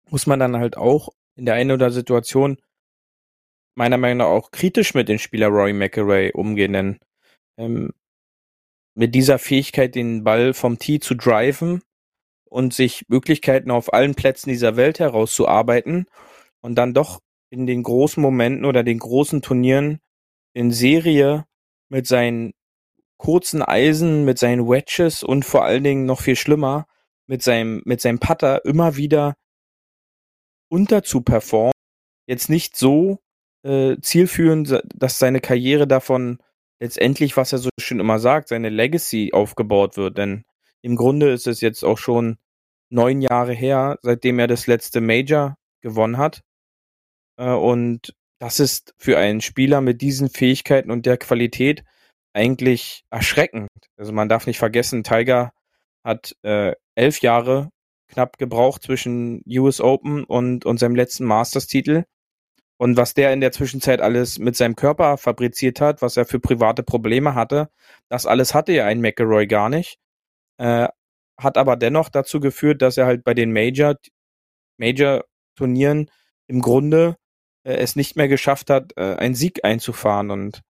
muss 0.09 0.27
man 0.27 0.41
dann 0.41 0.57
halt 0.57 0.79
auch 0.79 1.11
in 1.35 1.45
der 1.45 1.55
einen 1.55 1.73
oder 1.73 1.91
Situation 1.91 2.57
meiner 3.77 3.99
Meinung 3.99 4.19
nach 4.19 4.27
auch 4.27 4.51
kritisch 4.51 4.95
mit 4.95 5.09
dem 5.09 5.19
Spieler 5.19 5.49
Roy 5.49 5.73
McIlroy 5.73 6.33
umgehen, 6.33 6.73
denn 6.73 6.99
ähm, 7.59 7.93
mit 8.95 9.15
dieser 9.15 9.39
Fähigkeit, 9.39 9.95
den 9.95 10.25
Ball 10.25 10.55
vom 10.55 10.79
Tee 10.79 10.99
zu 10.99 11.15
driven 11.15 11.83
und 12.49 12.75
sich 12.75 13.05
Möglichkeiten 13.09 13.71
auf 13.71 13.93
allen 13.93 14.15
Plätzen 14.15 14.49
dieser 14.49 14.77
Welt 14.77 14.99
herauszuarbeiten 14.99 16.07
und 16.61 16.77
dann 16.77 16.95
doch 16.95 17.21
in 17.51 17.67
den 17.67 17.83
großen 17.83 18.23
Momenten 18.23 18.65
oder 18.65 18.83
den 18.83 18.99
großen 18.99 19.43
Turnieren 19.43 20.01
in 20.55 20.73
Serie 20.73 21.45
mit 21.89 22.07
seinen 22.07 22.55
kurzen 23.19 23.63
Eisen, 23.63 24.25
mit 24.25 24.39
seinen 24.39 24.69
Wedges 24.69 25.23
und 25.23 25.45
vor 25.45 25.65
allen 25.65 25.85
Dingen 25.85 26.07
noch 26.07 26.21
viel 26.21 26.37
schlimmer 26.37 26.87
mit 27.27 27.43
seinem 27.43 27.83
mit 27.85 28.01
seinem 28.01 28.19
Putter 28.19 28.65
immer 28.65 28.97
wieder 28.97 29.37
unter 30.69 31.03
zu 31.03 31.21
performen. 31.21 31.73
Jetzt 32.27 32.49
nicht 32.49 32.77
so, 32.77 33.19
äh, 33.67 34.01
zielführend, 34.01 34.83
dass 34.95 35.19
seine 35.19 35.41
Karriere 35.41 35.87
davon 35.87 36.39
letztendlich, 36.81 37.37
was 37.37 37.53
er 37.53 37.59
so 37.59 37.71
schön 37.81 38.01
immer 38.01 38.19
sagt, 38.19 38.49
seine 38.49 38.69
Legacy 38.69 39.31
aufgebaut 39.33 39.97
wird. 39.97 40.19
Denn 40.19 40.45
im 40.83 40.97
Grunde 40.97 41.33
ist 41.33 41.47
es 41.47 41.61
jetzt 41.61 41.85
auch 41.85 41.99
schon 41.99 42.39
neun 42.91 43.21
Jahre 43.21 43.53
her, 43.53 43.99
seitdem 44.03 44.39
er 44.39 44.47
das 44.47 44.67
letzte 44.67 45.01
Major 45.01 45.57
gewonnen 45.83 46.19
hat. 46.19 46.43
Äh, 47.39 47.51
und 47.51 48.15
das 48.39 48.61
ist 48.61 48.95
für 48.99 49.19
einen 49.19 49.41
Spieler 49.41 49.81
mit 49.81 50.03
diesen 50.03 50.29
Fähigkeiten 50.29 50.91
und 50.91 51.07
der 51.07 51.17
Qualität 51.17 51.85
eigentlich 52.35 53.05
erschreckend. 53.11 53.71
Also 53.97 54.13
man 54.13 54.29
darf 54.29 54.47
nicht 54.47 54.59
vergessen, 54.59 55.03
Tiger 55.03 55.53
hat 56.05 56.37
äh, 56.43 56.75
elf 56.95 57.21
Jahre 57.23 57.71
knapp 58.09 58.39
gebraucht 58.39 58.83
zwischen 58.83 59.43
US 59.49 59.81
Open 59.81 60.23
und, 60.25 60.65
und 60.65 60.79
seinem 60.79 60.95
letzten 60.95 61.25
Masters-Titel. 61.25 62.05
Und 62.79 62.97
was 62.97 63.15
der 63.15 63.33
in 63.33 63.41
der 63.41 63.53
Zwischenzeit 63.53 64.01
alles 64.01 64.39
mit 64.39 64.57
seinem 64.57 64.77
Körper 64.77 65.17
fabriziert 65.17 65.81
hat, 65.81 66.03
was 66.03 66.17
er 66.17 66.27
für 66.27 66.41
private 66.41 66.83
Probleme 66.83 67.35
hatte, 67.35 67.71
das 68.09 68.27
alles 68.27 68.55
hatte 68.55 68.73
ja 68.73 68.85
ein 68.85 69.01
McElroy 69.01 69.47
gar 69.47 69.69
nicht. 69.69 69.99
Äh, 70.59 70.89
hat 71.39 71.59
aber 71.59 71.77
dennoch 71.77 72.09
dazu 72.09 72.41
geführt, 72.41 72.83
dass 72.83 72.97
er 72.97 73.07
halt 73.07 73.25
bei 73.25 73.35
den 73.35 73.53
Major, 73.53 73.97
Major 74.79 75.25
Turnieren 75.57 76.11
im 76.49 76.61
Grunde 76.61 77.17
äh, 77.65 77.77
es 77.77 77.97
nicht 77.97 78.17
mehr 78.17 78.29
geschafft 78.29 78.71
hat, 78.71 78.93
äh, 78.97 79.17
einen 79.17 79.35
Sieg 79.35 79.65
einzufahren. 79.65 80.31
Und 80.31 80.63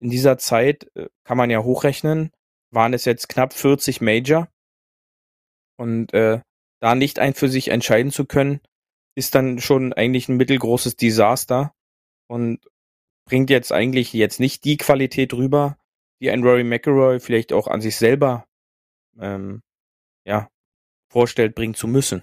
in 0.00 0.10
dieser 0.10 0.38
Zeit 0.38 0.90
äh, 0.94 1.08
kann 1.24 1.36
man 1.36 1.50
ja 1.50 1.62
hochrechnen, 1.62 2.30
waren 2.70 2.94
es 2.94 3.04
jetzt 3.04 3.28
knapp 3.28 3.52
40 3.52 4.00
Major. 4.00 4.48
Und 5.76 6.12
äh, 6.14 6.40
da 6.80 6.94
nicht 6.94 7.18
ein 7.18 7.34
für 7.34 7.48
sich 7.48 7.68
entscheiden 7.68 8.10
zu 8.10 8.24
können, 8.24 8.60
ist 9.20 9.34
dann 9.34 9.60
schon 9.60 9.92
eigentlich 9.92 10.30
ein 10.30 10.38
mittelgroßes 10.38 10.96
Desaster 10.96 11.74
und 12.26 12.58
bringt 13.26 13.50
jetzt 13.50 13.70
eigentlich 13.70 14.14
jetzt 14.14 14.40
nicht 14.40 14.64
die 14.64 14.78
Qualität 14.78 15.34
rüber, 15.34 15.76
die 16.22 16.30
ein 16.30 16.42
Rory 16.42 16.64
McIlroy 16.64 17.20
vielleicht 17.20 17.52
auch 17.52 17.68
an 17.68 17.82
sich 17.82 17.96
selber 17.96 18.46
ähm, 19.18 19.60
ja, 20.24 20.48
vorstellt, 21.12 21.54
bringen 21.54 21.74
zu 21.74 21.86
müssen. 21.86 22.22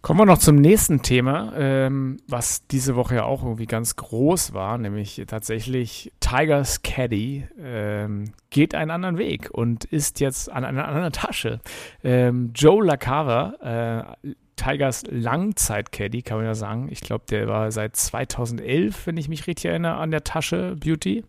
Kommen 0.00 0.20
wir 0.20 0.26
noch 0.26 0.38
zum 0.38 0.54
nächsten 0.54 1.02
Thema, 1.02 1.54
ähm, 1.56 2.18
was 2.28 2.68
diese 2.68 2.94
Woche 2.94 3.16
ja 3.16 3.24
auch 3.24 3.42
irgendwie 3.42 3.66
ganz 3.66 3.96
groß 3.96 4.54
war, 4.54 4.78
nämlich 4.78 5.20
tatsächlich 5.26 6.12
Tigers 6.20 6.82
Caddy 6.82 7.48
ähm, 7.58 8.32
geht 8.50 8.76
einen 8.76 8.92
anderen 8.92 9.18
Weg 9.18 9.50
und 9.50 9.84
ist 9.84 10.20
jetzt 10.20 10.50
an 10.50 10.64
einer 10.64 10.86
anderen 10.86 11.12
Tasche. 11.12 11.60
Ähm, 12.04 12.52
Joe 12.54 12.86
LaCava, 12.86 14.16
äh, 14.22 14.28
Tigers 14.60 15.04
Langzeit-Caddy, 15.08 16.22
kann 16.22 16.38
man 16.38 16.46
ja 16.46 16.54
sagen. 16.54 16.88
Ich 16.90 17.00
glaube, 17.00 17.24
der 17.30 17.48
war 17.48 17.72
seit 17.72 17.96
2011, 17.96 19.06
wenn 19.06 19.16
ich 19.16 19.28
mich 19.28 19.46
richtig 19.46 19.66
erinnere, 19.66 19.94
an 19.94 20.10
der 20.10 20.22
Tasche 20.22 20.76
Beauty. 20.76 21.24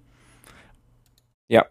Ja. 1.48 1.66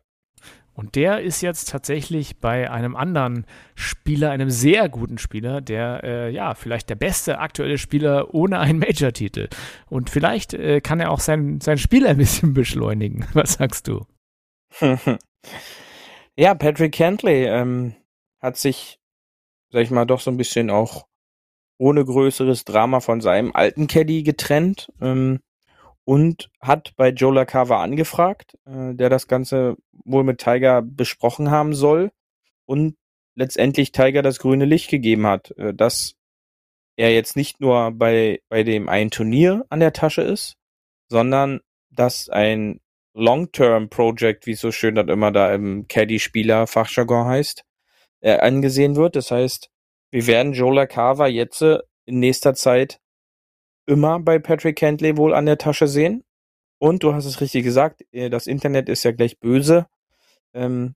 Und 0.72 0.94
der 0.94 1.20
ist 1.20 1.42
jetzt 1.42 1.68
tatsächlich 1.68 2.38
bei 2.38 2.70
einem 2.70 2.96
anderen 2.96 3.44
Spieler, 3.74 4.30
einem 4.30 4.48
sehr 4.48 4.88
guten 4.88 5.18
Spieler, 5.18 5.60
der 5.60 6.02
äh, 6.02 6.30
ja 6.30 6.54
vielleicht 6.54 6.88
der 6.88 6.94
beste 6.94 7.38
aktuelle 7.38 7.76
Spieler 7.76 8.32
ohne 8.34 8.58
einen 8.58 8.78
Major-Titel. 8.78 9.48
Und 9.90 10.08
vielleicht 10.08 10.54
äh, 10.54 10.80
kann 10.80 11.00
er 11.00 11.10
auch 11.10 11.20
sein, 11.20 11.60
sein 11.60 11.76
Spiel 11.76 12.06
ein 12.06 12.16
bisschen 12.16 12.54
beschleunigen. 12.54 13.26
Was 13.34 13.54
sagst 13.54 13.86
du? 13.86 14.06
ja, 16.36 16.54
Patrick 16.54 16.92
Cantley 16.94 17.44
ähm, 17.44 17.94
hat 18.40 18.56
sich, 18.56 18.98
sag 19.70 19.82
ich 19.82 19.90
mal, 19.90 20.06
doch 20.06 20.20
so 20.20 20.30
ein 20.30 20.38
bisschen 20.38 20.70
auch 20.70 21.09
ohne 21.80 22.04
größeres 22.04 22.64
Drama 22.64 23.00
von 23.00 23.22
seinem 23.22 23.54
alten 23.54 23.86
Caddy 23.86 24.22
getrennt. 24.22 24.92
Ähm, 25.00 25.40
und 26.04 26.50
hat 26.60 26.96
bei 26.96 27.10
Joe 27.10 27.32
LaCava 27.32 27.82
angefragt, 27.82 28.58
äh, 28.66 28.94
der 28.94 29.10
das 29.10 29.28
Ganze 29.28 29.76
wohl 29.92 30.24
mit 30.24 30.38
Tiger 30.38 30.82
besprochen 30.82 31.50
haben 31.50 31.72
soll 31.72 32.10
und 32.66 32.96
letztendlich 33.36 33.92
Tiger 33.92 34.22
das 34.22 34.40
grüne 34.40 34.64
Licht 34.64 34.90
gegeben 34.90 35.26
hat, 35.26 35.52
äh, 35.52 35.72
dass 35.72 36.16
er 36.96 37.12
jetzt 37.12 37.36
nicht 37.36 37.60
nur 37.60 37.92
bei, 37.92 38.42
bei 38.48 38.64
dem 38.64 38.88
einen 38.88 39.10
Turnier 39.10 39.64
an 39.68 39.80
der 39.80 39.92
Tasche 39.92 40.22
ist, 40.22 40.56
sondern 41.08 41.60
dass 41.90 42.28
ein 42.28 42.80
Long-Term-Project, 43.14 44.46
wie 44.46 44.52
es 44.52 44.60
so 44.60 44.72
schön 44.72 44.96
dann 44.96 45.08
immer 45.08 45.30
da 45.30 45.54
im 45.54 45.86
Caddy-Spieler-Fachjargon 45.86 47.26
heißt, 47.26 47.64
äh, 48.20 48.38
angesehen 48.38 48.96
wird. 48.96 49.16
Das 49.16 49.30
heißt, 49.30 49.70
wir 50.10 50.26
werden 50.26 50.52
Joe 50.52 50.74
LaCava 50.74 51.26
jetzt 51.26 51.62
äh, 51.62 51.78
in 52.06 52.20
nächster 52.20 52.54
Zeit 52.54 53.00
immer 53.86 54.20
bei 54.20 54.38
Patrick 54.38 54.78
Cantley 54.78 55.16
wohl 55.16 55.34
an 55.34 55.46
der 55.46 55.58
Tasche 55.58 55.88
sehen. 55.88 56.24
Und 56.78 57.02
du 57.02 57.12
hast 57.14 57.26
es 57.26 57.40
richtig 57.40 57.64
gesagt, 57.64 58.04
äh, 58.12 58.30
das 58.30 58.46
Internet 58.46 58.88
ist 58.88 59.04
ja 59.04 59.12
gleich 59.12 59.38
böse. 59.38 59.86
Ähm, 60.54 60.94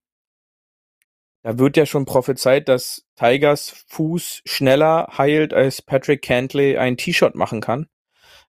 da 1.43 1.59
wird 1.59 1.77
ja 1.77 1.85
schon 1.85 2.07
prophezeit, 2.07 2.69
dass 2.69 3.05
Tigers 3.17 3.85
Fuß 3.89 4.43
schneller 4.47 5.09
heilt, 5.19 5.53
als 5.53 5.83
Patrick 5.83 6.23
Cantley 6.23 6.79
ein 6.79 6.97
T-Shirt 6.97 7.35
machen 7.35 7.61
kann. 7.61 7.87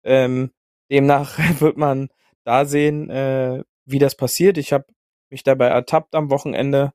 Ähm, 0.03 0.51
demnach 0.91 1.37
wird 1.59 1.77
man 1.77 2.09
da 2.45 2.65
sehen, 2.65 3.09
äh, 3.09 3.63
wie 3.85 3.99
das 3.99 4.15
passiert. 4.15 4.57
Ich 4.57 4.73
habe 4.73 4.85
mich 5.29 5.43
dabei 5.43 5.67
ertappt 5.67 6.15
am 6.15 6.31
Wochenende, 6.31 6.93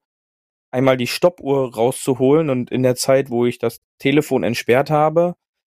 einmal 0.74 0.96
die 0.96 1.06
Stoppuhr 1.06 1.72
rauszuholen 1.72 2.50
und 2.50 2.70
in 2.70 2.82
der 2.82 2.96
Zeit, 2.96 3.30
wo 3.30 3.46
ich 3.46 3.58
das 3.58 3.80
Telefon 3.98 4.42
entsperrt 4.42 4.90
habe, 4.90 5.36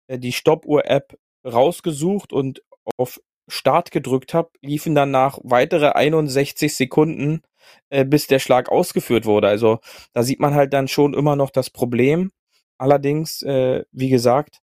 äh, 0.08 0.18
die 0.18 0.32
Stoppuhr-App 0.32 1.18
rausgesucht 1.46 2.32
und 2.32 2.64
auf 2.98 3.20
Start 3.48 3.92
gedrückt 3.92 4.34
habe, 4.34 4.50
liefen 4.62 4.96
danach 4.96 5.38
weitere 5.44 5.90
61 5.90 6.76
Sekunden, 6.76 7.44
äh, 7.90 8.06
bis 8.06 8.28
der 8.28 8.40
Schlag 8.40 8.70
ausgeführt 8.70 9.26
wurde. 9.26 9.50
Also 9.50 9.80
da 10.14 10.24
sieht 10.24 10.40
man 10.40 10.56
halt 10.56 10.74
dann 10.74 10.88
schon 10.88 11.14
immer 11.14 11.36
noch 11.36 11.52
das 11.52 11.70
Problem. 11.70 12.32
Allerdings, 12.78 13.42
äh, 13.44 13.84
wie 13.92 14.10
gesagt, 14.10 14.62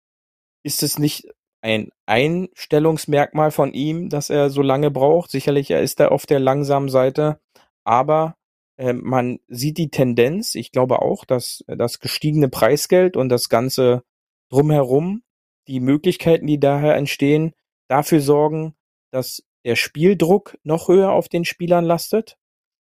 ist 0.65 0.83
es 0.83 0.99
nicht 0.99 1.29
ein 1.62 1.91
Einstellungsmerkmal 2.07 3.51
von 3.53 3.73
ihm, 3.73 4.09
dass 4.09 4.29
er 4.31 4.51
so 4.51 4.62
lange 4.62 4.91
braucht. 4.91 5.31
Sicherlich, 5.31 5.71
er 5.71 5.83
ist 5.83 6.01
da 6.01 6.09
auf 6.09 6.27
der 6.27 6.41
langsamen 6.41 6.89
Seite, 6.89 7.41
aber 7.85 8.36
man 8.79 9.39
sieht 9.49 9.79
die 9.79 9.91
Tendenz. 9.91 10.55
Ich 10.55 10.71
glaube 10.73 11.01
auch, 11.01 11.25
dass 11.25 11.65
das 11.67 11.99
gestiegene 11.99 12.49
Preisgeld 12.49 13.17
und 13.17 13.29
das 13.29 13.49
ganze 13.49 14.03
drumherum 14.51 15.23
die 15.67 15.81
Möglichkeiten, 15.81 16.47
die 16.47 16.61
daher 16.61 16.95
entstehen, 16.95 17.53
dafür 17.89 18.21
sorgen, 18.21 18.75
dass 19.11 19.43
der 19.65 19.77
Spieldruck 19.77 20.57
noch 20.62 20.89
höher 20.89 21.11
auf 21.11 21.29
den 21.29 21.45
Spielern 21.45 21.85
lastet 21.85 22.37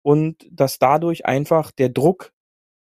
und 0.03 0.47
dass 0.51 0.79
dadurch 0.79 1.27
einfach 1.27 1.71
der 1.71 1.89
Druck 1.89 2.33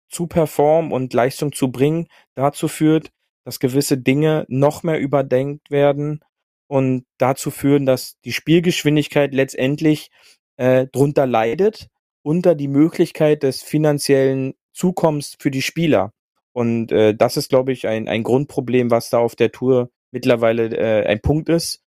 zu 0.09 0.27
performen 0.27 0.91
und 0.91 1.13
Leistung 1.13 1.51
zu 1.51 1.71
bringen 1.71 2.07
dazu 2.35 2.67
führt, 2.67 3.11
dass 3.45 3.59
gewisse 3.59 3.97
Dinge 3.97 4.45
noch 4.47 4.83
mehr 4.83 4.99
überdenkt 4.99 5.71
werden 5.71 6.23
und 6.67 7.05
dazu 7.17 7.51
führen, 7.51 7.85
dass 7.85 8.19
die 8.21 8.33
Spielgeschwindigkeit 8.33 9.33
letztendlich 9.33 10.09
äh, 10.57 10.87
drunter 10.87 11.25
leidet 11.25 11.87
unter 12.23 12.55
die 12.55 12.67
Möglichkeit 12.67 13.43
des 13.43 13.61
finanziellen 13.61 14.53
Zukommens 14.73 15.35
für 15.39 15.51
die 15.51 15.61
Spieler. 15.61 16.13
Und 16.53 16.91
äh, 16.91 17.15
das 17.15 17.37
ist, 17.37 17.49
glaube 17.49 17.71
ich, 17.71 17.87
ein, 17.87 18.07
ein 18.07 18.23
Grundproblem, 18.23 18.91
was 18.91 19.09
da 19.09 19.19
auf 19.19 19.35
der 19.35 19.51
Tour 19.51 19.89
mittlerweile 20.11 20.75
äh, 20.75 21.07
ein 21.07 21.21
Punkt 21.21 21.49
ist, 21.49 21.81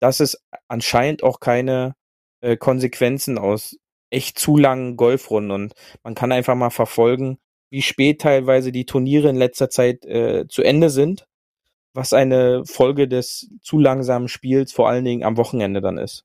dass 0.00 0.20
es 0.20 0.42
anscheinend 0.68 1.22
auch 1.22 1.40
keine 1.40 1.94
äh, 2.40 2.56
Konsequenzen 2.56 3.38
aus 3.38 3.76
echt 4.10 4.38
zu 4.38 4.56
langen 4.56 4.96
Golfrunden 4.96 5.52
und 5.52 5.74
man 6.02 6.14
kann 6.14 6.32
einfach 6.32 6.54
mal 6.56 6.70
verfolgen, 6.70 7.38
wie 7.70 7.82
spät 7.82 8.20
teilweise 8.20 8.72
die 8.72 8.84
Turniere 8.84 9.28
in 9.28 9.36
letzter 9.36 9.70
Zeit 9.70 10.04
äh, 10.04 10.46
zu 10.48 10.62
Ende 10.62 10.90
sind, 10.90 11.26
was 11.94 12.12
eine 12.12 12.64
Folge 12.66 13.08
des 13.08 13.50
zu 13.62 13.78
langsamen 13.78 14.28
Spiels 14.28 14.72
vor 14.72 14.88
allen 14.88 15.04
Dingen 15.04 15.22
am 15.22 15.36
Wochenende 15.36 15.80
dann 15.80 15.98
ist. 15.98 16.24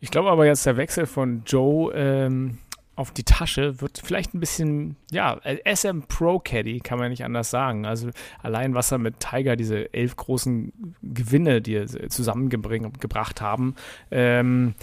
Ich 0.00 0.10
glaube 0.10 0.30
aber 0.30 0.46
jetzt 0.46 0.64
der 0.66 0.76
Wechsel 0.76 1.06
von 1.06 1.42
Joe 1.46 1.92
ähm, 1.94 2.58
auf 3.00 3.12
die 3.12 3.24
Tasche 3.24 3.80
wird 3.80 4.02
vielleicht 4.04 4.34
ein 4.34 4.40
bisschen, 4.40 4.96
ja, 5.10 5.40
SM 5.64 6.02
Pro 6.06 6.38
Caddy 6.38 6.80
kann 6.80 6.98
man 6.98 7.08
nicht 7.08 7.24
anders 7.24 7.48
sagen. 7.50 7.86
Also 7.86 8.10
allein 8.42 8.74
was 8.74 8.92
er 8.92 8.98
mit 8.98 9.20
Tiger, 9.20 9.56
diese 9.56 9.92
elf 9.94 10.16
großen 10.16 10.94
Gewinne, 11.02 11.62
die 11.62 11.76
er 11.76 11.86
zusammengebracht 11.86 13.40
haben, 13.40 13.74
ähm, 14.10 14.74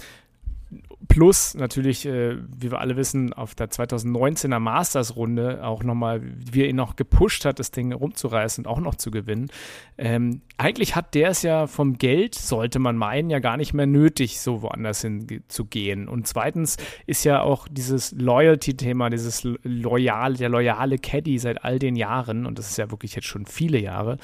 Plus 1.08 1.54
natürlich, 1.54 2.04
äh, 2.06 2.36
wie 2.36 2.70
wir 2.70 2.80
alle 2.80 2.96
wissen, 2.96 3.32
auf 3.32 3.54
der 3.54 3.70
2019er 3.70 4.58
Masters-Runde 4.58 5.64
auch 5.64 5.82
nochmal, 5.82 6.20
wie 6.22 6.62
er 6.62 6.68
ihn 6.68 6.76
noch 6.76 6.96
gepusht 6.96 7.46
hat, 7.46 7.58
das 7.58 7.70
Ding 7.70 7.92
rumzureißen 7.92 8.66
und 8.66 8.70
auch 8.70 8.78
noch 8.78 8.94
zu 8.94 9.10
gewinnen. 9.10 9.48
Ähm, 9.96 10.42
eigentlich 10.58 10.96
hat 10.96 11.14
der 11.14 11.30
es 11.30 11.42
ja 11.42 11.66
vom 11.66 11.98
Geld, 11.98 12.34
sollte 12.34 12.78
man 12.78 12.96
meinen, 12.96 13.30
ja 13.30 13.38
gar 13.38 13.56
nicht 13.56 13.72
mehr 13.72 13.86
nötig, 13.86 14.38
so 14.38 14.60
woanders 14.60 15.00
hin 15.00 15.42
zu 15.48 15.64
gehen. 15.64 16.08
Und 16.08 16.26
zweitens 16.26 16.76
ist 17.06 17.24
ja 17.24 17.40
auch 17.40 17.68
dieses 17.68 18.12
Loyalty-Thema, 18.12 19.08
dieses 19.08 19.44
loyal, 19.62 20.34
der 20.34 20.50
loyale 20.50 20.98
Caddy 20.98 21.38
seit 21.38 21.64
all 21.64 21.78
den 21.78 21.96
Jahren, 21.96 22.44
und 22.44 22.58
das 22.58 22.70
ist 22.70 22.76
ja 22.76 22.90
wirklich 22.90 23.14
jetzt 23.14 23.26
schon 23.26 23.46
viele 23.46 23.78
Jahre, 23.78 24.18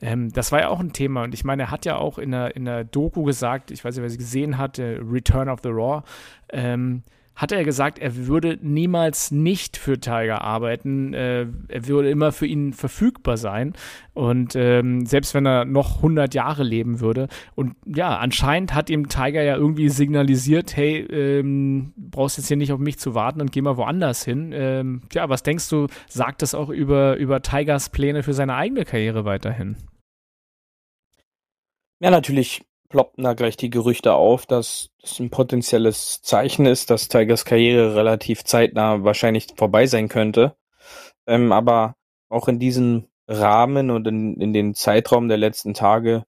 ähm, 0.00 0.32
das 0.32 0.52
war 0.52 0.60
ja 0.60 0.68
auch 0.68 0.80
ein 0.80 0.92
Thema. 0.94 1.24
Und 1.24 1.34
ich 1.34 1.44
meine, 1.44 1.64
er 1.64 1.70
hat 1.70 1.84
ja 1.84 1.96
auch 1.96 2.18
in 2.18 2.30
der, 2.30 2.56
in 2.56 2.64
der 2.64 2.84
Doku 2.84 3.24
gesagt, 3.24 3.70
ich 3.70 3.84
weiß 3.84 3.94
nicht, 3.94 4.02
wer 4.02 4.10
sie 4.10 4.16
gesehen 4.16 4.56
hat, 4.56 4.78
Return 4.78 5.48
of 5.48 5.60
the 5.62 5.68
Raw, 5.68 6.02
ähm, 6.50 7.02
hat 7.40 7.52
er 7.52 7.64
gesagt, 7.64 7.98
er 7.98 8.26
würde 8.26 8.58
niemals 8.60 9.30
nicht 9.30 9.78
für 9.78 9.98
Tiger 9.98 10.42
arbeiten. 10.42 11.14
Äh, 11.14 11.46
er 11.68 11.86
würde 11.86 12.10
immer 12.10 12.32
für 12.32 12.44
ihn 12.44 12.74
verfügbar 12.74 13.38
sein. 13.38 13.72
Und 14.12 14.54
ähm, 14.56 15.06
selbst 15.06 15.32
wenn 15.32 15.46
er 15.46 15.64
noch 15.64 15.96
100 15.96 16.34
Jahre 16.34 16.64
leben 16.64 17.00
würde. 17.00 17.28
Und 17.54 17.76
ja, 17.86 18.18
anscheinend 18.18 18.74
hat 18.74 18.90
ihm 18.90 19.08
Tiger 19.08 19.42
ja 19.42 19.56
irgendwie 19.56 19.88
signalisiert, 19.88 20.76
hey, 20.76 20.98
ähm, 20.98 21.94
brauchst 21.96 22.36
jetzt 22.36 22.48
hier 22.48 22.58
nicht 22.58 22.72
auf 22.72 22.78
mich 22.78 22.98
zu 22.98 23.14
warten 23.14 23.40
und 23.40 23.52
geh 23.52 23.62
mal 23.62 23.78
woanders 23.78 24.22
hin. 24.22 24.50
Ähm, 24.52 25.00
ja, 25.14 25.30
was 25.30 25.42
denkst 25.42 25.70
du, 25.70 25.86
sagt 26.08 26.42
das 26.42 26.54
auch 26.54 26.68
über, 26.68 27.16
über 27.16 27.40
Tigers 27.40 27.88
Pläne 27.88 28.22
für 28.22 28.34
seine 28.34 28.54
eigene 28.54 28.84
Karriere 28.84 29.24
weiterhin? 29.24 29.76
Ja, 32.00 32.10
natürlich 32.10 32.62
ploppten 32.90 33.24
da 33.24 33.32
gleich 33.32 33.56
die 33.56 33.70
Gerüchte 33.70 34.12
auf, 34.14 34.44
dass 34.44 34.90
es 35.02 35.18
ein 35.18 35.30
potenzielles 35.30 36.20
Zeichen 36.20 36.66
ist, 36.66 36.90
dass 36.90 37.08
Tigers 37.08 37.46
Karriere 37.46 37.94
relativ 37.94 38.44
zeitnah 38.44 39.02
wahrscheinlich 39.04 39.46
vorbei 39.56 39.86
sein 39.86 40.08
könnte. 40.08 40.56
Ähm, 41.26 41.52
aber 41.52 41.94
auch 42.28 42.48
in 42.48 42.58
diesem 42.58 43.06
Rahmen 43.28 43.90
und 43.90 44.06
in, 44.06 44.34
in 44.40 44.52
den 44.52 44.74
Zeitraum 44.74 45.28
der 45.28 45.38
letzten 45.38 45.72
Tage 45.72 46.24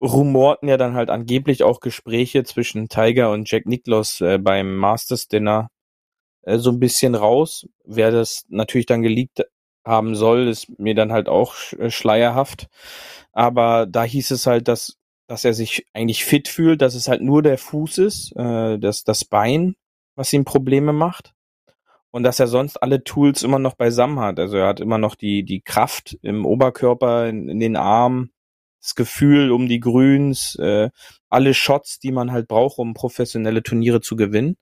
rumorten 0.00 0.68
ja 0.68 0.76
dann 0.76 0.94
halt 0.94 1.10
angeblich 1.10 1.62
auch 1.62 1.80
Gespräche 1.80 2.44
zwischen 2.44 2.88
Tiger 2.88 3.30
und 3.30 3.50
Jack 3.50 3.66
Nicklaus 3.66 4.20
äh, 4.20 4.38
beim 4.38 4.76
Masters 4.76 5.28
Dinner 5.28 5.68
äh, 6.42 6.58
so 6.58 6.70
ein 6.70 6.80
bisschen 6.80 7.14
raus. 7.14 7.68
Wer 7.84 8.10
das 8.10 8.44
natürlich 8.48 8.86
dann 8.86 9.02
geleakt 9.02 9.42
haben 9.84 10.14
soll, 10.14 10.48
ist 10.48 10.78
mir 10.78 10.94
dann 10.94 11.12
halt 11.12 11.28
auch 11.28 11.54
äh, 11.78 11.90
schleierhaft. 11.90 12.68
Aber 13.32 13.86
da 13.86 14.04
hieß 14.04 14.30
es 14.32 14.46
halt, 14.46 14.68
dass 14.68 14.98
dass 15.32 15.46
er 15.46 15.54
sich 15.54 15.86
eigentlich 15.94 16.26
fit 16.26 16.46
fühlt, 16.46 16.82
dass 16.82 16.94
es 16.94 17.08
halt 17.08 17.22
nur 17.22 17.42
der 17.42 17.56
Fuß 17.56 17.96
ist, 17.96 18.36
äh, 18.36 18.78
das, 18.78 19.02
das 19.02 19.24
Bein, 19.24 19.76
was 20.14 20.30
ihm 20.34 20.44
Probleme 20.44 20.92
macht. 20.92 21.32
Und 22.10 22.22
dass 22.24 22.38
er 22.38 22.48
sonst 22.48 22.76
alle 22.76 23.02
Tools 23.02 23.42
immer 23.42 23.58
noch 23.58 23.74
beisammen 23.74 24.20
hat. 24.20 24.38
Also 24.38 24.58
er 24.58 24.66
hat 24.66 24.80
immer 24.80 24.98
noch 24.98 25.14
die, 25.14 25.42
die 25.42 25.62
Kraft 25.62 26.18
im 26.20 26.44
Oberkörper, 26.44 27.30
in, 27.30 27.48
in 27.48 27.60
den 27.60 27.76
Armen, 27.76 28.30
das 28.82 28.94
Gefühl 28.94 29.52
um 29.52 29.68
die 29.68 29.80
Grüns, 29.80 30.54
äh, 30.56 30.90
alle 31.30 31.54
Shots, 31.54 31.98
die 31.98 32.12
man 32.12 32.30
halt 32.30 32.46
braucht, 32.46 32.78
um 32.78 32.92
professionelle 32.92 33.62
Turniere 33.62 34.02
zu 34.02 34.16
gewinnen. 34.16 34.58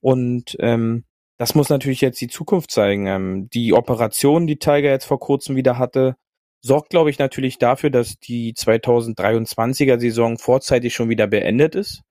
Und 0.00 0.56
ähm, 0.58 1.04
das 1.38 1.54
muss 1.54 1.68
natürlich 1.68 2.00
jetzt 2.00 2.20
die 2.20 2.26
Zukunft 2.26 2.72
zeigen. 2.72 3.06
Ähm, 3.06 3.48
die 3.50 3.72
Operation, 3.72 4.48
die 4.48 4.58
Tiger 4.58 4.90
jetzt 4.90 5.04
vor 5.04 5.20
kurzem 5.20 5.54
wieder 5.54 5.78
hatte, 5.78 6.16
sorgt, 6.62 6.90
glaube 6.90 7.10
ich, 7.10 7.18
natürlich 7.18 7.58
dafür, 7.58 7.90
dass 7.90 8.18
die 8.18 8.54
2023er 8.54 9.98
Saison 9.98 10.38
vorzeitig 10.38 10.94
schon 10.94 11.08
wieder 11.08 11.26
beendet 11.26 11.74
ist. 11.74 12.02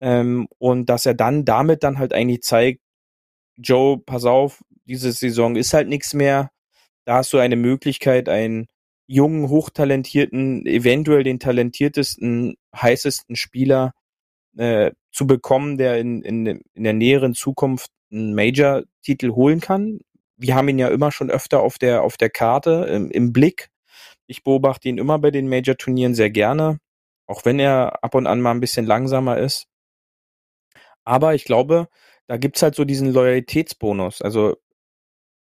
Ähm, 0.00 0.48
und 0.58 0.86
dass 0.86 1.06
er 1.06 1.14
dann 1.14 1.44
damit 1.44 1.82
dann 1.82 1.98
halt 1.98 2.12
eigentlich 2.12 2.42
zeigt, 2.42 2.80
Joe, 3.56 3.98
pass 3.98 4.24
auf, 4.24 4.62
diese 4.84 5.12
Saison 5.12 5.56
ist 5.56 5.74
halt 5.74 5.88
nichts 5.88 6.14
mehr. 6.14 6.50
Da 7.04 7.16
hast 7.16 7.32
du 7.32 7.38
eine 7.38 7.56
Möglichkeit, 7.56 8.28
einen 8.28 8.66
jungen, 9.06 9.48
hochtalentierten, 9.48 10.66
eventuell 10.66 11.24
den 11.24 11.40
talentiertesten, 11.40 12.56
heißesten 12.74 13.36
Spieler 13.36 13.92
äh, 14.56 14.92
zu 15.10 15.26
bekommen, 15.26 15.78
der 15.78 15.98
in, 15.98 16.22
in, 16.22 16.46
in 16.46 16.84
der 16.84 16.92
näheren 16.92 17.34
Zukunft 17.34 17.90
einen 18.12 18.34
Major-Titel 18.34 19.30
holen 19.30 19.60
kann. 19.60 20.00
Wir 20.40 20.54
haben 20.54 20.68
ihn 20.68 20.78
ja 20.78 20.88
immer 20.88 21.12
schon 21.12 21.30
öfter 21.30 21.60
auf 21.60 21.78
der, 21.78 22.02
auf 22.02 22.16
der 22.16 22.30
Karte 22.30 22.86
im, 22.90 23.10
im 23.10 23.32
Blick. 23.32 23.68
Ich 24.26 24.42
beobachte 24.42 24.88
ihn 24.88 24.98
immer 24.98 25.18
bei 25.18 25.30
den 25.30 25.48
Major-Turnieren 25.48 26.14
sehr 26.14 26.30
gerne, 26.30 26.78
auch 27.26 27.44
wenn 27.44 27.58
er 27.58 28.02
ab 28.02 28.14
und 28.14 28.26
an 28.26 28.40
mal 28.40 28.52
ein 28.52 28.60
bisschen 28.60 28.86
langsamer 28.86 29.38
ist. 29.38 29.66
Aber 31.04 31.34
ich 31.34 31.44
glaube, 31.44 31.88
da 32.26 32.36
gibt's 32.38 32.62
halt 32.62 32.74
so 32.74 32.84
diesen 32.84 33.12
Loyalitätsbonus. 33.12 34.22
Also 34.22 34.56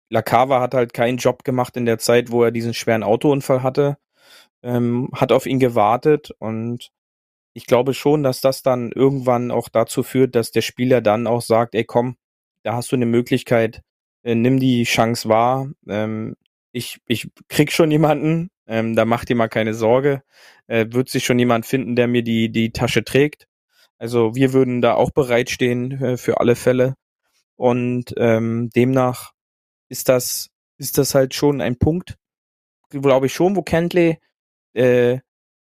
Lacava 0.10 0.62
hat 0.62 0.74
halt 0.74 0.93
keinen 0.93 1.18
Job 1.18 1.43
gemacht 1.43 1.76
in 1.78 1.86
der 1.86 1.98
Zeit, 1.98 2.32
wo 2.32 2.43
er 2.43 2.52
diesen 2.52 2.74
schweren 2.74 3.04
Autounfall 3.04 3.64
hatte, 3.64 3.98
ähm, 4.64 5.10
hat 5.14 5.32
auf 5.32 5.46
ihn 5.46 5.60
gewartet 5.60 6.32
und 6.39 6.91
ich 7.54 7.66
glaube 7.68 7.93
schon, 7.93 8.24
dass 8.24 8.41
das 8.41 8.64
dann 8.64 8.91
irgendwann 8.91 9.52
auch 9.52 9.70
dazu 9.70 10.04
führt, 10.04 10.36
dass 10.36 10.52
der 10.52 10.62
Spieler 10.62 11.02
dann 11.02 11.28
auch 11.28 11.41
sagt, 11.41 11.74
ey 11.76 11.86
komm, 11.86 12.18
da 12.64 12.76
hast 12.76 12.91
du 12.91 12.98
eine 12.98 13.06
Möglichkeit, 13.06 13.82
äh, 14.26 14.36
nimm 14.36 14.59
die 14.59 14.84
Chance 14.84 15.30
wahr. 15.30 15.69
Ähm, 15.88 16.36
ich, 16.71 16.99
ich 17.07 17.30
krieg 17.47 17.71
schon 17.71 17.91
jemanden, 17.91 18.49
ähm, 18.67 18.95
da 18.95 19.05
macht 19.05 19.30
dir 19.30 19.36
mal 19.36 19.47
keine 19.47 19.73
Sorge. 19.73 20.23
Äh, 20.67 20.88
wird 20.89 21.09
sich 21.09 21.23
schon 21.23 21.39
jemand 21.39 21.65
finden, 21.65 21.95
der 21.95 22.07
mir 22.07 22.23
die, 22.23 22.51
die 22.51 22.71
Tasche 22.71 23.03
trägt. 23.03 23.47
Also 23.97 24.36
wir 24.36 24.51
würden 24.51 24.82
da 24.82 24.95
auch 24.95 25.11
bereitstehen 25.11 25.91
äh, 26.01 26.17
für 26.17 26.39
alle 26.39 26.55
Fälle. 26.55 26.95
Und 27.55 28.13
ähm, 28.17 28.69
demnach 28.76 29.32
ist 29.89 30.09
das, 30.09 30.49
ist 30.78 30.97
das 30.97 31.15
halt 31.15 31.34
schon 31.36 31.61
ein 31.61 31.78
Punkt, 31.78 32.17
glaube 32.89 33.28
ich 33.28 33.34
schon, 33.34 33.55
wo 33.55 33.61
Kentley 33.61 34.17
äh, 34.73 35.19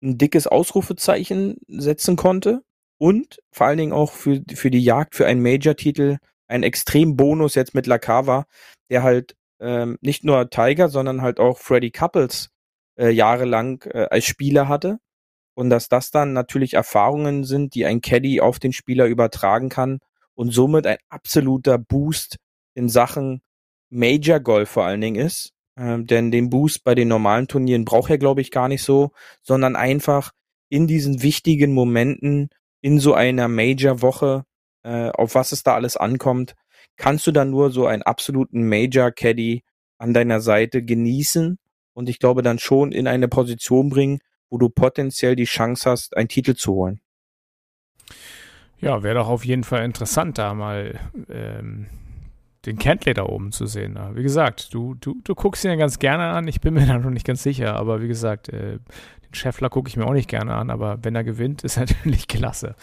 ein 0.01 0.17
dickes 0.17 0.47
Ausrufezeichen 0.47 1.57
setzen 1.67 2.15
konnte 2.15 2.63
und 2.97 3.39
vor 3.51 3.67
allen 3.67 3.77
Dingen 3.77 3.93
auch 3.93 4.11
für, 4.11 4.41
für 4.53 4.71
die 4.71 4.83
Jagd 4.83 5.15
für 5.15 5.27
einen 5.27 5.41
Major-Titel 5.41 6.17
ein 6.47 6.63
extrem 6.63 7.15
Bonus 7.15 7.55
jetzt 7.55 7.75
mit 7.75 7.87
Lacava, 7.87 8.45
der 8.89 9.03
halt 9.03 9.35
ähm, 9.59 9.97
nicht 10.01 10.23
nur 10.23 10.49
Tiger, 10.49 10.89
sondern 10.89 11.21
halt 11.21 11.39
auch 11.39 11.57
Freddy 11.57 11.91
Couples 11.91 12.49
äh, 12.99 13.09
jahrelang 13.09 13.81
äh, 13.83 14.07
als 14.09 14.25
Spieler 14.25 14.67
hatte 14.67 14.99
und 15.55 15.69
dass 15.69 15.89
das 15.89 16.11
dann 16.11 16.33
natürlich 16.33 16.73
Erfahrungen 16.73 17.43
sind, 17.43 17.73
die 17.75 17.85
ein 17.85 18.01
Caddy 18.01 18.41
auf 18.41 18.59
den 18.59 18.73
Spieler 18.73 19.05
übertragen 19.07 19.69
kann 19.69 19.99
und 20.35 20.51
somit 20.51 20.85
ein 20.85 20.97
absoluter 21.09 21.77
Boost 21.77 22.37
in 22.75 22.89
Sachen 22.89 23.41
Major 23.89 24.39
Golf 24.39 24.69
vor 24.69 24.85
allen 24.85 25.01
Dingen 25.01 25.15
ist. 25.15 25.53
Ähm, 25.77 26.05
denn 26.05 26.31
den 26.31 26.49
Boost 26.49 26.83
bei 26.83 26.95
den 26.95 27.07
normalen 27.07 27.47
Turnieren 27.47 27.85
braucht 27.85 28.09
er, 28.09 28.17
glaube 28.17 28.41
ich, 28.41 28.51
gar 28.51 28.67
nicht 28.67 28.83
so, 28.83 29.11
sondern 29.41 29.75
einfach 29.75 30.31
in 30.69 30.87
diesen 30.87 31.21
wichtigen 31.21 31.73
Momenten 31.73 32.49
in 32.81 32.99
so 32.99 33.13
einer 33.13 33.47
Major-Woche, 33.47 34.45
äh, 34.85 35.09
auf 35.09 35.35
was 35.35 35.51
es 35.51 35.63
da 35.63 35.73
alles 35.73 35.97
ankommt, 35.97 36.55
kannst 36.95 37.25
du 37.27 37.31
dann 37.31 37.49
nur 37.49 37.71
so 37.71 37.87
einen 37.87 38.03
absoluten 38.03 38.69
Major-Caddy 38.69 39.63
an 39.97 40.13
deiner 40.13 40.39
Seite 40.39 40.83
genießen 40.83 41.57
und 41.93 42.09
ich 42.09 42.19
glaube 42.19 42.43
dann 42.43 42.59
schon 42.59 42.91
in 42.91 43.07
eine 43.07 43.27
Position 43.27 43.89
bringen, 43.89 44.19
wo 44.49 44.57
du 44.57 44.69
potenziell 44.69 45.35
die 45.35 45.45
Chance 45.45 45.89
hast, 45.89 46.15
einen 46.15 46.29
Titel 46.29 46.53
zu 46.53 46.73
holen. 46.73 47.01
Ja, 48.79 49.01
wäre 49.01 49.15
doch 49.15 49.27
auf 49.27 49.43
jeden 49.43 49.63
Fall 49.63 49.83
interessant, 49.83 50.37
da 50.37 50.53
mal 50.53 50.99
ähm, 51.29 51.87
den 52.65 52.77
Kentley 52.77 53.13
da 53.13 53.23
oben 53.23 53.51
zu 53.51 53.65
sehen. 53.65 53.97
Wie 54.13 54.23
gesagt, 54.23 54.73
du, 54.73 54.95
du, 54.95 55.15
du 55.23 55.35
guckst 55.35 55.63
ihn 55.63 55.71
ja 55.71 55.75
ganz 55.75 55.99
gerne 55.99 56.25
an. 56.25 56.47
Ich 56.47 56.61
bin 56.61 56.73
mir 56.73 56.85
da 56.87 56.97
noch 56.97 57.09
nicht 57.09 57.25
ganz 57.25 57.43
sicher, 57.43 57.75
aber 57.75 58.01
wie 58.01 58.07
gesagt, 58.07 58.49
äh, 58.49 58.79
den 59.25 59.33
Scheffler 59.33 59.69
gucke 59.69 59.89
ich 59.89 59.97
mir 59.97 60.05
auch 60.05 60.13
nicht 60.13 60.29
gerne 60.29 60.53
an, 60.55 60.69
aber 60.69 60.99
wenn 61.03 61.15
er 61.15 61.23
gewinnt, 61.23 61.63
ist 61.63 61.77
er 61.77 61.81
natürlich 61.81 62.27
klasse. 62.27 62.75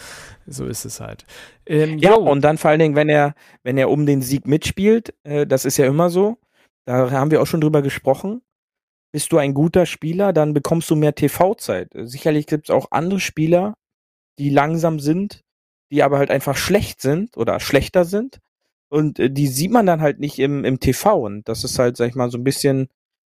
So 0.46 0.66
ist 0.66 0.84
es 0.84 1.00
halt. 1.00 1.24
Ähm, 1.66 1.98
ja, 1.98 2.12
yo. 2.12 2.30
und 2.30 2.42
dann 2.42 2.58
vor 2.58 2.70
allen 2.70 2.80
Dingen, 2.80 2.96
wenn 2.96 3.08
er, 3.08 3.34
wenn 3.62 3.78
er 3.78 3.90
um 3.90 4.06
den 4.06 4.22
Sieg 4.22 4.46
mitspielt, 4.46 5.14
äh, 5.24 5.46
das 5.46 5.64
ist 5.64 5.76
ja 5.76 5.86
immer 5.86 6.10
so. 6.10 6.38
Da 6.84 7.10
haben 7.10 7.30
wir 7.30 7.40
auch 7.40 7.46
schon 7.46 7.60
drüber 7.60 7.82
gesprochen. 7.82 8.42
Bist 9.12 9.30
du 9.30 9.38
ein 9.38 9.54
guter 9.54 9.86
Spieler, 9.86 10.32
dann 10.32 10.54
bekommst 10.54 10.90
du 10.90 10.96
mehr 10.96 11.14
TV-Zeit. 11.14 11.90
Sicherlich 11.94 12.46
gibt 12.46 12.68
es 12.68 12.74
auch 12.74 12.88
andere 12.90 13.20
Spieler, 13.20 13.74
die 14.38 14.48
langsam 14.48 14.98
sind, 14.98 15.42
die 15.92 16.02
aber 16.02 16.18
halt 16.18 16.30
einfach 16.30 16.56
schlecht 16.56 17.02
sind 17.02 17.36
oder 17.36 17.60
schlechter 17.60 18.04
sind 18.04 18.40
und 18.92 19.18
äh, 19.18 19.30
die 19.30 19.46
sieht 19.48 19.70
man 19.70 19.86
dann 19.86 20.02
halt 20.02 20.20
nicht 20.20 20.38
im, 20.38 20.64
im 20.64 20.78
TV. 20.78 21.18
Und 21.18 21.48
das 21.48 21.64
ist 21.64 21.78
halt, 21.78 21.96
sag 21.96 22.08
ich 22.08 22.14
mal, 22.14 22.30
so 22.30 22.36
ein 22.36 22.44
bisschen, 22.44 22.88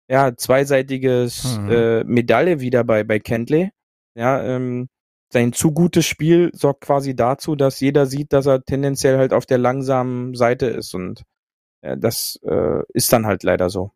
ja, 0.08 0.36
zweiseitiges 0.36 1.58
mhm. 1.58 1.70
äh, 1.70 2.04
Medaille 2.04 2.60
wieder 2.60 2.84
bei, 2.84 3.02
bei 3.02 3.18
Kentley. 3.18 3.70
Ja, 4.14 4.42
ähm, 4.42 4.88
sein 5.32 5.52
zu 5.52 5.72
gutes 5.72 6.06
Spiel 6.06 6.50
sorgt 6.54 6.82
quasi 6.82 7.16
dazu, 7.16 7.56
dass 7.56 7.80
jeder 7.80 8.06
sieht, 8.06 8.32
dass 8.32 8.46
er 8.46 8.64
tendenziell 8.64 9.18
halt 9.18 9.32
auf 9.32 9.46
der 9.46 9.58
langsamen 9.58 10.34
Seite 10.36 10.66
ist. 10.66 10.94
Und 10.94 11.24
äh, 11.82 11.96
das 11.98 12.38
äh, 12.44 12.82
ist 12.94 13.12
dann 13.12 13.26
halt 13.26 13.42
leider 13.42 13.68
so. 13.68 13.90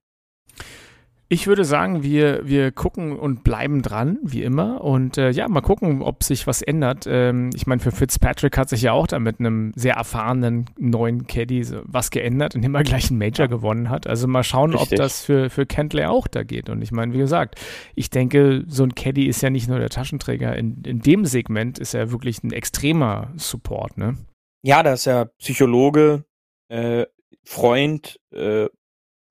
Ich 1.32 1.46
würde 1.46 1.64
sagen, 1.64 2.02
wir, 2.02 2.46
wir 2.46 2.72
gucken 2.72 3.18
und 3.18 3.42
bleiben 3.42 3.80
dran, 3.80 4.18
wie 4.22 4.42
immer. 4.42 4.82
Und 4.82 5.16
äh, 5.16 5.30
ja, 5.30 5.48
mal 5.48 5.62
gucken, 5.62 6.02
ob 6.02 6.22
sich 6.22 6.46
was 6.46 6.60
ändert. 6.60 7.06
Ähm, 7.08 7.48
ich 7.54 7.66
meine, 7.66 7.80
für 7.80 7.90
Fitzpatrick 7.90 8.58
hat 8.58 8.68
sich 8.68 8.82
ja 8.82 8.92
auch 8.92 9.06
da 9.06 9.18
mit 9.18 9.40
einem 9.40 9.72
sehr 9.74 9.94
erfahrenen 9.94 10.66
neuen 10.76 11.26
Caddy 11.26 11.66
was 11.84 12.10
geändert, 12.10 12.54
indem 12.54 12.74
er 12.74 12.82
gleich 12.82 13.08
einen 13.08 13.18
Major 13.18 13.46
ja. 13.46 13.46
gewonnen 13.46 13.88
hat. 13.88 14.06
Also 14.06 14.28
mal 14.28 14.44
schauen, 14.44 14.72
Richtig. 14.72 14.92
ob 14.92 14.96
das 14.98 15.22
für, 15.22 15.48
für 15.48 15.64
Kentley 15.64 16.04
auch 16.04 16.26
da 16.26 16.42
geht. 16.42 16.68
Und 16.68 16.82
ich 16.82 16.92
meine, 16.92 17.14
wie 17.14 17.18
gesagt, 17.18 17.58
ich 17.94 18.10
denke, 18.10 18.64
so 18.66 18.82
ein 18.82 18.94
Caddy 18.94 19.26
ist 19.26 19.40
ja 19.40 19.48
nicht 19.48 19.70
nur 19.70 19.78
der 19.78 19.88
Taschenträger. 19.88 20.54
In, 20.58 20.82
in 20.84 21.00
dem 21.00 21.24
Segment 21.24 21.78
ist 21.78 21.94
er 21.94 22.12
wirklich 22.12 22.44
ein 22.44 22.52
extremer 22.52 23.32
Support, 23.36 23.96
ne? 23.96 24.18
Ja, 24.62 24.82
da 24.82 24.92
ist 24.92 25.06
ja 25.06 25.24
Psychologe, 25.38 26.26
äh, 26.68 27.06
Freund, 27.42 28.20
äh, 28.34 28.66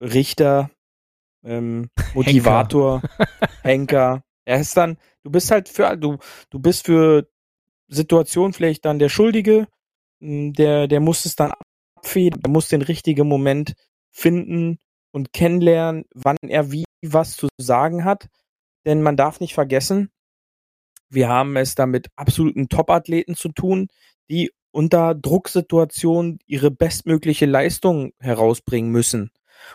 Richter, 0.01 0.71
ähm, 1.43 1.89
Motivator, 2.13 3.01
Henker. 3.63 4.23
Er 4.45 4.59
ist 4.59 4.75
dann, 4.75 4.97
du 5.23 5.31
bist 5.31 5.51
halt 5.51 5.69
für, 5.69 5.95
du, 5.97 6.17
du 6.49 6.59
bist 6.59 6.85
für 6.85 7.27
Situationen 7.87 8.53
vielleicht 8.53 8.85
dann 8.85 8.99
der 8.99 9.09
Schuldige, 9.09 9.67
hm, 10.21 10.53
der, 10.53 10.87
der 10.87 10.99
muss 10.99 11.25
es 11.25 11.35
dann 11.35 11.53
abfedern, 11.95 12.41
der 12.41 12.51
muss 12.51 12.69
den 12.69 12.81
richtigen 12.81 13.27
Moment 13.27 13.73
finden 14.11 14.79
und 15.11 15.33
kennenlernen, 15.33 16.05
wann 16.13 16.37
er 16.41 16.71
wie 16.71 16.85
was 17.03 17.35
zu 17.35 17.47
sagen 17.57 18.05
hat. 18.05 18.27
Denn 18.85 19.01
man 19.01 19.17
darf 19.17 19.39
nicht 19.39 19.53
vergessen, 19.53 20.11
wir 21.09 21.27
haben 21.27 21.57
es 21.57 21.75
da 21.75 21.85
mit 21.85 22.07
absoluten 22.15 22.69
Top-Athleten 22.69 23.35
zu 23.35 23.49
tun, 23.49 23.87
die 24.29 24.51
unter 24.71 25.13
Drucksituationen 25.13 26.39
ihre 26.45 26.71
bestmögliche 26.71 27.45
Leistung 27.45 28.13
herausbringen 28.19 28.91
müssen. 28.91 29.29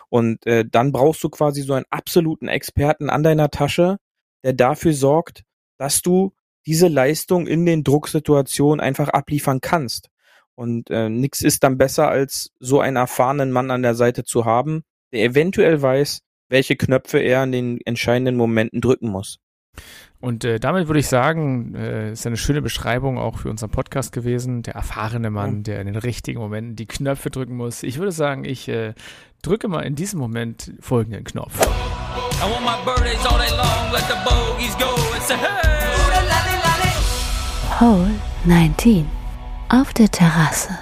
Und 0.09 0.45
äh, 0.45 0.65
dann 0.69 0.91
brauchst 0.91 1.23
du 1.23 1.29
quasi 1.29 1.61
so 1.61 1.73
einen 1.73 1.85
absoluten 1.89 2.47
Experten 2.47 3.09
an 3.09 3.23
deiner 3.23 3.49
Tasche, 3.49 3.97
der 4.43 4.53
dafür 4.53 4.93
sorgt, 4.93 5.43
dass 5.77 6.01
du 6.01 6.33
diese 6.65 6.87
Leistung 6.87 7.47
in 7.47 7.65
den 7.65 7.83
Drucksituationen 7.83 8.79
einfach 8.79 9.09
abliefern 9.09 9.61
kannst. 9.61 10.09
Und 10.55 10.89
äh, 10.89 11.09
nichts 11.09 11.41
ist 11.41 11.63
dann 11.63 11.77
besser, 11.77 12.09
als 12.09 12.51
so 12.59 12.79
einen 12.79 12.97
erfahrenen 12.97 13.51
Mann 13.51 13.71
an 13.71 13.83
der 13.83 13.95
Seite 13.95 14.23
zu 14.23 14.45
haben, 14.45 14.83
der 15.13 15.23
eventuell 15.23 15.81
weiß, 15.81 16.21
welche 16.49 16.75
Knöpfe 16.75 17.19
er 17.19 17.43
in 17.43 17.51
den 17.51 17.81
entscheidenden 17.85 18.35
Momenten 18.35 18.81
drücken 18.81 19.09
muss. 19.09 19.37
Und 20.19 20.43
äh, 20.43 20.59
damit 20.59 20.87
würde 20.87 20.99
ich 20.99 21.07
sagen, 21.07 21.75
äh, 21.75 22.11
ist 22.11 22.25
eine 22.25 22.37
schöne 22.37 22.61
Beschreibung 22.61 23.19
auch 23.19 23.37
für 23.37 23.49
unseren 23.49 23.69
Podcast 23.69 24.11
gewesen. 24.11 24.63
Der 24.63 24.73
erfahrene 24.73 25.29
Mann, 25.29 25.61
der 25.63 25.79
in 25.79 25.87
den 25.87 25.95
richtigen 25.95 26.39
Momenten 26.39 26.75
die 26.75 26.87
Knöpfe 26.87 27.29
drücken 27.29 27.55
muss. 27.55 27.83
Ich 27.83 27.99
würde 27.99 28.11
sagen, 28.11 28.43
ich 28.43 28.67
äh, 28.67 28.93
drücke 29.43 29.67
mal 29.67 29.81
in 29.81 29.95
diesem 29.95 30.19
Moment 30.19 30.73
folgenden 30.79 31.23
Knopf. 31.23 31.59
Hole 37.79 38.09
19 38.45 39.05
auf 39.69 39.93
der 39.93 40.09
Terrasse. 40.09 40.79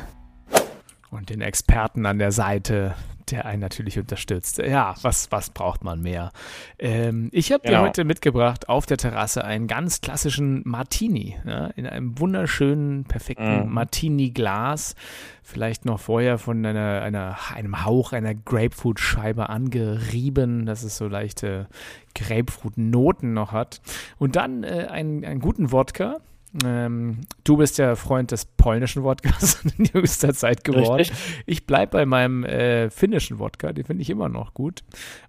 Und 1.10 1.30
den 1.30 1.41
Experten 1.41 2.06
an 2.06 2.20
der 2.20 2.32
Seite 2.32 2.96
der 3.32 3.46
einen 3.46 3.62
natürlich 3.62 4.00
unterstützt. 4.00 4.58
Ja, 4.58 4.96
was, 5.02 5.32
was 5.32 5.50
braucht 5.50 5.84
man 5.84 6.02
mehr? 6.02 6.32
Ähm, 6.80 7.30
ich 7.32 7.52
habe 7.52 7.64
genau. 7.64 7.80
dir 7.80 7.88
heute 7.88 8.04
mitgebracht 8.04 8.70
auf 8.70 8.86
der 8.86 8.98
Terrasse 8.98 9.44
einen 9.44 9.68
ganz 9.68 10.02
klassischen 10.02 10.62
Martini, 10.66 11.38
ja, 11.46 11.68
in 11.68 11.88
einem 11.88 12.20
wunderschönen, 12.20 13.04
perfekten 13.06 13.68
mm. 13.68 13.74
Martini-Glas. 13.74 14.96
Vielleicht 15.44 15.86
noch 15.86 16.00
vorher 16.00 16.38
von 16.38 16.66
einer, 16.66 17.02
einer, 17.02 17.38
einem 17.54 17.86
Hauch 17.86 18.14
einer 18.14 18.34
Grapefruit-Scheibe 18.34 19.50
angerieben, 19.50 20.66
dass 20.66 20.84
es 20.84 20.98
so 20.98 21.08
leichte 21.08 21.68
Grapefruit-Noten 22.16 23.34
noch 23.34 23.52
hat. 23.52 23.82
Und 24.18 24.36
dann 24.36 24.64
äh, 24.64 24.88
einen, 24.90 25.24
einen 25.24 25.40
guten 25.40 25.72
Wodka 25.72 26.18
Ähm, 26.64 27.22
du 27.43 27.58
bist 27.58 27.78
ja 27.78 27.95
Freund 27.95 28.32
des 28.32 28.45
polnischen 28.45 29.03
Wodkas 29.03 29.64
in 29.78 29.86
jüngster 29.86 30.34
Zeit 30.34 30.64
geworden. 30.64 30.99
Richtig. 30.99 31.18
Ich 31.45 31.66
bleibe 31.66 31.91
bei 31.91 32.06
meinem 32.06 32.43
äh, 32.43 32.89
finnischen 32.89 33.39
Wodka, 33.39 33.74
den 33.74 33.84
finde 33.84 34.01
ich 34.01 34.10
immer 34.10 34.30
noch 34.30 34.53
gut. 34.53 34.84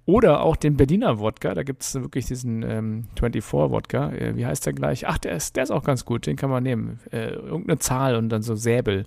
Oder 0.04 0.42
auch 0.42 0.56
den 0.56 0.76
Berliner 0.76 1.18
Wodka, 1.18 1.54
da 1.54 1.62
gibt 1.62 1.82
es 1.82 1.94
wirklich 1.94 2.26
diesen 2.26 2.62
ähm, 2.62 3.04
24-Wodka. 3.18 4.12
Äh, 4.12 4.36
wie 4.36 4.46
heißt 4.46 4.66
der 4.66 4.72
gleich? 4.72 5.06
Ach, 5.08 5.18
der 5.18 5.32
ist, 5.32 5.56
der 5.56 5.64
ist 5.64 5.70
auch 5.70 5.84
ganz 5.84 6.04
gut, 6.04 6.26
den 6.26 6.36
kann 6.36 6.50
man 6.50 6.62
nehmen. 6.62 7.00
Äh, 7.10 7.30
irgendeine 7.30 7.78
Zahl 7.78 8.14
und 8.16 8.28
dann 8.28 8.42
so 8.42 8.54
Säbel. 8.54 9.04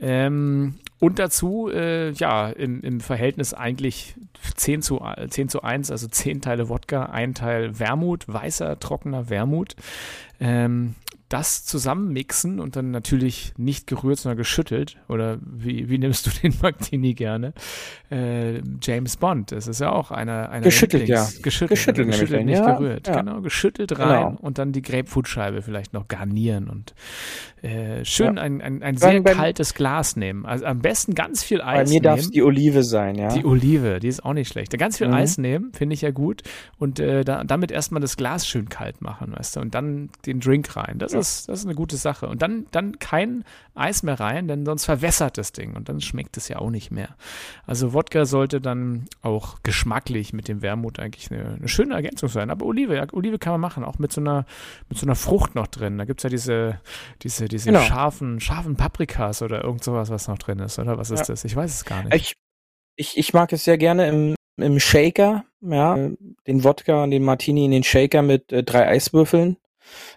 Ähm, 0.00 0.76
und 1.00 1.18
dazu, 1.18 1.68
äh, 1.72 2.10
ja, 2.12 2.48
im, 2.48 2.80
im 2.82 3.00
Verhältnis 3.00 3.54
eigentlich 3.54 4.14
10 4.56 4.82
zu, 4.82 5.00
10 5.28 5.48
zu 5.48 5.62
1, 5.62 5.90
also 5.90 6.06
10 6.06 6.40
Teile 6.40 6.68
Wodka, 6.68 7.06
ein 7.06 7.34
Teil 7.34 7.78
Wermut, 7.78 8.26
weißer, 8.28 8.78
trockener 8.78 9.28
Wermut. 9.28 9.74
Ähm, 10.40 10.94
das 11.28 11.64
zusammenmixen 11.64 12.58
und 12.58 12.76
dann 12.76 12.90
natürlich 12.90 13.52
nicht 13.58 13.86
gerührt, 13.86 14.18
sondern 14.18 14.38
geschüttelt. 14.38 14.96
Oder 15.08 15.38
wie, 15.42 15.90
wie 15.90 15.98
nimmst 15.98 16.26
du 16.26 16.30
den 16.42 16.54
Martini 16.62 17.14
gerne? 17.14 17.52
Äh, 18.10 18.62
James 18.82 19.16
Bond, 19.18 19.52
das 19.52 19.66
ist 19.66 19.80
ja 19.80 19.92
auch 19.92 20.10
einer. 20.10 20.48
einer 20.48 20.62
geschüttelt, 20.62 21.02
Lieblings 21.02 21.36
ja. 21.36 21.42
Geschüttelt, 21.42 21.70
geschüttelt 21.70 22.06
also 22.08 22.20
geschüttelt 22.20 22.46
nicht 22.46 22.58
ja, 22.58 22.74
gerührt. 22.74 23.08
Ja. 23.08 23.20
Genau, 23.20 23.40
geschüttelt 23.42 23.98
rein 23.98 24.30
genau. 24.30 24.38
und 24.40 24.58
dann 24.58 24.72
die 24.72 24.82
Grapefruitscheibe 24.82 25.62
vielleicht 25.62 25.92
noch 25.92 26.08
garnieren 26.08 26.68
und 26.68 26.94
äh, 27.62 28.04
schön 28.04 28.36
ja. 28.36 28.42
ein, 28.42 28.60
ein, 28.60 28.82
ein 28.82 28.96
sehr 28.96 29.20
beim, 29.20 29.36
kaltes 29.36 29.74
Glas 29.74 30.16
nehmen. 30.16 30.46
Also 30.46 30.64
am 30.64 30.80
besten 30.80 31.14
ganz 31.14 31.42
viel 31.42 31.60
Eis 31.60 31.88
Bei 31.88 31.94
mir 31.94 32.02
darf 32.02 32.20
es 32.20 32.30
die 32.30 32.42
Olive 32.42 32.84
sein, 32.84 33.16
ja. 33.16 33.28
Die 33.28 33.44
Olive, 33.44 34.00
die 34.00 34.08
ist 34.08 34.24
auch 34.24 34.32
nicht 34.32 34.48
schlecht. 34.48 34.76
Ganz 34.78 34.98
viel 34.98 35.08
mhm. 35.08 35.14
Eis 35.14 35.38
nehmen, 35.38 35.72
finde 35.72 35.94
ich 35.94 36.02
ja 36.02 36.10
gut. 36.10 36.42
Und 36.78 37.00
äh, 37.00 37.24
da, 37.24 37.44
damit 37.44 37.70
erstmal 37.70 38.00
das 38.00 38.16
Glas 38.16 38.46
schön 38.46 38.68
kalt 38.68 39.02
machen, 39.02 39.34
weißt 39.36 39.56
du, 39.56 39.60
und 39.60 39.74
dann 39.74 40.10
den 40.24 40.40
Drink 40.40 40.76
rein. 40.76 40.98
Das, 40.98 41.12
ist, 41.18 41.48
das 41.48 41.60
ist 41.60 41.66
eine 41.66 41.74
gute 41.74 41.96
Sache. 41.96 42.28
Und 42.28 42.42
dann, 42.42 42.66
dann 42.70 42.98
kein 42.98 43.44
Eis 43.74 44.02
mehr 44.02 44.18
rein, 44.18 44.48
denn 44.48 44.64
sonst 44.64 44.84
verwässert 44.84 45.38
das 45.38 45.52
Ding 45.52 45.74
und 45.76 45.88
dann 45.88 46.00
schmeckt 46.00 46.36
es 46.36 46.48
ja 46.48 46.58
auch 46.58 46.70
nicht 46.70 46.90
mehr. 46.90 47.16
Also 47.66 47.92
Wodka 47.92 48.24
sollte 48.24 48.60
dann 48.60 49.06
auch 49.22 49.62
geschmacklich 49.62 50.32
mit 50.32 50.48
dem 50.48 50.62
Wermut 50.62 50.98
eigentlich 50.98 51.30
eine, 51.30 51.54
eine 51.54 51.68
schöne 51.68 51.94
Ergänzung 51.94 52.28
sein. 52.28 52.50
Aber 52.50 52.66
Olive, 52.66 52.96
ja, 52.96 53.06
Olive 53.12 53.38
kann 53.38 53.52
man 53.52 53.60
machen, 53.60 53.84
auch 53.84 53.98
mit 53.98 54.12
so 54.12 54.20
einer, 54.20 54.46
mit 54.88 54.98
so 54.98 55.06
einer 55.06 55.14
Frucht 55.14 55.54
noch 55.54 55.66
drin. 55.66 55.98
Da 55.98 56.04
gibt 56.04 56.20
es 56.20 56.24
ja 56.24 56.30
diese, 56.30 56.80
diese, 57.22 57.46
diese 57.48 57.66
genau. 57.66 57.82
scharfen, 57.82 58.40
scharfen 58.40 58.76
Paprikas 58.76 59.42
oder 59.42 59.64
irgend 59.64 59.84
sowas, 59.84 60.10
was 60.10 60.28
noch 60.28 60.38
drin 60.38 60.58
ist, 60.58 60.78
oder? 60.78 60.98
Was 60.98 61.10
ist 61.10 61.20
ja. 61.20 61.26
das? 61.26 61.44
Ich 61.44 61.54
weiß 61.54 61.72
es 61.72 61.84
gar 61.84 62.02
nicht. 62.02 62.14
Ich, 62.14 62.34
ich, 62.96 63.16
ich 63.16 63.32
mag 63.32 63.52
es 63.52 63.64
sehr 63.64 63.78
gerne 63.78 64.08
im, 64.08 64.34
im 64.56 64.80
Shaker, 64.80 65.44
ja, 65.60 65.96
den 66.46 66.64
Wodka 66.64 67.04
und 67.04 67.10
den 67.10 67.22
Martini 67.24 67.64
in 67.64 67.70
den 67.70 67.84
Shaker 67.84 68.22
mit 68.22 68.52
äh, 68.52 68.62
drei 68.62 68.88
Eiswürfeln 68.88 69.56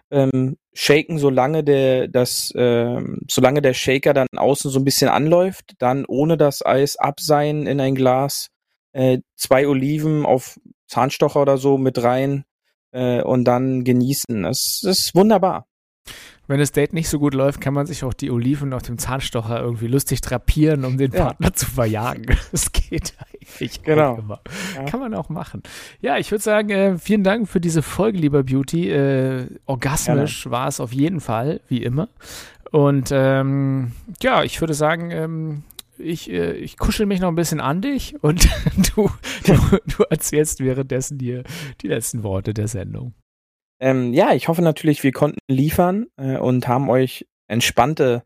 ähm, 0.09 0.57
shaken, 0.74 1.17
solange 1.17 1.63
der, 1.63 2.07
das, 2.07 2.51
ähm, 2.55 3.22
solange 3.30 3.61
der 3.61 3.74
Shaker 3.74 4.13
dann 4.13 4.28
außen 4.36 4.72
so 4.72 4.80
ein 4.80 4.86
bisschen 4.86 5.09
anläuft, 5.09 5.74
dann 5.80 6.05
ohne 6.05 6.38
das 6.38 6.65
Eis 6.65 6.97
abseihen 6.97 7.67
in 7.67 7.80
ein 7.80 7.95
Glas, 7.95 8.47
äh, 8.93 9.19
zwei 9.36 9.67
Oliven 9.67 10.26
auf 10.26 10.59
Zahnstocher 10.88 11.41
oder 11.41 11.57
so 11.57 11.78
mit 11.78 12.03
rein 12.03 12.43
äh, 12.91 13.22
und 13.22 13.45
dann 13.45 13.84
genießen. 13.84 14.43
Das, 14.43 14.82
das 14.84 14.99
ist 14.99 15.15
wunderbar. 15.15 15.65
Wenn 16.47 16.59
das 16.59 16.74
Date 16.74 16.91
nicht 16.93 17.07
so 17.07 17.19
gut 17.19 17.34
läuft, 17.34 17.61
kann 17.61 17.74
man 17.74 17.86
sich 17.86 18.03
auch 18.03 18.13
die 18.13 18.32
Oliven 18.32 18.74
auf 18.74 18.82
dem 18.82 18.97
Zahnstocher 18.97 19.61
irgendwie 19.61 19.88
lustig 19.88 20.19
drapieren, 20.19 20.84
um 20.84 20.97
den 20.97 21.11
ja. 21.11 21.26
Partner 21.26 21.53
zu 21.53 21.65
verjagen. 21.65 22.26
Das 22.51 22.72
geht 22.72 23.13
eigentlich 23.59 23.83
genau. 23.83 24.19
Ja. 24.75 24.83
Kann 24.85 24.99
man 24.99 25.13
auch 25.13 25.29
machen. 25.29 25.63
Ja, 26.01 26.17
ich 26.17 26.31
würde 26.31 26.43
sagen, 26.43 26.69
äh, 26.69 26.97
vielen 26.97 27.23
Dank 27.23 27.47
für 27.47 27.61
diese 27.61 27.81
Folge, 27.81 28.17
lieber 28.17 28.43
Beauty. 28.43 28.89
Äh, 28.89 29.47
orgasmisch 29.65 30.49
war 30.49 30.67
es 30.67 30.79
auf 30.79 30.93
jeden 30.93 31.19
Fall, 31.19 31.61
wie 31.67 31.83
immer. 31.83 32.09
Und 32.71 33.09
ähm, 33.11 33.91
ja, 34.21 34.43
ich 34.43 34.61
würde 34.61 34.73
sagen, 34.73 35.11
ähm, 35.11 35.63
ich, 35.97 36.29
äh, 36.31 36.53
ich 36.53 36.77
kuschel 36.77 37.05
mich 37.05 37.19
noch 37.19 37.27
ein 37.27 37.35
bisschen 37.35 37.59
an 37.59 37.81
dich 37.81 38.15
und 38.23 38.47
du, 38.95 39.09
du, 39.45 39.53
du 39.85 40.03
erzählst 40.09 40.59
währenddessen 40.61 41.17
dir 41.17 41.43
die 41.81 41.87
letzten 41.87 42.23
Worte 42.23 42.53
der 42.53 42.67
Sendung. 42.67 43.13
Ähm, 43.81 44.13
ja, 44.13 44.33
ich 44.33 44.47
hoffe 44.47 44.61
natürlich, 44.61 45.03
wir 45.03 45.11
konnten 45.11 45.39
liefern 45.49 46.05
äh, 46.17 46.37
und 46.37 46.67
haben 46.67 46.89
euch 46.89 47.27
entspannte 47.47 48.23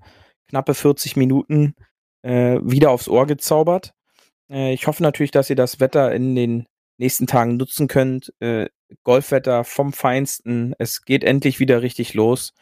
knappe 0.50 0.74
40 0.74 1.16
Minuten 1.16 1.74
äh, 2.24 2.60
wieder 2.62 2.92
aufs 2.92 3.08
Ohr 3.08 3.26
gezaubert. 3.26 3.94
Äh, 4.50 4.74
ich 4.74 4.88
hoffe 4.88 5.04
natürlich, 5.04 5.32
dass 5.32 5.50
ihr 5.50 5.56
das 5.56 5.80
Wetter 5.80 6.14
in 6.14 6.36
den 6.36 6.66
nächsten 6.98 7.28
Tagen 7.28 7.58
nutzen 7.58 7.88
könnt. 7.88 8.34
Äh, 8.40 8.68
Golfwetter 9.04 9.64
vom 9.64 9.94
Feinsten. 9.94 10.74
Es 10.78 11.04
geht 11.04 11.24
endlich 11.24 11.60
wieder 11.60 11.82
richtig 11.82 12.14
los. 12.14 12.54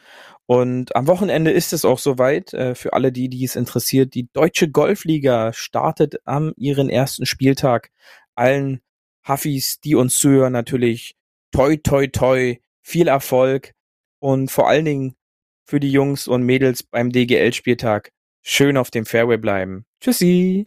Und 0.46 0.94
am 0.96 1.06
Wochenende 1.06 1.50
ist 1.50 1.72
es 1.72 1.84
auch 1.84 1.98
soweit, 1.98 2.52
äh, 2.52 2.74
für 2.74 2.92
alle, 2.92 3.12
die, 3.12 3.28
die 3.28 3.44
es 3.44 3.56
interessiert. 3.56 4.14
Die 4.14 4.28
Deutsche 4.32 4.70
Golfliga 4.70 5.52
startet 5.52 6.16
am 6.24 6.52
ihren 6.56 6.90
ersten 6.90 7.26
Spieltag. 7.26 7.90
Allen 8.34 8.80
Huffis, 9.26 9.80
die 9.80 9.94
uns 9.94 10.18
zuhören, 10.18 10.52
natürlich 10.52 11.16
toi, 11.50 11.76
toi, 11.76 12.08
toi 12.08 12.56
viel 12.82 13.08
Erfolg 13.08 13.72
und 14.18 14.50
vor 14.50 14.68
allen 14.68 14.84
Dingen 14.84 15.14
für 15.64 15.80
die 15.80 15.90
Jungs 15.90 16.28
und 16.28 16.42
Mädels 16.42 16.82
beim 16.82 17.10
DGL-Spieltag 17.10 18.10
schön 18.42 18.76
auf 18.76 18.90
dem 18.90 19.06
Fairway 19.06 19.38
bleiben. 19.38 19.86
Tschüssi! 20.00 20.66